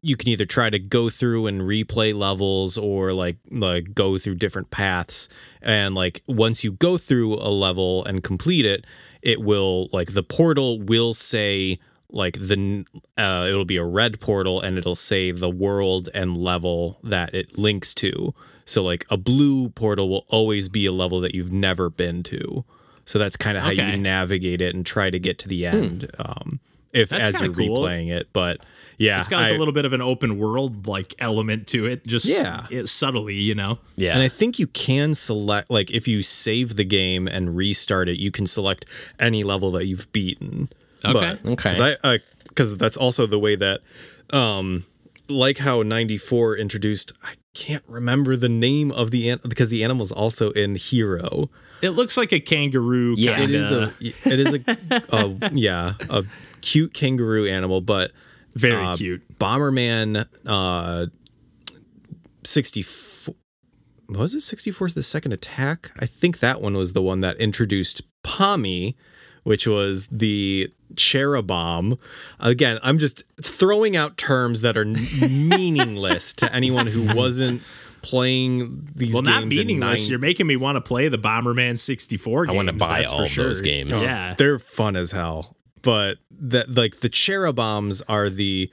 you 0.00 0.16
can 0.16 0.28
either 0.28 0.44
try 0.44 0.70
to 0.70 0.78
go 0.78 1.10
through 1.10 1.46
and 1.46 1.62
replay 1.62 2.14
levels 2.14 2.78
or 2.78 3.12
like 3.12 3.36
like 3.50 3.94
go 3.94 4.18
through 4.18 4.36
different 4.36 4.70
paths 4.70 5.28
and 5.60 5.94
like 5.94 6.22
once 6.26 6.62
you 6.62 6.72
go 6.72 6.96
through 6.96 7.34
a 7.34 7.50
level 7.50 8.04
and 8.04 8.22
complete 8.22 8.64
it 8.64 8.84
it 9.22 9.40
will 9.40 9.88
like 9.92 10.12
the 10.12 10.22
portal 10.22 10.80
will 10.80 11.12
say 11.12 11.78
like 12.10 12.34
the 12.34 12.84
uh, 13.18 13.46
it'll 13.48 13.64
be 13.64 13.76
a 13.76 13.84
red 13.84 14.20
portal 14.20 14.60
and 14.60 14.78
it'll 14.78 14.94
say 14.94 15.30
the 15.30 15.50
world 15.50 16.08
and 16.14 16.36
level 16.36 16.98
that 17.02 17.34
it 17.34 17.58
links 17.58 17.92
to 17.94 18.34
so 18.68 18.82
like 18.82 19.04
a 19.10 19.16
blue 19.16 19.68
portal 19.70 20.08
will 20.08 20.24
always 20.28 20.68
be 20.68 20.84
a 20.86 20.92
level 20.92 21.20
that 21.20 21.34
you've 21.34 21.52
never 21.52 21.88
been 21.90 22.22
to 22.22 22.64
so 23.04 23.18
that's 23.18 23.36
kind 23.36 23.56
of 23.56 23.62
how 23.62 23.70
Okay. 23.72 23.90
you 23.90 23.96
navigate 23.96 24.60
it 24.60 24.74
and 24.74 24.84
try 24.84 25.08
to 25.10 25.18
get 25.18 25.38
to 25.40 25.48
the 25.48 25.64
end 25.66 26.10
um 26.18 26.60
if 26.92 27.08
That's 27.10 27.36
as 27.36 27.40
you're 27.40 27.52
cool. 27.52 27.82
replaying 27.82 28.10
it 28.10 28.28
but 28.32 28.60
yeah 28.98 29.18
It's 29.20 29.28
got 29.28 29.42
like 29.42 29.52
I- 29.52 29.56
a 29.56 29.58
little 29.58 29.74
bit 29.74 29.84
of 29.84 29.92
an 29.92 30.02
open 30.02 30.38
world 30.38 30.86
like 30.86 31.14
element 31.18 31.66
to 31.68 31.86
it, 31.86 32.06
just 32.06 32.26
Yeah. 32.26 32.66
it, 32.70 32.88
subtly, 32.88 33.36
you 33.36 33.54
know. 33.54 33.78
Yeah. 33.96 34.12
And 34.14 34.22
I 34.22 34.28
think 34.28 34.58
you 34.58 34.66
can 34.66 35.14
select, 35.14 35.70
like, 35.70 35.90
if 35.92 36.08
you 36.08 36.20
save 36.22 36.74
the 36.74 36.82
game 36.84 37.28
and 37.28 37.54
restart 37.56 38.08
it, 38.08 38.18
you 38.18 38.32
can 38.32 38.46
select 38.48 38.86
any 39.20 39.44
level 39.44 39.70
that 39.72 39.86
you've 39.86 40.10
beaten. 40.12 40.68
Okay. 41.04 41.38
But, 41.42 41.50
Okay. 41.52 41.68
Because 41.70 42.18
because 42.48 42.76
that's 42.76 42.96
also 42.96 43.24
the 43.26 43.38
way 43.38 43.54
that, 43.54 43.80
um, 44.30 44.84
like 45.28 45.58
how 45.58 45.82
'94 45.82 46.56
introduced, 46.56 47.12
I 47.22 47.34
can't 47.58 47.84
remember 47.88 48.36
the 48.36 48.48
name 48.48 48.92
of 48.92 49.10
the 49.10 49.28
an- 49.30 49.40
because 49.48 49.70
the 49.70 49.82
animal's 49.84 50.12
also 50.12 50.50
in 50.52 50.76
Hero. 50.76 51.50
It 51.82 51.90
looks 51.90 52.16
like 52.16 52.32
a 52.32 52.40
kangaroo. 52.40 53.14
Yeah. 53.16 53.36
kinda. 53.38 53.54
It 53.54 53.60
is 53.60 53.72
a, 53.72 53.92
it 54.32 54.40
is 54.40 54.54
a, 54.54 55.02
a 55.16 55.50
yeah, 55.52 55.94
a 56.08 56.24
cute 56.60 56.94
kangaroo 56.94 57.46
animal, 57.46 57.80
but 57.80 58.12
very 58.54 58.84
uh, 58.84 58.96
cute. 58.96 59.38
Bomberman 59.38 60.26
uh 60.46 61.06
64 62.44 63.34
was 64.08 64.34
it 64.34 64.40
64 64.40 64.90
the 64.90 65.02
second 65.02 65.32
attack? 65.32 65.90
I 66.00 66.06
think 66.06 66.38
that 66.38 66.62
one 66.62 66.74
was 66.74 66.94
the 66.94 67.02
one 67.02 67.20
that 67.20 67.36
introduced 67.36 68.02
Pommy, 68.22 68.96
which 69.48 69.66
was 69.66 70.08
the 70.08 70.70
Charabom. 70.94 71.98
Again, 72.38 72.78
I'm 72.82 72.98
just 72.98 73.22
throwing 73.42 73.96
out 73.96 74.18
terms 74.18 74.60
that 74.60 74.76
are 74.76 74.84
meaningless 75.28 76.34
to 76.34 76.52
anyone 76.54 76.86
who 76.86 77.14
wasn't 77.14 77.62
playing 78.02 78.88
these 78.94 79.14
Well, 79.14 79.22
games 79.22 79.34
not 79.40 79.46
meaningless. 79.46 80.04
in 80.04 80.10
You're 80.10 80.18
making 80.20 80.46
me 80.46 80.56
want 80.56 80.76
to 80.76 80.82
play 80.82 81.08
the 81.08 81.16
Bomberman 81.18 81.78
64 81.78 82.46
games. 82.46 82.52
I 82.52 82.56
wanna 82.56 82.72
buy 82.74 82.98
that's 83.00 83.10
all 83.10 83.18
for 83.20 83.24
of 83.24 83.30
sure. 83.30 83.44
those 83.46 83.60
games. 83.62 84.02
Yeah. 84.02 84.34
they're 84.36 84.58
fun 84.58 84.96
as 84.96 85.12
hell. 85.12 85.56
But 85.80 86.18
that 86.40 86.74
like 86.74 86.96
the 86.98 87.08
Charaboms 87.08 88.02
are 88.06 88.28
the 88.28 88.70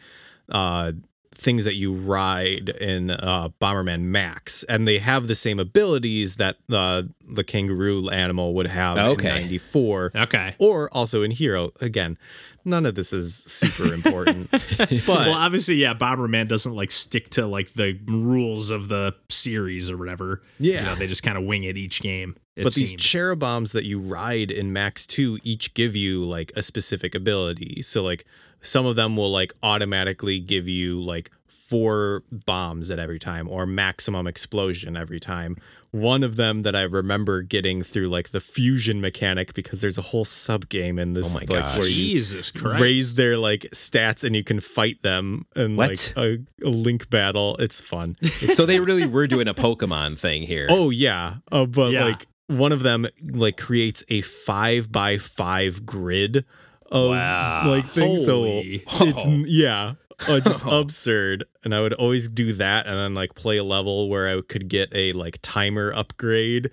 uh 0.50 0.92
things 1.38 1.66
that 1.66 1.76
you 1.76 1.94
ride 1.94 2.70
in 2.70 3.12
uh 3.12 3.50
Bomberman 3.62 4.02
Max 4.04 4.64
and 4.64 4.88
they 4.88 5.00
have 5.00 5.28
the 5.28 5.36
same 5.36 5.60
abilities 5.60 6.38
that 6.38 6.56
uh, 6.72 7.04
the 7.28 7.44
kangaroo 7.44 8.10
animal 8.10 8.54
would 8.56 8.68
have 8.68 8.98
Okay. 8.98 9.28
in 9.30 9.36
94 9.36 10.12
Okay. 10.16 10.56
or 10.60 10.90
also 10.94 11.22
in 11.24 11.32
Hero 11.32 11.72
again 11.82 12.18
none 12.64 12.86
of 12.86 12.96
this 12.96 13.12
is 13.14 13.36
super 13.36 13.94
important 13.94 14.50
but 14.78 15.08
Well, 15.08 15.34
obviously, 15.34 15.76
yeah, 15.76 15.94
Bomberman 15.94 16.48
doesn't 16.48 16.74
like 16.74 16.90
stick 16.90 17.30
to 17.32 17.46
like 17.46 17.74
the 17.74 18.00
rules 18.08 18.72
of 18.72 18.88
the 18.88 19.14
series 19.30 19.92
or 19.92 19.98
whatever. 19.98 20.42
Yeah. 20.60 20.80
You 20.80 20.86
know, 20.88 20.96
they 20.96 21.06
just 21.06 21.22
kind 21.22 21.38
of 21.38 21.44
wing 21.44 21.64
it 21.64 21.78
each 21.78 22.02
game. 22.02 22.36
It 22.56 22.64
but 22.64 22.74
these 22.74 22.90
seems. 22.90 23.02
Charaboms 23.02 23.74
that 23.74 23.84
you 23.86 24.00
ride 24.00 24.50
in 24.52 24.72
max 24.72 25.06
2 25.08 25.40
each 25.44 25.74
give 25.74 25.96
you 25.96 26.24
like 26.24 26.52
a 26.56 26.62
specific 26.62 27.14
ability 27.16 27.82
so 27.82 28.02
like 28.04 28.24
some 28.62 28.86
of 28.86 28.96
them 28.96 29.16
will 29.18 29.30
like 29.32 29.52
automatically 29.62 30.40
give 30.40 30.68
you 30.68 31.02
like 31.02 31.32
four 31.48 32.24
bombs 32.46 32.92
at 32.92 33.00
every 33.00 33.18
time 33.20 33.48
or 33.50 33.66
maximum 33.66 34.28
explosion 34.28 34.96
every 34.96 35.20
time 35.20 35.56
one 35.92 36.24
of 36.24 36.36
them 36.36 36.62
that 36.62 36.76
i 36.76 36.82
remember 36.84 37.42
getting 37.42 37.82
through 37.82 38.08
like 38.08 38.30
the 38.30 38.40
fusion 38.40 39.02
mechanic 39.02 39.54
because 39.56 39.82
there's 39.82 39.98
a 39.98 40.02
whole 40.04 40.24
sub 40.26 40.70
game 40.70 41.00
in 41.00 41.14
this 41.14 41.36
Oh 41.36 41.40
my 41.40 41.46
like 41.56 41.66
gosh. 41.66 41.78
where 41.80 41.88
you 41.88 41.96
Jesus 41.96 42.52
Christ. 42.52 42.82
raise 42.82 43.16
their 43.16 43.38
like 43.38 43.62
stats 43.74 44.24
and 44.24 44.36
you 44.36 44.44
can 44.44 44.60
fight 44.60 45.02
them 45.02 45.46
in 45.56 45.76
What? 45.76 45.90
like 45.90 46.14
a, 46.18 46.38
a 46.64 46.70
link 46.70 47.10
battle 47.10 47.56
it's 47.58 47.82
fun 47.82 48.16
so 48.24 48.66
they 48.66 48.80
really 48.80 49.08
were 49.08 49.26
doing 49.28 49.48
a 49.48 49.54
Pokemon 49.54 50.20
thing 50.20 50.44
here. 50.44 50.68
Oh 50.70 50.90
yeah, 50.92 51.38
uh, 51.52 51.66
but 51.66 51.92
Yeah. 51.94 52.06
like 52.06 52.28
one 52.48 52.72
of 52.72 52.84
them 52.84 53.08
like 53.34 53.58
creates 53.58 54.04
a 54.10 54.22
five 54.22 54.92
by 54.92 55.18
five 55.18 55.86
grid 55.86 56.46
of 56.92 57.10
Wow. 57.12 57.64
like 57.68 57.86
things. 57.86 58.26
Holy. 58.28 58.80
So 58.88 59.06
it's 59.06 59.28
yeah, 59.48 59.94
uh, 60.28 60.40
just 60.40 60.64
absurd. 60.68 61.46
And 61.64 61.74
I 61.74 61.82
would 61.82 61.94
always 61.94 62.30
do 62.30 62.54
that, 62.54 62.86
and 62.86 62.96
then 62.96 63.14
like 63.16 63.34
play 63.36 63.58
a 63.58 63.64
level 63.64 64.10
where 64.10 64.28
I 64.38 64.42
could 64.42 64.68
get 64.68 64.94
a 64.94 65.14
like 65.14 65.40
timer 65.42 65.92
upgrade, 65.94 66.70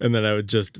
and 0.00 0.12
then 0.14 0.24
I 0.24 0.34
would 0.34 0.48
just, 0.48 0.78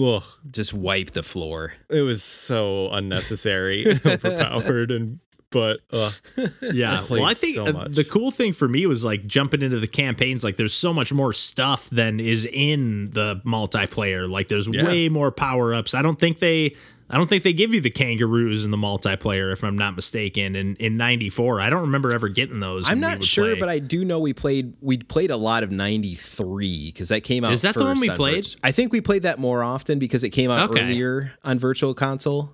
ugh, 0.00 0.22
Just 0.50 0.72
wipe 0.72 1.10
the 1.10 1.22
floor. 1.22 1.74
it 1.90 2.00
was 2.00 2.22
so 2.22 2.90
unnecessary, 2.90 3.84
overpowered, 4.06 4.90
and 4.90 5.20
but 5.54 5.80
uh, 5.92 6.10
Yeah. 6.60 7.00
played 7.02 7.20
well, 7.22 7.30
I 7.30 7.34
think 7.34 7.54
so 7.54 7.64
uh, 7.66 7.86
the 7.88 8.04
cool 8.04 8.30
thing 8.30 8.52
for 8.52 8.68
me 8.68 8.84
was 8.86 9.04
like 9.04 9.24
jumping 9.24 9.62
into 9.62 9.78
the 9.80 9.86
campaigns. 9.86 10.44
Like, 10.44 10.56
there's 10.56 10.74
so 10.74 10.92
much 10.92 11.12
more 11.14 11.32
stuff 11.32 11.88
than 11.88 12.20
is 12.20 12.44
in 12.44 13.10
the 13.12 13.40
multiplayer. 13.46 14.28
Like, 14.28 14.48
there's 14.48 14.68
Yeah. 14.68 14.84
way 14.84 15.08
more 15.08 15.30
power 15.30 15.72
ups. 15.72 15.94
I 15.94 16.02
don't 16.02 16.18
think 16.18 16.40
they. 16.40 16.74
I 17.10 17.18
don't 17.18 17.28
think 17.28 17.42
they 17.42 17.52
give 17.52 17.74
you 17.74 17.82
the 17.82 17.90
kangaroos 17.90 18.64
in 18.64 18.70
the 18.70 18.78
multiplayer, 18.78 19.52
if 19.52 19.62
I'm 19.62 19.76
not 19.76 19.94
mistaken. 19.94 20.56
In 20.56 20.74
in 20.76 20.96
'94, 20.96 21.60
I 21.60 21.68
don't 21.68 21.82
remember 21.82 22.12
ever 22.14 22.30
getting 22.30 22.60
those. 22.60 22.90
I'm 22.90 22.98
not 22.98 23.22
sure, 23.22 23.50
play. 23.52 23.60
but 23.60 23.68
I 23.68 23.78
do 23.78 24.06
know 24.06 24.18
we 24.18 24.32
played 24.32 24.72
we 24.80 24.96
played 24.98 25.30
a 25.30 25.36
lot 25.36 25.62
of 25.62 25.70
'93 25.70 26.86
because 26.86 27.08
that 27.10 27.20
came 27.22 27.44
out. 27.44 27.52
Is 27.52 27.62
that 27.62 27.74
the 27.74 27.84
one 27.84 28.00
we 28.00 28.08
played? 28.10 28.44
Virtu- 28.46 28.56
I 28.64 28.72
think 28.72 28.90
we 28.92 29.00
played 29.02 29.22
that 29.22 29.38
more 29.38 29.62
often 29.62 29.98
because 29.98 30.24
it 30.24 30.30
came 30.30 30.50
out 30.50 30.70
Okay. 30.70 30.82
earlier 30.82 31.32
on 31.44 31.58
Virtual 31.58 31.92
Console. 31.94 32.52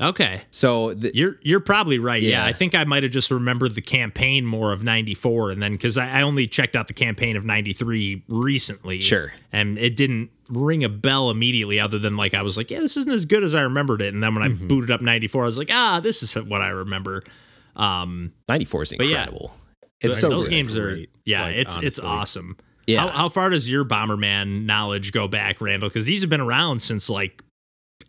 Okay. 0.00 0.42
So 0.50 0.94
the, 0.94 1.10
You're 1.14 1.36
you're 1.42 1.60
probably 1.60 1.98
right. 1.98 2.20
Yeah, 2.22 2.42
Yeah. 2.42 2.46
I 2.46 2.52
think 2.52 2.74
I 2.74 2.84
might 2.84 3.02
have 3.02 3.12
just 3.12 3.30
remembered 3.30 3.74
the 3.74 3.80
campaign 3.82 4.44
more 4.46 4.72
of 4.72 4.84
'94, 4.84 5.50
and 5.52 5.62
then 5.62 5.72
because 5.72 5.96
I, 5.98 6.20
I 6.20 6.22
only 6.22 6.46
checked 6.46 6.76
out 6.76 6.86
the 6.88 6.94
campaign 6.94 7.36
of 7.36 7.44
'93 7.44 8.22
recently, 8.28 9.00
Sure. 9.00 9.32
and 9.52 9.78
it 9.78 9.96
didn't 9.96 10.30
ring 10.48 10.84
a 10.84 10.88
bell 10.88 11.30
immediately. 11.30 11.80
Other 11.80 11.98
than 11.98 12.16
like 12.16 12.34
I 12.34 12.42
was 12.42 12.56
like, 12.56 12.70
yeah, 12.70 12.80
this 12.80 12.96
isn't 12.96 13.12
as 13.12 13.24
good 13.24 13.42
as 13.44 13.54
I 13.54 13.62
remembered 13.62 14.02
it, 14.02 14.14
and 14.14 14.22
then 14.22 14.34
when 14.34 14.42
I 14.42 14.48
Mm-hmm. 14.48 14.66
booted 14.68 14.90
up 14.90 15.00
'94, 15.00 15.42
I 15.42 15.46
was 15.46 15.58
like, 15.58 15.70
ah, 15.72 16.00
this 16.02 16.22
is 16.22 16.34
what 16.34 16.60
I 16.62 16.68
remember. 16.68 17.24
Um, 17.74 18.32
'94 18.48 18.82
is 18.84 18.92
yeah. 18.92 19.02
incredible. 19.04 19.54
It's 20.00 20.20
so 20.20 20.28
those 20.28 20.48
good. 20.48 20.54
games 20.54 20.76
are 20.76 20.98
yeah, 21.24 21.42
like, 21.44 21.56
it's 21.56 21.76
it's 21.78 21.98
awesome. 21.98 22.56
Yeah. 22.86 23.00
How, 23.00 23.08
how 23.08 23.28
far 23.28 23.50
does 23.50 23.68
your 23.68 23.84
Bomberman 23.84 24.64
knowledge 24.66 25.10
go 25.10 25.26
back, 25.26 25.60
Randall? 25.60 25.88
Because 25.88 26.06
these 26.06 26.20
have 26.20 26.30
been 26.30 26.40
around 26.40 26.80
since 26.80 27.10
like 27.10 27.42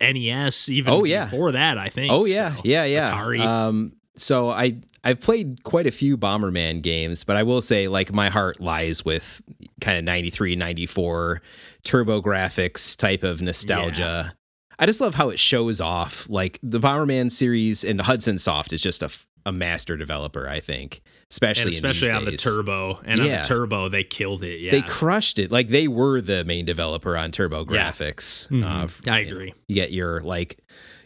NES, 0.00 0.68
even 0.68 0.92
Oh, 0.92 1.04
yeah. 1.04 1.24
before 1.24 1.52
that. 1.52 1.78
I 1.78 1.88
think. 1.88 2.12
Oh 2.12 2.24
yeah, 2.24 2.54
So, 2.56 2.60
yeah, 2.64 2.84
yeah. 2.84 3.06
Atari. 3.06 3.40
Um, 3.40 3.92
so 4.16 4.50
I 4.50 4.78
I've 5.04 5.20
played 5.20 5.62
quite 5.62 5.86
a 5.86 5.92
few 5.92 6.16
Bomberman 6.18 6.82
games, 6.82 7.24
but 7.24 7.36
I 7.36 7.42
will 7.44 7.62
say 7.62 7.86
like 7.88 8.12
my 8.12 8.28
heart 8.30 8.60
lies 8.60 9.04
with 9.04 9.40
kind 9.80 9.96
of 9.96 10.04
93, 10.04 10.56
94 10.56 11.40
TurboGrafx 11.84 12.96
type 12.96 13.22
of 13.22 13.40
nostalgia. 13.40 14.34
I 14.78 14.86
just 14.86 15.00
love 15.00 15.14
how 15.14 15.28
it 15.30 15.38
shows 15.38 15.80
off. 15.80 16.28
Like 16.28 16.58
the 16.62 16.80
Bomberman 16.80 17.30
series 17.30 17.82
and 17.84 18.00
Hudson 18.00 18.38
Soft 18.38 18.72
is 18.72 18.82
just 18.82 19.02
a, 19.02 19.10
a 19.46 19.52
master 19.52 19.96
developer, 19.96 20.48
I 20.48 20.60
think, 20.60 21.00
especially 21.30 21.62
and 21.62 21.70
especially 21.72 22.10
on 22.10 22.24
the 22.24 22.36
turbo. 22.36 22.98
And 23.04 23.20
on 23.20 23.28
the 23.28 23.42
turbo 23.46 23.88
they 23.88 24.04
killed 24.04 24.42
it 24.42 24.60
yeah. 24.60 24.70
They 24.72 24.82
crushed 24.82 25.38
it. 25.38 25.50
Like 25.52 25.68
they 25.68 25.88
were 25.88 26.20
the 26.20 26.44
main 26.44 26.64
developer 26.64 27.16
on 27.16 27.30
Turbo 27.30 27.66
Yeah. 27.70 27.90
Graphics. 27.90 28.48
Mhm. 28.48 28.64
Uh, 28.64 28.84
f- 28.84 29.00
i 29.08 29.18
you 29.20 29.24
know, 29.26 29.30
agree. 29.32 29.54
you 29.68 29.74
get 29.74 29.92
your 29.92 30.20
like 30.20 30.58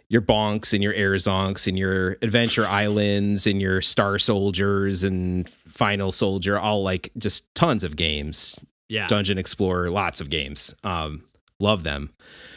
your 0.09 0.23
bonks 0.23 0.73
and 0.75 0.83
your 0.83 0.93
air 0.93 1.15
zonks 1.15 1.67
and 1.67 1.79
your 1.79 2.19
adventure 2.23 2.67
islands 2.69 3.47
and 3.47 3.61
your 3.63 3.81
star 3.81 4.19
soldiers 4.19 5.03
and 5.03 5.49
final 5.49 6.13
soldier 6.13 6.59
all 6.59 6.83
like 6.83 7.11
just 7.19 7.55
tons 7.55 7.83
of 7.83 7.97
games. 7.97 8.59
Yeah. 8.89 9.07
Dungeon 9.09 9.39
explorer 9.39 9.91
lots 9.91 10.21
of 10.21 10.29
games. 10.31 10.75
Um 10.85 11.25
love 11.59 11.83
them. 11.83 12.11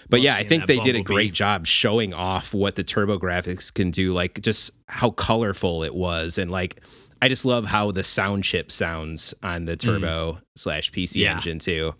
But 0.09 0.18
Love 0.18 0.24
yeah 0.26 0.36
i 0.36 0.43
think 0.43 0.66
they 0.68 0.80
did 0.80 0.95
a 0.95 1.01
great 1.01 1.34
job 1.34 1.66
showing 1.66 2.13
off 2.13 2.53
what 2.53 2.76
the 2.76 2.84
TurboGrafx 2.84 3.74
can 3.74 3.89
do 3.89 4.13
like 4.13 4.39
just 4.41 4.70
how 4.88 5.09
colorful 5.11 5.82
it 5.84 5.95
was 5.95 6.38
and 6.38 6.51
like 6.51 6.82
i 7.26 7.30
just 7.30 7.45
love 7.45 7.65
how 7.65 7.91
the 7.91 8.03
sound 8.03 8.43
chip 8.43 8.71
sounds 8.71 9.34
on 9.41 9.65
the 9.65 9.76
turbo 9.76 10.39
slash 10.55 10.91
pc 10.91 11.13
Mm. 11.13 11.21
Yeah. 11.21 11.36
engine 11.36 11.59
too 11.59 11.95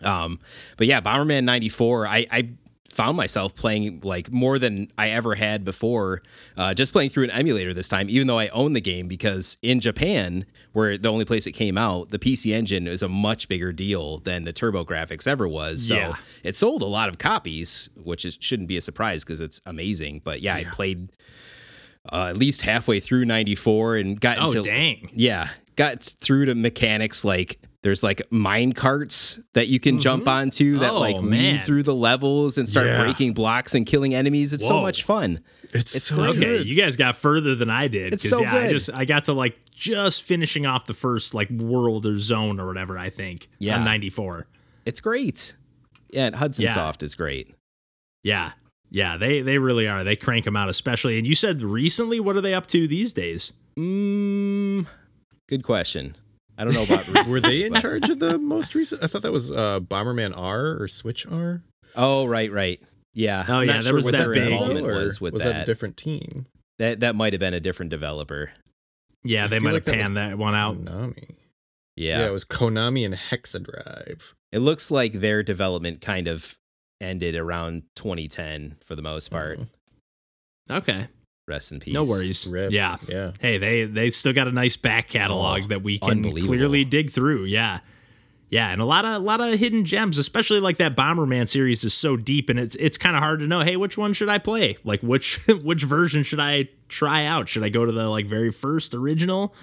um, 0.00 0.38
but 0.76 0.86
yeah, 0.86 1.00
Bomberman 1.00 1.42
'94. 1.42 2.06
I, 2.06 2.24
I 2.30 2.50
found 2.88 3.16
myself 3.16 3.56
playing 3.56 3.98
like 4.04 4.30
more 4.30 4.56
than 4.56 4.92
I 4.96 5.08
ever 5.10 5.34
had 5.34 5.64
before. 5.64 6.22
Uh, 6.56 6.72
just 6.72 6.92
playing 6.92 7.10
through 7.10 7.24
an 7.24 7.30
emulator 7.32 7.74
this 7.74 7.88
time, 7.88 8.08
even 8.08 8.28
though 8.28 8.38
I 8.38 8.46
own 8.50 8.74
the 8.74 8.80
game, 8.80 9.08
because 9.08 9.56
in 9.60 9.80
Japan, 9.80 10.46
where 10.72 10.96
the 10.98 11.08
only 11.10 11.24
place 11.24 11.48
it 11.48 11.52
came 11.52 11.76
out, 11.76 12.10
the 12.10 12.18
PC 12.20 12.52
Engine 12.54 12.86
is 12.86 13.02
a 13.02 13.08
much 13.08 13.48
bigger 13.48 13.72
deal 13.72 14.18
than 14.18 14.44
the 14.44 14.52
TurboGrafx 14.52 15.26
ever 15.26 15.48
was. 15.48 15.88
So 15.88 15.96
Yeah. 15.96 16.14
it 16.44 16.54
sold 16.54 16.82
a 16.82 16.86
lot 16.86 17.08
of 17.08 17.18
copies, 17.18 17.88
which 17.96 18.24
is, 18.24 18.38
shouldn't 18.40 18.68
be 18.68 18.76
a 18.76 18.80
surprise 18.80 19.24
because 19.24 19.40
it's 19.40 19.60
amazing. 19.66 20.20
But 20.22 20.42
yeah, 20.42 20.54
I 20.54 20.62
played 20.62 21.08
uh, 22.12 22.26
at 22.30 22.36
least 22.36 22.62
halfway 22.62 23.00
through 23.00 23.24
'94 23.24 23.96
and 23.96 24.20
got 24.20 24.38
oh 24.38 24.46
into 24.48 24.62
dang 24.62 25.10
yeah, 25.14 25.48
got 25.76 26.02
through 26.02 26.46
to 26.46 26.54
mechanics 26.54 27.24
like 27.24 27.58
there's 27.82 28.02
like 28.02 28.20
mine 28.30 28.72
carts 28.72 29.38
that 29.54 29.68
you 29.68 29.78
can 29.78 30.00
jump 30.00 30.26
onto 30.26 30.78
that 30.78 30.90
Oh, 30.90 30.98
like 31.00 31.20
weave 31.22 31.62
through 31.62 31.84
the 31.84 31.94
levels 31.94 32.58
and 32.58 32.68
start 32.68 32.86
Yeah. 32.88 33.02
breaking 33.04 33.34
blocks 33.34 33.72
and 33.74 33.86
killing 33.86 34.14
enemies. 34.14 34.52
It's 34.52 34.66
so 34.66 34.80
much 34.80 35.04
fun. 35.04 35.40
it's, 35.62 35.94
It's 35.94 36.02
so 36.04 36.16
great. 36.16 36.36
okay 36.38 36.62
you 36.62 36.74
guys 36.74 36.96
got 36.96 37.14
further 37.14 37.54
than 37.54 37.70
i 37.70 37.86
did 37.88 38.14
It's 38.14 38.22
because 38.24 38.38
so 38.38 38.42
yeah 38.42 38.54
i 38.56 38.62
good. 38.64 38.70
just 38.70 38.92
i 38.94 39.04
got 39.04 39.24
to 39.24 39.32
like 39.32 39.60
just 39.70 40.22
finishing 40.24 40.66
off 40.66 40.86
the 40.86 40.94
first 40.94 41.34
like 41.34 41.50
world 41.50 42.04
or 42.06 42.18
zone 42.18 42.58
or 42.58 42.66
whatever 42.66 42.96
i 42.98 43.10
think 43.10 43.48
Yeah. 43.60 43.76
on 43.78 43.84
94 43.84 44.46
It's 44.86 45.00
great. 45.00 45.54
Yeah, 46.10 46.26
and 46.26 46.34
Hudson 46.36 46.64
Yeah. 46.64 46.74
Soft 46.74 47.02
is 47.02 47.14
great. 47.14 47.54
yeah 48.24 48.52
yeah 48.90 49.16
they 49.16 49.40
they 49.42 49.58
really 49.58 49.86
are 49.88 50.02
they 50.04 50.16
crank 50.16 50.44
them 50.44 50.56
out 50.56 50.68
especially 50.68 51.18
and 51.18 51.26
you 51.26 51.34
said 51.34 51.60
recently 51.62 52.18
what 52.20 52.36
are 52.36 52.40
they 52.40 52.54
up 52.54 52.66
to 52.66 52.86
these 52.88 53.12
days 53.12 53.52
Mm, 53.78 54.86
good 55.48 55.62
question. 55.62 56.16
I 56.56 56.64
don't 56.64 56.74
know 56.74 56.82
about 56.82 57.28
Were 57.28 57.38
they 57.38 57.64
in 57.64 57.74
charge 57.74 58.08
of 58.10 58.18
the 58.18 58.36
most 58.38 58.74
recent? 58.74 59.04
I 59.04 59.06
thought 59.06 59.22
that 59.22 59.30
was 59.32 59.52
uh, 59.52 59.78
Bomberman 59.78 60.36
R 60.36 60.82
or 60.82 60.88
Switch 60.88 61.24
R. 61.30 61.62
Oh, 61.94 62.26
right, 62.26 62.50
right. 62.50 62.80
Yeah. 63.14 63.44
Oh, 63.48 63.54
I'm 63.54 63.68
yeah, 63.68 63.74
not 63.74 63.84
there 63.84 63.90
sure 63.90 63.94
was 63.94 64.04
what 64.06 64.12
that 64.14 64.32
big- 64.32 64.82
Or 64.82 64.94
was 64.94 65.20
with 65.20 65.32
was 65.32 65.44
that. 65.44 65.52
that 65.52 65.62
a 65.62 65.64
different 65.64 65.96
team? 65.96 66.46
that 66.80 67.00
that 67.00 67.14
might 67.14 67.32
have 67.32 67.38
been 67.40 67.54
a 67.54 67.60
different 67.60 67.90
developer. 67.90 68.50
yeah 69.24 69.44
I 69.44 69.46
they 69.48 69.58
might 69.60 69.74
like 69.74 69.84
have 69.86 69.94
that 69.94 70.02
panned 70.02 70.16
that 70.16 70.38
one 70.38 70.56
out 70.56 70.76
Konami. 70.78 71.36
Yeah. 71.94 72.20
Yeah. 72.20 72.26
it 72.26 72.32
was 72.32 72.44
Konami 72.44 73.04
and 73.04 73.14
Hexadrive. 73.14 74.34
It 74.50 74.58
looks 74.58 74.90
like 74.90 75.12
their 75.14 75.44
development 75.44 76.00
kind 76.00 76.26
of 76.26 76.56
ended 77.00 77.36
around 77.36 77.82
2010 77.96 78.76
for 78.84 78.94
the 78.96 79.02
most 79.02 79.30
part. 79.30 79.58
Mhm. 79.58 79.66
okay 80.70 81.06
Rest 81.46 81.72
in 81.72 81.80
peace. 81.80 81.94
no 81.94 82.04
worries 82.04 82.46
Rip. 82.46 82.72
yeah 82.72 82.96
Yeah. 83.08 83.32
hey 83.40 83.56
they 83.58 83.84
they 83.84 84.10
still 84.10 84.32
got 84.34 84.48
a 84.48 84.52
nice 84.52 84.76
back 84.76 85.08
catalog 85.08 85.62
Oh, 85.64 85.66
that 85.68 85.82
we 85.82 85.98
can 85.98 86.22
clearly 86.22 86.84
dig 86.84 87.10
through 87.10 87.44
yeah 87.44 87.80
yeah 88.50 88.68
and 88.70 88.80
a 88.82 88.84
lot 88.84 89.04
of 89.06 89.12
a 89.14 89.18
lot 89.18 89.40
of 89.40 89.58
hidden 89.58 89.84
gems 89.84 90.18
especially 90.18 90.60
like 90.60 90.76
that 90.78 90.94
bomberman 90.96 91.48
series 91.48 91.84
is 91.84 91.94
so 91.94 92.16
deep 92.18 92.50
and 92.50 92.58
it's 92.58 92.74
it's 92.76 92.98
kind 92.98 93.16
of 93.16 93.22
hard 93.22 93.38
to 93.40 93.46
know 93.46 93.60
hey 93.60 93.76
which 93.76 93.96
one 93.96 94.12
should 94.12 94.28
i 94.28 94.36
play 94.38 94.76
like 94.84 95.00
which 95.00 95.38
which 95.62 95.84
version 95.84 96.22
should 96.22 96.40
i 96.40 96.68
try 96.88 97.24
out 97.24 97.48
should 97.48 97.62
i 97.62 97.68
go 97.70 97.86
to 97.86 97.92
the 97.92 98.08
like 98.08 98.26
very 98.26 98.50
first 98.52 98.92
original 98.94 99.54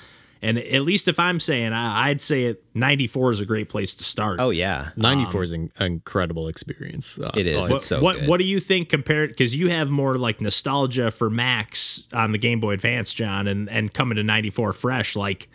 and 0.45 0.57
at 0.57 0.81
least 0.81 1.07
if 1.07 1.19
i'm 1.19 1.39
saying 1.39 1.73
I, 1.73 2.07
i'd 2.09 2.21
say 2.21 2.43
it 2.45 2.63
94 2.73 3.31
is 3.31 3.39
a 3.41 3.45
great 3.45 3.69
place 3.69 3.95
to 3.95 4.03
start 4.03 4.39
Oh 4.39 4.49
yeah. 4.49 4.89
94 4.97 5.43
is 5.43 5.53
an 5.53 5.71
incredible 5.79 6.47
experience. 6.49 7.17
Uh, 7.17 7.31
It 7.35 7.47
is. 7.47 7.55
oh, 7.57 7.59
what, 7.69 7.71
It's 7.77 7.85
so 7.85 8.01
what, 8.01 8.19
good. 8.19 8.27
what 8.27 8.37
do 8.39 8.45
you 8.45 8.59
think 8.59 8.89
compared 8.89 9.29
because 9.29 9.55
you 9.55 9.69
have 9.69 9.89
more 9.89 10.17
like 10.17 10.41
nostalgia 10.41 11.09
for 11.09 11.29
Max 11.29 12.03
on 12.13 12.31
the 12.33 12.37
Game 12.37 12.59
Boy 12.59 12.73
Advance, 12.73 13.13
John, 13.13 13.47
and 13.47 13.69
and 13.69 13.93
coming 13.93 14.17
to 14.17 14.23
94 14.23 14.73
fresh, 14.73 15.15
like 15.15 15.47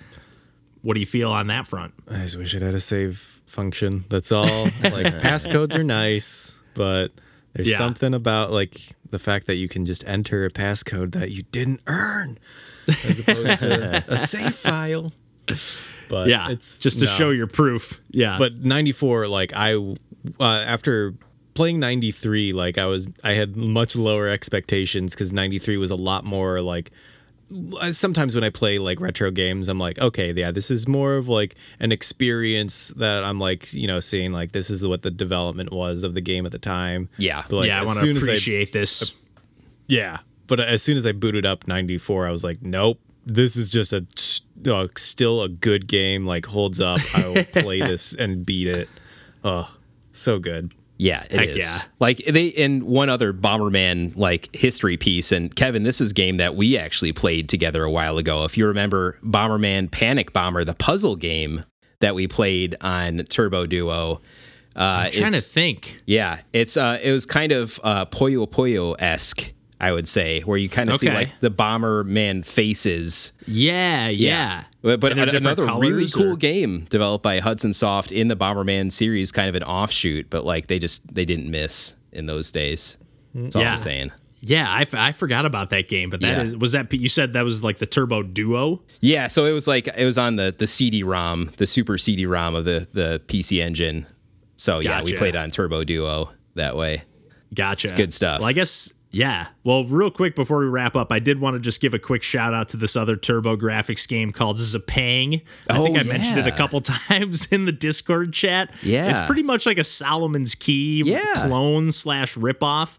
what 0.82 0.95
do 0.95 1.01
you 1.01 1.07
feel 1.07 1.30
on 1.30 1.49
that 1.49 1.66
front? 1.66 1.93
I 2.11 2.20
just 2.20 2.38
wish 2.38 2.55
it 2.55 2.62
had 2.62 2.74
a 2.74 2.80
save 2.80 3.18
function. 3.45 4.05
That's 4.09 4.32
all. 4.32 4.45
like 4.82 5.20
passcodes 5.20 5.78
are 5.78 5.84
nice, 5.84 6.62
but 6.74 7.12
there's 7.55 7.71
Yeah. 7.71 7.77
something 7.79 8.15
about 8.15 8.53
like 8.53 8.77
the 9.11 9.19
fact 9.19 9.47
that 9.47 9.57
you 9.57 9.69
can 9.69 9.85
just 9.87 10.07
enter 10.07 10.45
a 10.45 10.51
passcode 10.51 11.13
that 11.13 11.31
you 11.31 11.43
didn't 11.51 11.81
earn, 11.87 12.39
as 12.89 13.21
opposed 13.21 13.61
to 13.61 14.05
a 14.09 14.19
save 14.33 14.55
file. 14.55 15.13
But 16.09 16.29
Yeah, 16.29 16.51
it's 16.51 16.77
just 16.79 16.99
to 17.01 17.07
no. 17.07 17.11
show 17.11 17.31
your 17.31 17.47
proof. 17.47 18.01
Yeah, 18.11 18.37
But 18.39 18.61
94, 18.61 19.27
like 19.29 19.53
I, 19.55 19.75
uh, 19.75 20.45
after 20.45 21.15
playing 21.55 21.81
93, 21.81 22.53
like 22.53 22.79
I 22.79 22.87
was, 22.87 23.11
I 23.25 23.33
had 23.35 23.57
much 23.57 23.97
lower 23.97 24.29
expectations 24.29 25.15
because 25.15 25.33
93 25.33 25.77
was 25.77 25.91
a 25.91 25.97
lot 25.97 26.25
more 26.25 26.61
like. 26.63 26.91
Uh, 27.81 27.93
Sometimes 27.93 28.35
when 28.35 28.45
I 28.45 28.51
play 28.51 28.79
like 28.79 29.01
retro 29.01 29.31
games, 29.31 29.69
I'm 29.69 29.79
like, 29.79 29.99
okay, 29.99 30.33
yeah, 30.33 30.51
this 30.51 30.71
is 30.71 30.87
more 30.87 31.15
of 31.15 31.29
like 31.29 31.55
an 31.79 31.93
experience 31.93 32.89
that 32.97 33.25
I'm 33.25 33.39
like, 33.39 33.73
you 33.73 33.87
know, 33.87 34.01
seeing 34.01 34.33
like 34.33 34.53
this 34.53 34.71
is 34.71 34.87
what 34.87 35.03
the 35.03 35.11
development 35.11 35.73
was 35.73 36.05
of 36.05 36.15
the 36.15 36.21
game 36.21 36.47
at 36.47 36.53
the 36.53 36.59
time. 36.59 37.09
Yeah. 37.19 37.45
But, 37.49 37.57
like, 37.57 37.67
yeah, 37.69 37.81
I 37.81 37.85
want 37.85 37.99
to 37.99 38.07
soon 38.07 38.17
as 38.17 38.23
appreciate 38.23 38.73
this. 38.73 39.15
yeah, 39.87 40.19
but 40.47 40.61
as 40.61 40.83
soon 40.83 40.97
as 40.97 41.07
I 41.07 41.13
booted 41.13 41.47
up 41.47 41.69
94, 41.69 42.27
I 42.27 42.31
was 42.31 42.43
like, 42.43 42.63
nope, 42.63 43.01
this 43.25 43.57
is 43.57 43.71
just 43.71 43.93
a 43.93 44.07
uh, 44.69 44.89
still 44.97 45.43
a 45.43 45.49
good 45.49 45.87
game. 45.87 46.25
Like 46.25 46.47
holds 46.47 46.81
up. 46.81 47.01
I 47.15 47.29
will 47.29 47.45
play 47.63 47.81
this 47.81 48.15
and 48.15 48.45
beat 48.45 48.69
it. 48.69 48.89
Oh, 49.45 49.75
so 50.13 50.39
good. 50.39 50.73
Yeah, 51.01 51.25
it 51.31 51.33
is. 51.33 51.39
Heck 51.39 51.57
yeah. 51.57 51.79
Like 51.99 52.19
they 52.19 52.49
in 52.49 52.85
one 52.85 53.09
other 53.09 53.33
Bomberman 53.33 54.19
like 54.19 54.55
history 54.55 54.99
piece, 54.99 55.33
and 55.33 55.55
Kevin, 55.57 55.83
this 55.83 55.99
is 55.99 56.11
a 56.11 56.15
game 56.15 56.37
that 56.37 56.57
we 56.57 56.77
actually 56.77 57.15
played 57.15 57.49
together 57.49 57.83
a 57.85 57.91
while 57.91 58.19
ago. 58.19 58.45
If 58.45 58.59
you 58.59 58.67
remember 58.67 59.19
Bomberman 59.25 59.91
Panic 59.91 60.35
Bomber, 60.35 60.63
the 60.63 60.75
puzzle 60.75 61.17
game 61.17 61.65
that 62.01 62.15
we 62.15 62.29
played 62.29 62.77
on 62.83 63.25
Turbo 63.31 63.65
Duo. 63.65 64.21
Uh, 64.77 65.07
I'm 65.07 65.11
trying 65.11 65.33
to 65.33 65.41
think. 65.41 66.03
yeah, 66.05 66.41
it's 66.53 66.77
uh, 66.77 66.99
it 67.03 67.13
was 67.13 67.25
kind 67.25 67.53
of 67.53 67.81
uh, 67.83 68.05
Puyo 68.05 68.47
Puyo 68.47 68.95
esque, 68.99 69.55
I 69.81 69.93
would 69.93 70.07
say, 70.07 70.41
where 70.43 70.59
you 70.59 70.68
kind 70.68 70.91
of 70.91 70.97
see 70.97 71.11
like 71.11 71.41
the 71.41 71.51
Bomberman 71.51 72.45
faces. 72.45 73.33
Yeah, 73.47 74.09
yeah. 74.09 74.64
But, 74.83 75.01
but 75.01 75.12
And 75.12 75.18
they're 75.18 75.26
an- 75.28 75.33
different 75.33 75.59
another 75.59 75.81
really 75.81 76.07
cool 76.09 76.33
or- 76.33 76.37
game 76.37 76.87
developed 76.91 77.22
by 77.22 77.39
Hudson 77.41 77.72
Soft 77.72 78.12
in 78.12 78.28
the 78.28 78.37
Bomberman 78.37 78.93
series, 78.93 79.33
kind 79.33 79.49
of 79.49 79.55
an 79.55 79.62
offshoot, 79.62 80.28
but 80.31 80.45
like 80.45 80.66
they 80.66 80.78
just 80.78 81.14
they 81.14 81.24
didn't 81.24 81.51
miss 81.51 81.95
in 82.12 82.26
those 82.26 82.51
days. 82.51 82.97
That's 83.35 83.57
all 83.57 83.62
Yeah. 83.62 83.72
I'm 83.72 83.78
saying. 83.78 84.11
Yeah, 84.43 84.66
I, 84.70 84.83
f- 84.83 84.95
I 84.95 85.12
forgot 85.12 85.45
about 85.45 85.68
that 85.70 85.87
game, 85.89 86.09
but 86.09 86.20
that 86.22 86.37
Yeah. 86.39 86.43
is 86.45 86.57
was 86.57 86.72
that 86.72 86.91
you 86.93 87.09
said 87.11 87.35
that 87.35 87.45
was 87.45 87.62
like 87.62 87.76
the 87.78 87.87
Turbo 87.87 88.22
Duo? 88.22 88.83
Yeah, 89.01 89.26
so 89.28 89.45
it 89.45 89.53
was 89.53 89.66
like 89.68 89.87
it 89.89 90.05
was 90.05 90.16
on 90.18 90.37
the 90.37 90.55
the 90.57 90.66
CD-ROM, 90.66 91.51
the 91.59 91.66
super 91.66 91.97
CD-ROM 91.99 92.55
of 92.55 92.64
the 92.64 92.89
the 92.93 93.20
PC 93.28 93.61
Engine. 93.61 94.07
So 94.57 94.81
yeah, 94.81 95.03
we 95.03 95.14
played 95.14 95.37
on 95.37 95.51
Turbo 95.51 95.85
Duo 95.85 96.31
that 96.55 96.76
way. 96.76 97.03
Gotcha. 97.55 97.89
good 97.95 98.12
stuff. 98.12 98.41
Well, 98.41 98.49
I 98.49 98.53
guess 98.53 98.93
yeah. 99.11 99.49
Well, 99.65 99.85
real 99.85 100.11
quick 100.11 100.35
before 100.37 100.61
we 100.61 100.67
wrap 100.67 100.95
up, 100.95 101.11
I 101.11 101.19
did 101.19 101.41
want 101.41 101.55
to 101.55 101.61
just 101.61 101.81
give 101.81 101.95
a 101.95 101.99
quick 101.99 102.23
shout 102.23 102.55
out 102.55 102.69
to 102.69 102.77
this 102.77 102.95
other 102.97 103.17
TurboGrafx 103.17 104.07
game 104.09 104.33
called 104.33 104.57
Zapang. 104.57 105.43
I 105.69 105.79
think 105.79 105.97
Oh, 105.97 106.01
I 106.01 106.03
mentioned 106.05 106.39
it 106.39 106.47
a 106.47 106.53
couple 106.53 106.81
times 107.09 107.47
in 107.47 107.65
the 107.65 107.73
Discord 107.73 108.33
chat. 108.33 108.73
Yeah. 108.83 109.11
it's 109.11 109.21
pretty 109.23 109.43
much 109.43 109.67
like 109.67 109.79
a 109.79 109.85
Solomon's 109.85 110.55
Key 110.55 111.03
Yeah. 111.05 111.47
clone 111.47 111.91
slash 111.93 112.37
ripoff, 112.37 112.99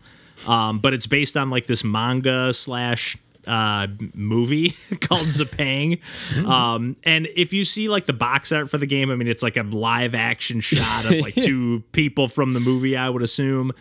um, 0.50 0.80
but 0.80 0.94
it's 0.94 1.08
based 1.08 1.38
on 1.38 1.50
like 1.50 1.68
this 1.68 1.84
manga 1.84 2.54
slash 2.54 3.18
uh 3.48 3.88
movie 4.14 4.70
called 5.02 5.22
Zapang 5.26 6.00
um 6.46 6.96
and 7.04 7.28
if 7.36 7.54
you 7.54 7.66
see 7.66 7.90
like 7.90 8.06
the 8.06 8.14
box 8.14 8.52
art 8.52 8.70
for 8.70 8.78
the 8.78 8.86
game 8.86 9.10
i 9.10 9.16
mean 9.16 9.28
it's 9.28 9.42
like 9.42 9.58
a 9.58 9.64
live 9.64 10.14
action 10.14 10.60
shot 10.62 11.06
of 11.06 11.14
like 11.14 11.34
two 11.34 11.82
people 11.92 12.28
from 12.28 12.54
the 12.54 12.60
movie 12.60 12.96
i 12.96 13.10
would 13.10 13.24
assume 13.24 13.72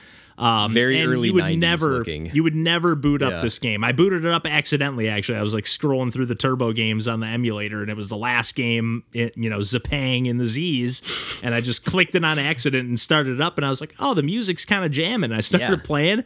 um 0.41 0.73
Very 0.75 0.99
and 1.01 1.13
early 1.13 1.29
you 1.29 1.35
would 1.35 1.45
90s 1.45 1.59
never 1.59 1.99
looking. 1.99 2.31
you 2.33 2.43
would 2.43 2.55
never 2.55 2.95
boot 2.95 3.21
up 3.23 3.43
this 3.43 3.59
game 3.59 3.85
i 3.85 3.93
booted 3.93 4.25
it 4.25 4.31
up 4.33 4.47
accidentally 4.47 5.09
actually 5.09 5.37
i 5.39 5.43
was 5.43 5.53
like 5.55 5.65
scrolling 5.65 6.13
through 6.13 6.27
the 6.27 6.35
turbo 6.35 6.73
games 6.73 7.07
on 7.07 7.21
the 7.21 7.27
emulator 7.27 7.83
and 7.83 7.91
it 7.91 7.97
was 7.97 8.09
the 8.09 8.17
last 8.17 8.55
game 8.57 9.05
it, 9.13 9.37
you 9.37 9.51
know 9.51 9.59
zapang 9.59 10.27
in 10.27 10.39
the 10.39 10.47
z's 10.47 11.41
and 11.45 11.55
i 11.55 11.61
just 11.61 11.85
clicked 11.85 12.15
it 12.15 12.25
on 12.25 12.39
accident 12.39 12.89
and 12.89 12.99
started 12.99 13.35
it 13.35 13.41
up 13.41 13.59
and 13.59 13.67
i 13.67 13.71
was 13.71 13.81
like 13.81 13.95
oh 14.01 14.15
the 14.15 14.23
music's 14.23 14.65
kind 14.65 14.85
of 14.85 14.91
jamming 14.91 15.31
i 15.33 15.41
started 15.41 15.69
Yeah. 15.69 15.77
playing 15.85 16.25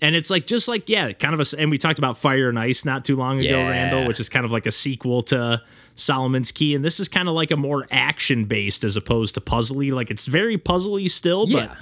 and 0.00 0.16
it's 0.16 0.30
like 0.30 0.48
just 0.48 0.66
like 0.66 0.88
yeah, 0.88 1.12
kind 1.12 1.32
of 1.32 1.38
a. 1.38 1.60
And 1.60 1.70
we 1.70 1.78
talked 1.78 2.00
about 2.00 2.18
Fire 2.18 2.48
and 2.48 2.58
Ice 2.58 2.84
not 2.84 3.04
too 3.04 3.14
long 3.14 3.38
ago, 3.38 3.50
Yeah. 3.56 3.68
Randall, 3.70 4.04
which 4.08 4.18
is 4.18 4.28
kind 4.28 4.44
of 4.44 4.50
like 4.50 4.66
a 4.66 4.72
sequel 4.72 5.22
to 5.30 5.62
Solomon's 5.94 6.50
Key, 6.50 6.74
and 6.74 6.84
this 6.84 6.98
is 6.98 7.06
kind 7.06 7.28
of 7.28 7.36
like 7.36 7.52
a 7.52 7.56
more 7.56 7.86
action 7.92 8.46
based 8.46 8.82
as 8.82 8.96
opposed 8.96 9.36
to 9.36 9.40
puzzly. 9.40 9.92
Like 9.92 10.10
it's 10.10 10.26
very 10.26 10.58
puzzly 10.58 11.08
still, 11.08 11.44
Yeah. 11.48 11.68
but 11.68 11.76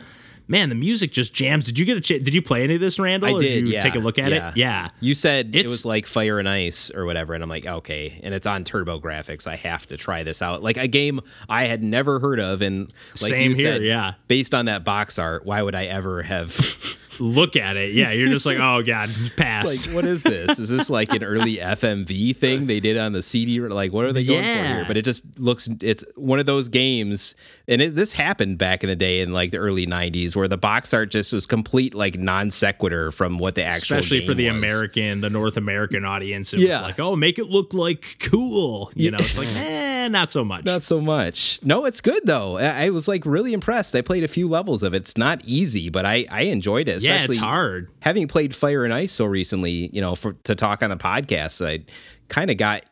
man, 0.51 0.69
the 0.69 0.75
music 0.75 1.13
just 1.13 1.33
jams. 1.33 1.65
Did 1.65 1.79
you 1.79 1.87
get 1.87 1.97
a? 1.97 2.01
Ch- 2.01 2.23
did 2.23 2.35
you 2.35 2.43
play 2.43 2.65
any 2.65 2.75
of 2.75 2.81
this, 2.81 2.99
Randall? 2.99 3.31
I 3.31 3.33
or 3.33 3.39
did. 3.41 3.49
did 3.49 3.67
you 3.69 3.73
yeah. 3.75 3.81
take 3.81 3.95
a 3.95 4.01
look 4.01 4.19
at 4.19 4.31
Yeah. 4.33 4.49
it? 4.51 4.57
Yeah. 4.57 4.89
You 5.01 5.15
said 5.15 5.55
it 5.55 5.63
was 5.63 5.85
like 5.87 6.07
Fire 6.07 6.39
and 6.39 6.49
Ice 6.49 6.91
or 6.91 7.07
whatever, 7.07 7.33
and 7.33 7.43
I'm 7.43 7.49
like, 7.49 7.65
okay, 7.67 8.21
and 8.23 8.35
it's 8.35 8.47
on 8.47 8.65
TurboGrafx. 8.65 9.47
I 9.47 9.57
have 9.57 9.87
to 9.87 9.97
try 9.97 10.25
this 10.25 10.43
out. 10.43 10.63
Like 10.63 10.77
a 10.77 10.89
game 10.89 11.21
I 11.49 11.65
had 11.65 11.83
never 11.83 12.19
heard 12.19 12.41
of, 12.41 12.61
and 12.61 12.93
like 13.23 13.31
Same 13.31 13.51
you 13.53 13.57
here, 13.57 13.75
said, 13.75 13.83
yeah. 13.83 14.15
Based 14.29 14.53
on 14.53 14.67
that 14.67 14.85
box 14.85 15.19
art, 15.19 15.47
why 15.47 15.63
would 15.63 15.75
I 15.75 15.85
ever 15.87 16.23
have? 16.23 16.51
Look 17.21 17.57
at 17.57 17.77
it. 17.77 17.93
Yeah, 17.95 18.13
you're 18.13 18.29
just 18.29 18.47
like, 18.47 18.59
oh 18.61 18.83
god, 18.83 19.11
pass. 19.37 19.87
like, 19.87 19.95
what 19.95 20.05
is 20.05 20.23
this? 20.23 20.59
Is 20.59 20.69
this 20.69 20.89
like 20.89 21.13
an 21.13 21.23
early 21.23 21.57
FMV 21.59 22.35
thing 22.35 22.67
they 22.67 22.81
did 22.81 22.97
on 22.97 23.13
the 23.13 23.23
CD? 23.23 23.61
Like, 23.61 23.93
what 23.93 24.07
are 24.07 24.13
they 24.13 24.25
going 24.25 24.43
for 24.43 24.65
here? 24.65 24.85
But 24.87 24.97
it 24.97 25.03
just 25.03 25.39
looks. 25.39 25.69
It's 25.81 26.05
one 26.17 26.39
of 26.39 26.47
those 26.47 26.69
games, 26.69 27.35
and 27.69 27.83
it, 27.83 27.95
this 27.95 28.13
happened 28.13 28.59
back 28.59 28.83
in 28.83 28.89
the 28.89 28.97
day 28.97 29.21
in 29.21 29.33
like 29.33 29.51
the 29.51 29.59
early 29.59 29.87
'90s, 29.87 30.35
where 30.35 30.49
the 30.49 30.57
box 30.57 30.95
art 30.95 31.11
just 31.11 31.33
was 31.33 31.47
complete 31.47 31.95
like 31.95 32.19
non 32.19 32.51
sequitur 32.51 33.11
from 33.11 33.39
what 33.39 33.55
the 33.55 33.65
actual. 33.65 33.99
Especially 33.99 34.25
for 34.25 34.35
the 34.35 34.49
was. 34.49 34.57
American, 34.57 35.21
the 35.21 35.31
North 35.31 35.57
American 35.57 36.05
audience, 36.05 36.55
it 36.55 36.65
was 36.65 36.81
like, 36.81 36.99
oh, 36.99 37.17
make 37.17 37.39
it 37.39 37.51
look 37.51 37.75
like 37.75 38.17
cool. 38.31 38.91
You 38.95 39.11
know, 39.11 39.19
it's 39.21 39.39
like, 39.39 39.49
eh, 39.57 39.90
Eh, 40.05 40.09
not 40.09 40.31
so 40.31 40.45
much. 40.45 40.65
Not 40.65 40.83
so 40.83 41.01
much. 41.01 41.61
No, 41.63 41.85
it's 41.85 42.01
good 42.01 42.23
though. 42.25 42.59
I, 42.59 42.87
I 42.87 42.91
was 42.91 43.07
like 43.09 43.25
really 43.27 43.53
impressed. 43.53 43.95
I 43.95 44.01
played 44.03 44.25
a 44.25 44.29
few 44.29 44.49
levels 44.49 44.83
of 44.83 44.95
it. 44.95 44.99
It's 44.99 45.17
not 45.17 45.43
easy, 45.45 45.89
but 45.91 46.05
I 46.07 46.27
I 46.31 46.43
enjoyed 46.43 46.89
it. 46.89 47.03
yeah, 47.03 47.15
Especially 47.17 47.35
it's 47.37 47.43
hard. 47.45 47.91
having 48.03 48.29
played 48.29 48.55
Fire 48.55 48.85
and 48.85 48.95
Ice 48.95 49.13
so 49.13 49.25
recently. 49.27 49.91
You 49.93 50.01
know, 50.01 50.15
for 50.15 50.33
to 50.45 50.55
talk 50.55 50.83
on 50.83 50.91
the 50.91 50.97
podcast, 50.97 51.65
I 51.67 51.85
kind 52.29 52.51
of 52.51 52.57
got 52.57 52.85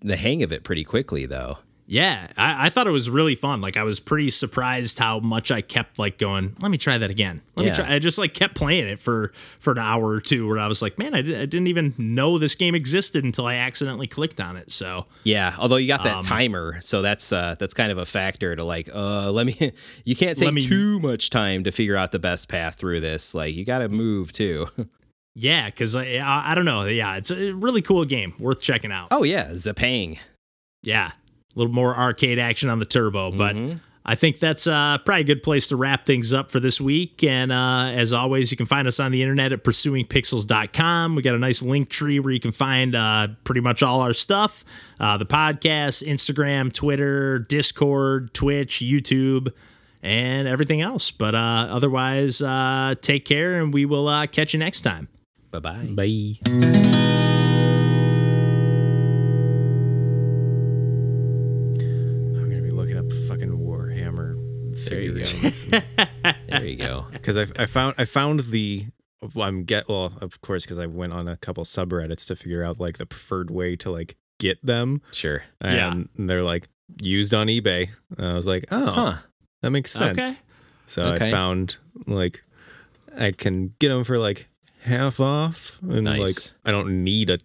the 0.00 0.16
hang 0.16 0.42
of 0.42 0.52
it 0.52 0.64
pretty 0.64 0.84
quickly 0.84 1.26
though. 1.26 1.58
Yeah, 1.86 2.28
I, 2.38 2.66
I 2.66 2.68
thought 2.70 2.86
it 2.86 2.92
was 2.92 3.10
really 3.10 3.34
fun. 3.34 3.60
Like 3.60 3.76
I 3.76 3.82
was 3.82 4.00
pretty 4.00 4.30
surprised 4.30 4.98
how 4.98 5.20
much 5.20 5.50
I 5.52 5.60
kept 5.60 5.98
like 5.98 6.16
going. 6.16 6.56
Let 6.60 6.70
me 6.70 6.78
try 6.78 6.96
that 6.96 7.10
again. 7.10 7.42
Let 7.56 7.66
Yeah. 7.66 7.72
me 7.72 7.76
try. 7.76 7.94
I 7.94 7.98
just 7.98 8.16
like 8.18 8.32
kept 8.32 8.54
playing 8.56 8.88
it 8.88 8.98
for 8.98 9.32
for 9.60 9.72
an 9.72 9.78
hour 9.78 10.06
or 10.08 10.20
two. 10.22 10.48
Where 10.48 10.58
I 10.58 10.66
was 10.66 10.80
like, 10.80 10.98
man, 10.98 11.14
I, 11.14 11.20
di- 11.20 11.36
I 11.36 11.44
didn't 11.44 11.66
even 11.66 11.92
know 11.98 12.38
this 12.38 12.54
game 12.54 12.74
existed 12.74 13.22
until 13.22 13.46
I 13.46 13.56
accidentally 13.56 14.06
clicked 14.06 14.40
on 14.40 14.56
it. 14.56 14.70
So 14.70 15.04
Yeah, 15.24 15.54
although 15.58 15.76
you 15.76 15.86
got 15.88 16.00
Um, 16.00 16.06
that 16.06 16.22
timer, 16.22 16.78
so 16.80 17.02
that's 17.02 17.30
uh 17.32 17.56
that's 17.58 17.74
kind 17.74 17.92
of 17.92 17.98
a 17.98 18.06
factor 18.06 18.56
to 18.56 18.64
like 18.64 18.88
uh 18.94 19.30
let 19.30 19.44
me 19.44 19.72
you 20.06 20.16
can't 20.16 20.38
take 20.38 20.54
me- 20.54 20.66
too 20.66 20.98
much 21.00 21.28
time 21.28 21.64
to 21.64 21.70
figure 21.70 21.96
out 21.96 22.12
the 22.12 22.18
best 22.18 22.48
path 22.48 22.76
through 22.76 23.00
this. 23.00 23.34
Like 23.34 23.54
you 23.54 23.66
got 23.66 23.80
to 23.80 23.90
move 23.90 24.32
too. 24.32 24.68
yeah, 25.34 25.66
because 25.66 25.94
I, 25.94 26.14
I 26.16 26.52
I 26.52 26.54
don't 26.54 26.64
know. 26.64 26.84
Yeah, 26.86 27.16
it's 27.16 27.30
a 27.30 27.52
really 27.52 27.82
cool 27.82 28.06
game, 28.06 28.32
worth 28.38 28.62
checking 28.62 28.90
out. 28.90 29.08
oh 29.10 29.22
yeah, 29.22 29.48
Zapang. 29.50 30.18
Yeah, 30.82 31.10
a 31.54 31.58
little 31.58 31.72
more 31.72 31.94
arcade 31.96 32.38
action 32.38 32.68
on 32.68 32.78
the 32.78 32.86
turbo, 32.86 33.30
but. 33.30 33.56
Mm-hmm. 33.56 33.78
I 34.06 34.16
think 34.16 34.38
that's 34.38 34.66
uh, 34.66 34.98
probably 34.98 35.22
a 35.22 35.24
good 35.24 35.42
place 35.42 35.68
to 35.68 35.76
wrap 35.76 36.04
things 36.04 36.34
up 36.34 36.50
for 36.50 36.60
this 36.60 36.78
week. 36.78 37.24
And 37.24 37.50
uh, 37.50 37.90
as 37.94 38.12
always, 38.12 38.50
you 38.50 38.56
can 38.58 38.66
find 38.66 38.86
us 38.86 39.00
on 39.00 39.12
the 39.12 39.22
internet 39.22 39.50
at 39.50 39.64
pursuingpixels.com. 39.64 41.14
We 41.14 41.22
got 41.22 41.34
a 41.34 41.38
nice 41.38 41.62
link 41.62 41.88
tree 41.88 42.20
where 42.20 42.32
you 42.32 42.40
can 42.40 42.52
find 42.52 42.94
uh, 42.94 43.28
pretty 43.44 43.62
much 43.62 43.82
all 43.82 44.02
our 44.02 44.12
stuff 44.12 44.62
uh, 45.00 45.16
the 45.16 45.26
podcast, 45.26 46.06
Instagram, 46.06 46.72
Twitter, 46.72 47.38
Discord, 47.38 48.34
Twitch, 48.34 48.76
YouTube, 48.76 49.52
and 50.02 50.46
everything 50.46 50.82
else. 50.82 51.10
But 51.10 51.34
uh, 51.34 51.68
otherwise, 51.70 52.42
uh, 52.42 52.94
take 53.00 53.24
care 53.24 53.62
and 53.62 53.72
we 53.72 53.86
will 53.86 54.08
uh, 54.08 54.26
catch 54.26 54.52
you 54.52 54.58
next 54.60 54.82
time. 54.82 55.08
Bye 55.50 55.60
bye. 55.60 57.53
Go. 65.32 66.32
there 66.48 66.64
you 66.64 66.76
go. 66.76 67.06
because 67.12 67.36
I, 67.36 67.62
I 67.62 67.66
found 67.66 67.94
I 67.98 68.04
found 68.04 68.40
the 68.40 68.86
well, 69.34 69.48
I'm 69.48 69.64
get 69.64 69.88
well 69.88 70.12
of 70.20 70.40
course 70.40 70.64
because 70.64 70.78
I 70.78 70.86
went 70.86 71.12
on 71.12 71.28
a 71.28 71.36
couple 71.36 71.64
subreddits 71.64 72.26
to 72.26 72.36
figure 72.36 72.62
out 72.64 72.78
like 72.80 72.98
the 72.98 73.06
preferred 73.06 73.50
way 73.50 73.76
to 73.76 73.90
like 73.90 74.16
get 74.38 74.64
them 74.64 75.00
Sure. 75.12 75.44
and 75.60 76.08
they're 76.16 76.42
like 76.42 76.68
used 77.00 77.32
on 77.34 77.46
eBay 77.46 77.88
and 78.18 78.26
I 78.26 78.34
was 78.34 78.46
like 78.46 78.66
oh 78.70 78.90
Huh. 78.90 79.14
that 79.62 79.70
makes 79.70 79.90
sense 79.92 80.18
Okay. 80.18 80.32
so 80.86 81.06
Okay. 81.14 81.28
I 81.28 81.30
found 81.30 81.76
like 82.06 82.42
I 83.18 83.30
can 83.30 83.74
get 83.78 83.88
them 83.88 84.04
for 84.04 84.18
like 84.18 84.46
half 84.82 85.20
off 85.20 85.80
and 85.82 86.04
Nice. 86.04 86.18
like 86.20 86.36
I 86.66 86.72
don't 86.72 87.02
need 87.04 87.30
a 87.30 87.38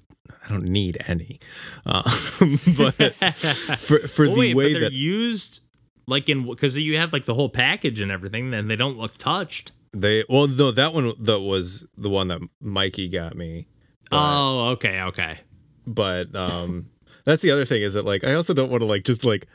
I 0.46 0.50
don't 0.52 0.66
need 0.66 0.98
any 1.08 1.40
uh, 1.86 2.02
but 2.78 2.94
for 3.80 4.00
for 4.00 4.26
Well, 4.26 4.36
the 4.36 4.40
wait, 4.40 4.56
way 4.56 4.74
but 4.74 4.80
they're 4.80 4.90
that 4.90 4.94
used 4.94 5.62
like 6.10 6.28
in 6.30 6.45
because 6.47 6.78
you 6.78 6.97
have 6.97 7.14
like 7.14 7.26
the 7.26 7.34
whole 7.36 7.49
package 7.49 8.01
and 8.01 8.12
everything, 8.12 8.53
and 8.53 8.70
they 8.70 8.76
don't 8.76 8.97
look 8.97 9.14
touched. 9.18 9.72
they 9.93 10.24
well 10.30 10.47
no 10.47 10.72
that 10.72 10.93
one 10.93 11.14
that 11.20 11.39
was 11.39 11.88
the 11.97 12.10
one 12.10 12.28
that 12.30 12.41
Mikey 12.62 13.07
got 13.10 13.36
me 13.36 13.68
Oh, 14.12 14.70
okay, 14.74 15.01
okay. 15.03 15.39
but 15.88 16.36
um 16.36 16.89
that's 17.26 17.41
the 17.41 17.51
other 17.51 17.66
thing 17.66 17.82
is 17.84 17.93
that 17.93 18.05
like 18.05 18.24
i 18.24 18.34
also 18.34 18.53
don't 18.53 18.70
want 18.72 18.82
to 18.82 18.88
like 18.88 19.03
just 19.03 19.24
like 19.26 19.45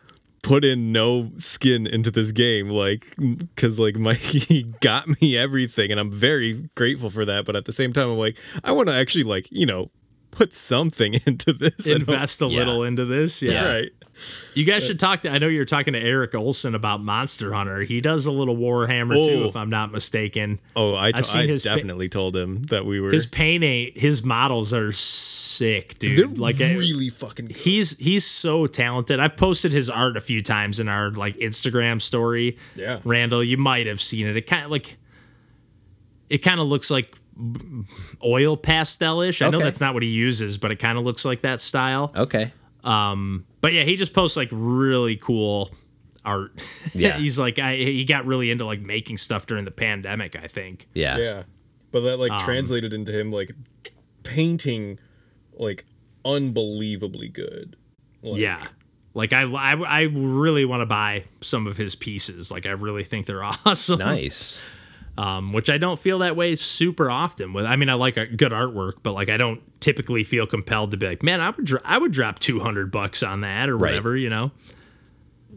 put 0.42 0.64
in 0.64 0.92
no 0.92 1.30
skin 1.36 1.86
into 1.86 2.11
this 2.11 2.30
game 2.32 2.68
like 2.68 3.05
because 3.18 3.78
like 3.78 3.94
mikey 4.09 4.62
got 4.80 5.09
me 5.20 5.36
everything 5.38 5.90
and 5.90 5.98
i'm 5.98 6.12
very 6.12 6.62
grateful 6.76 7.11
for 7.11 7.24
that 7.24 7.44
but 7.46 7.57
at 7.57 7.64
the 7.64 7.72
same 7.72 7.92
time 7.92 8.09
i'm 8.11 8.18
like 8.18 8.36
i 8.62 8.70
want 8.70 8.88
to 8.88 8.94
actually 8.94 9.24
like 9.24 9.48
you 9.50 9.66
know 9.66 9.90
put 10.30 10.52
something 10.52 11.14
into 11.26 11.52
this 11.52 11.88
Invest 11.88 12.42
a 12.42 12.46
yeah. 12.46 12.59
little 12.59 12.82
into 12.82 13.05
this. 13.05 13.40
Yeah. 13.42 13.64
right 13.66 13.90
You 14.54 14.64
guys 14.64 14.86
should 14.86 15.00
talk 15.00 15.22
to 15.22 15.30
I 15.30 15.38
know 15.38 15.48
you're 15.48 15.64
talking 15.64 15.94
to 15.94 16.00
Eric 16.00 16.34
Olson 16.34 16.74
about 16.74 17.02
Monster 17.02 17.52
Hunter. 17.52 17.80
He 17.82 18.00
does 18.00 18.26
a 18.26 18.30
little 18.32 18.56
Warhammer 18.56 19.14
too, 19.14 19.42
Oh. 19.44 19.48
if 19.48 19.56
I'm 19.56 19.70
not 19.70 19.90
mistaken. 19.90 20.60
oh 20.76 20.94
i, 20.96 21.10
t- 21.10 21.18
I've 21.18 21.26
seen 21.26 21.42
I 21.42 21.46
his 21.48 21.64
definitely 21.64 22.08
told 22.08 22.36
him 22.36 22.62
that 22.64 22.84
we 22.86 23.00
were 23.00 23.10
His 23.10 23.26
paint 23.26 23.64
ain't 23.64 23.98
his 23.98 24.22
models 24.24 24.72
are 24.72 24.92
sick, 24.92 25.98
dude. 25.98 26.18
they're 26.18 26.26
like 26.28 26.60
I- 26.60 26.74
really 26.76 27.08
fucking 27.10 27.46
good. 27.46 27.56
he's 27.56 27.98
he's 27.98 28.24
so 28.24 28.66
talented. 28.68 29.18
I've 29.20 29.36
posted 29.36 29.72
his 29.72 29.90
art 29.90 30.16
a 30.16 30.20
few 30.20 30.42
times 30.42 30.78
in 30.78 30.88
our 30.88 31.10
like 31.10 31.36
Instagram 31.38 32.00
story. 32.00 32.56
Yeah. 32.76 33.00
Randall, 33.04 33.42
you 33.42 33.56
might 33.56 33.86
have 33.88 34.00
seen 34.00 34.26
it. 34.28 34.36
It 34.36 34.46
kind 34.46 34.64
of 34.64 34.70
like 34.70 34.96
it 36.28 36.38
kind 36.38 36.60
of 36.60 36.68
looks 36.68 36.90
like 36.90 37.16
oil 38.22 38.56
pastelish. 38.56 39.44
I 39.44 39.50
know 39.50 39.58
that's 39.58 39.80
not 39.80 39.92
what 39.94 40.02
he 40.04 40.08
uses, 40.08 40.56
but 40.56 40.70
it 40.70 40.76
kind 40.76 40.96
of 40.98 41.04
looks 41.04 41.24
like 41.24 41.40
that 41.42 41.60
style. 41.60 42.12
Okay. 42.16 42.52
But 43.61 43.72
yeah, 43.72 43.85
he 43.85 43.97
just 43.97 44.12
posts 44.12 44.37
like 44.37 44.49
really 44.53 45.16
cool 45.16 45.70
art. 46.24 46.53
Yeah. 46.95 47.16
he's 47.16 47.39
like 47.41 47.59
I, 47.59 47.74
he 47.74 48.05
got 48.05 48.24
really 48.24 48.51
into 48.53 48.64
like 48.64 48.80
making 48.80 49.16
stuff 49.16 49.47
during 49.47 49.64
the 49.64 49.72
pandemic. 49.72 50.37
I 50.37 50.47
think. 50.47 50.87
Yeah. 50.95 51.18
Yeah. 51.18 51.43
But 51.91 52.01
that 52.01 52.14
Um, 52.14 52.20
like 52.20 52.39
translated 52.39 52.95
into 52.95 53.12
him 53.12 53.32
like 53.32 53.53
painting 54.22 54.99
like 55.55 55.85
unbelievably 56.24 57.28
good. 57.30 57.76
Like, 58.22 58.41
yeah. 58.41 58.62
Like 59.12 59.32
I, 59.32 59.43
I, 59.43 59.74
I 59.74 60.03
really 60.12 60.64
want 60.64 60.80
to 60.80 60.87
buy 60.87 61.24
some 61.41 61.66
of 61.66 61.76
his 61.76 61.95
pieces. 61.95 62.51
Like 62.51 62.66
I 62.66 62.70
really 62.70 63.05
think 63.05 63.26
they're 63.26 63.45
awesome. 63.66 63.99
Nice. 63.99 64.62
Um, 65.16 65.52
which 65.52 65.70
I 65.70 65.78
don't 65.78 65.98
feel 65.98 66.18
that 66.20 66.36
way 66.36 66.54
super 66.56 67.10
often. 67.10 67.52
With 67.52 67.66
I 67.66 67.76
mean, 67.76 67.88
I 67.88 67.94
like 67.94 68.14
good 68.14 68.52
artwork, 68.52 68.94
but 69.02 69.12
like 69.12 69.28
I 69.28 69.36
don't 69.36 69.60
typically 69.80 70.24
feel 70.24 70.46
compelled 70.46 70.90
to 70.92 70.96
be 70.96 71.06
like, 71.06 71.22
man, 71.22 71.40
I 71.40 71.50
would 71.50 71.64
dro- 71.64 71.80
I 71.84 71.98
would 71.98 72.12
drop 72.12 72.38
two 72.38 72.60
hundred 72.60 72.90
bucks 72.90 73.22
on 73.22 73.42
that 73.42 73.68
or 73.68 73.76
Right. 73.76 73.90
whatever, 73.90 74.16
you 74.16 74.30
know. 74.30 74.50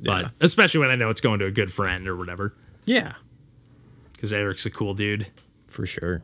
But 0.03 0.31
especially 0.41 0.81
when 0.81 0.89
I 0.91 0.95
know 0.95 1.09
it's 1.09 1.21
going 1.21 1.39
to 1.39 1.45
a 1.45 1.51
good 1.51 1.71
friend 1.71 2.07
or 2.07 2.15
whatever, 2.15 2.53
Yeah. 2.85 3.13
because 4.13 4.31
Eric's 4.31 4.65
a 4.65 4.69
cool 4.69 4.93
dude. 4.93 5.27
For 5.67 5.85
sure. 5.87 6.21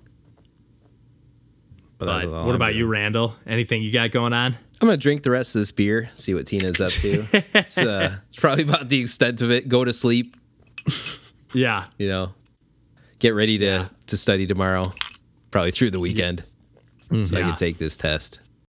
But, 1.97 2.05
But 2.23 2.29
what 2.29 2.39
I'm 2.49 2.55
about 2.55 2.67
doing. 2.67 2.77
you, 2.79 2.88
Randall? 2.88 3.36
Anything 3.47 3.81
you 3.81 3.91
got 3.91 4.11
going 4.11 4.34
on? 4.34 4.53
I'm 4.81 4.88
gonna 4.88 4.97
drink 4.97 5.23
the 5.23 5.31
rest 5.31 5.55
of 5.55 5.61
this 5.61 5.71
beer. 5.71 6.09
See 6.15 6.34
what 6.34 6.45
Tina's 6.45 6.81
up 6.81 6.89
to. 6.89 7.25
it's, 7.57 7.77
uh, 7.77 8.17
it's 8.29 8.38
probably 8.38 8.63
about 8.65 8.89
the 8.89 8.99
extent 9.01 9.41
of 9.41 9.49
it. 9.51 9.69
Go 9.69 9.86
to 9.86 9.93
sleep. 9.93 10.36
Yeah, 11.53 11.86
You 11.97 12.07
know. 12.09 12.34
Get 13.24 13.36
ready 13.36 13.57
to 13.59 13.89
to 14.07 14.17
study 14.17 14.45
tomorrow. 14.45 14.91
Probably 15.49 15.71
through 15.71 15.91
the 15.91 15.99
weekend. 16.01 16.43
Mm. 17.09 17.26
So 17.26 17.38
I 17.38 17.39
can 17.39 17.55
take 17.55 17.78
this 17.78 17.95
test. 17.95 18.41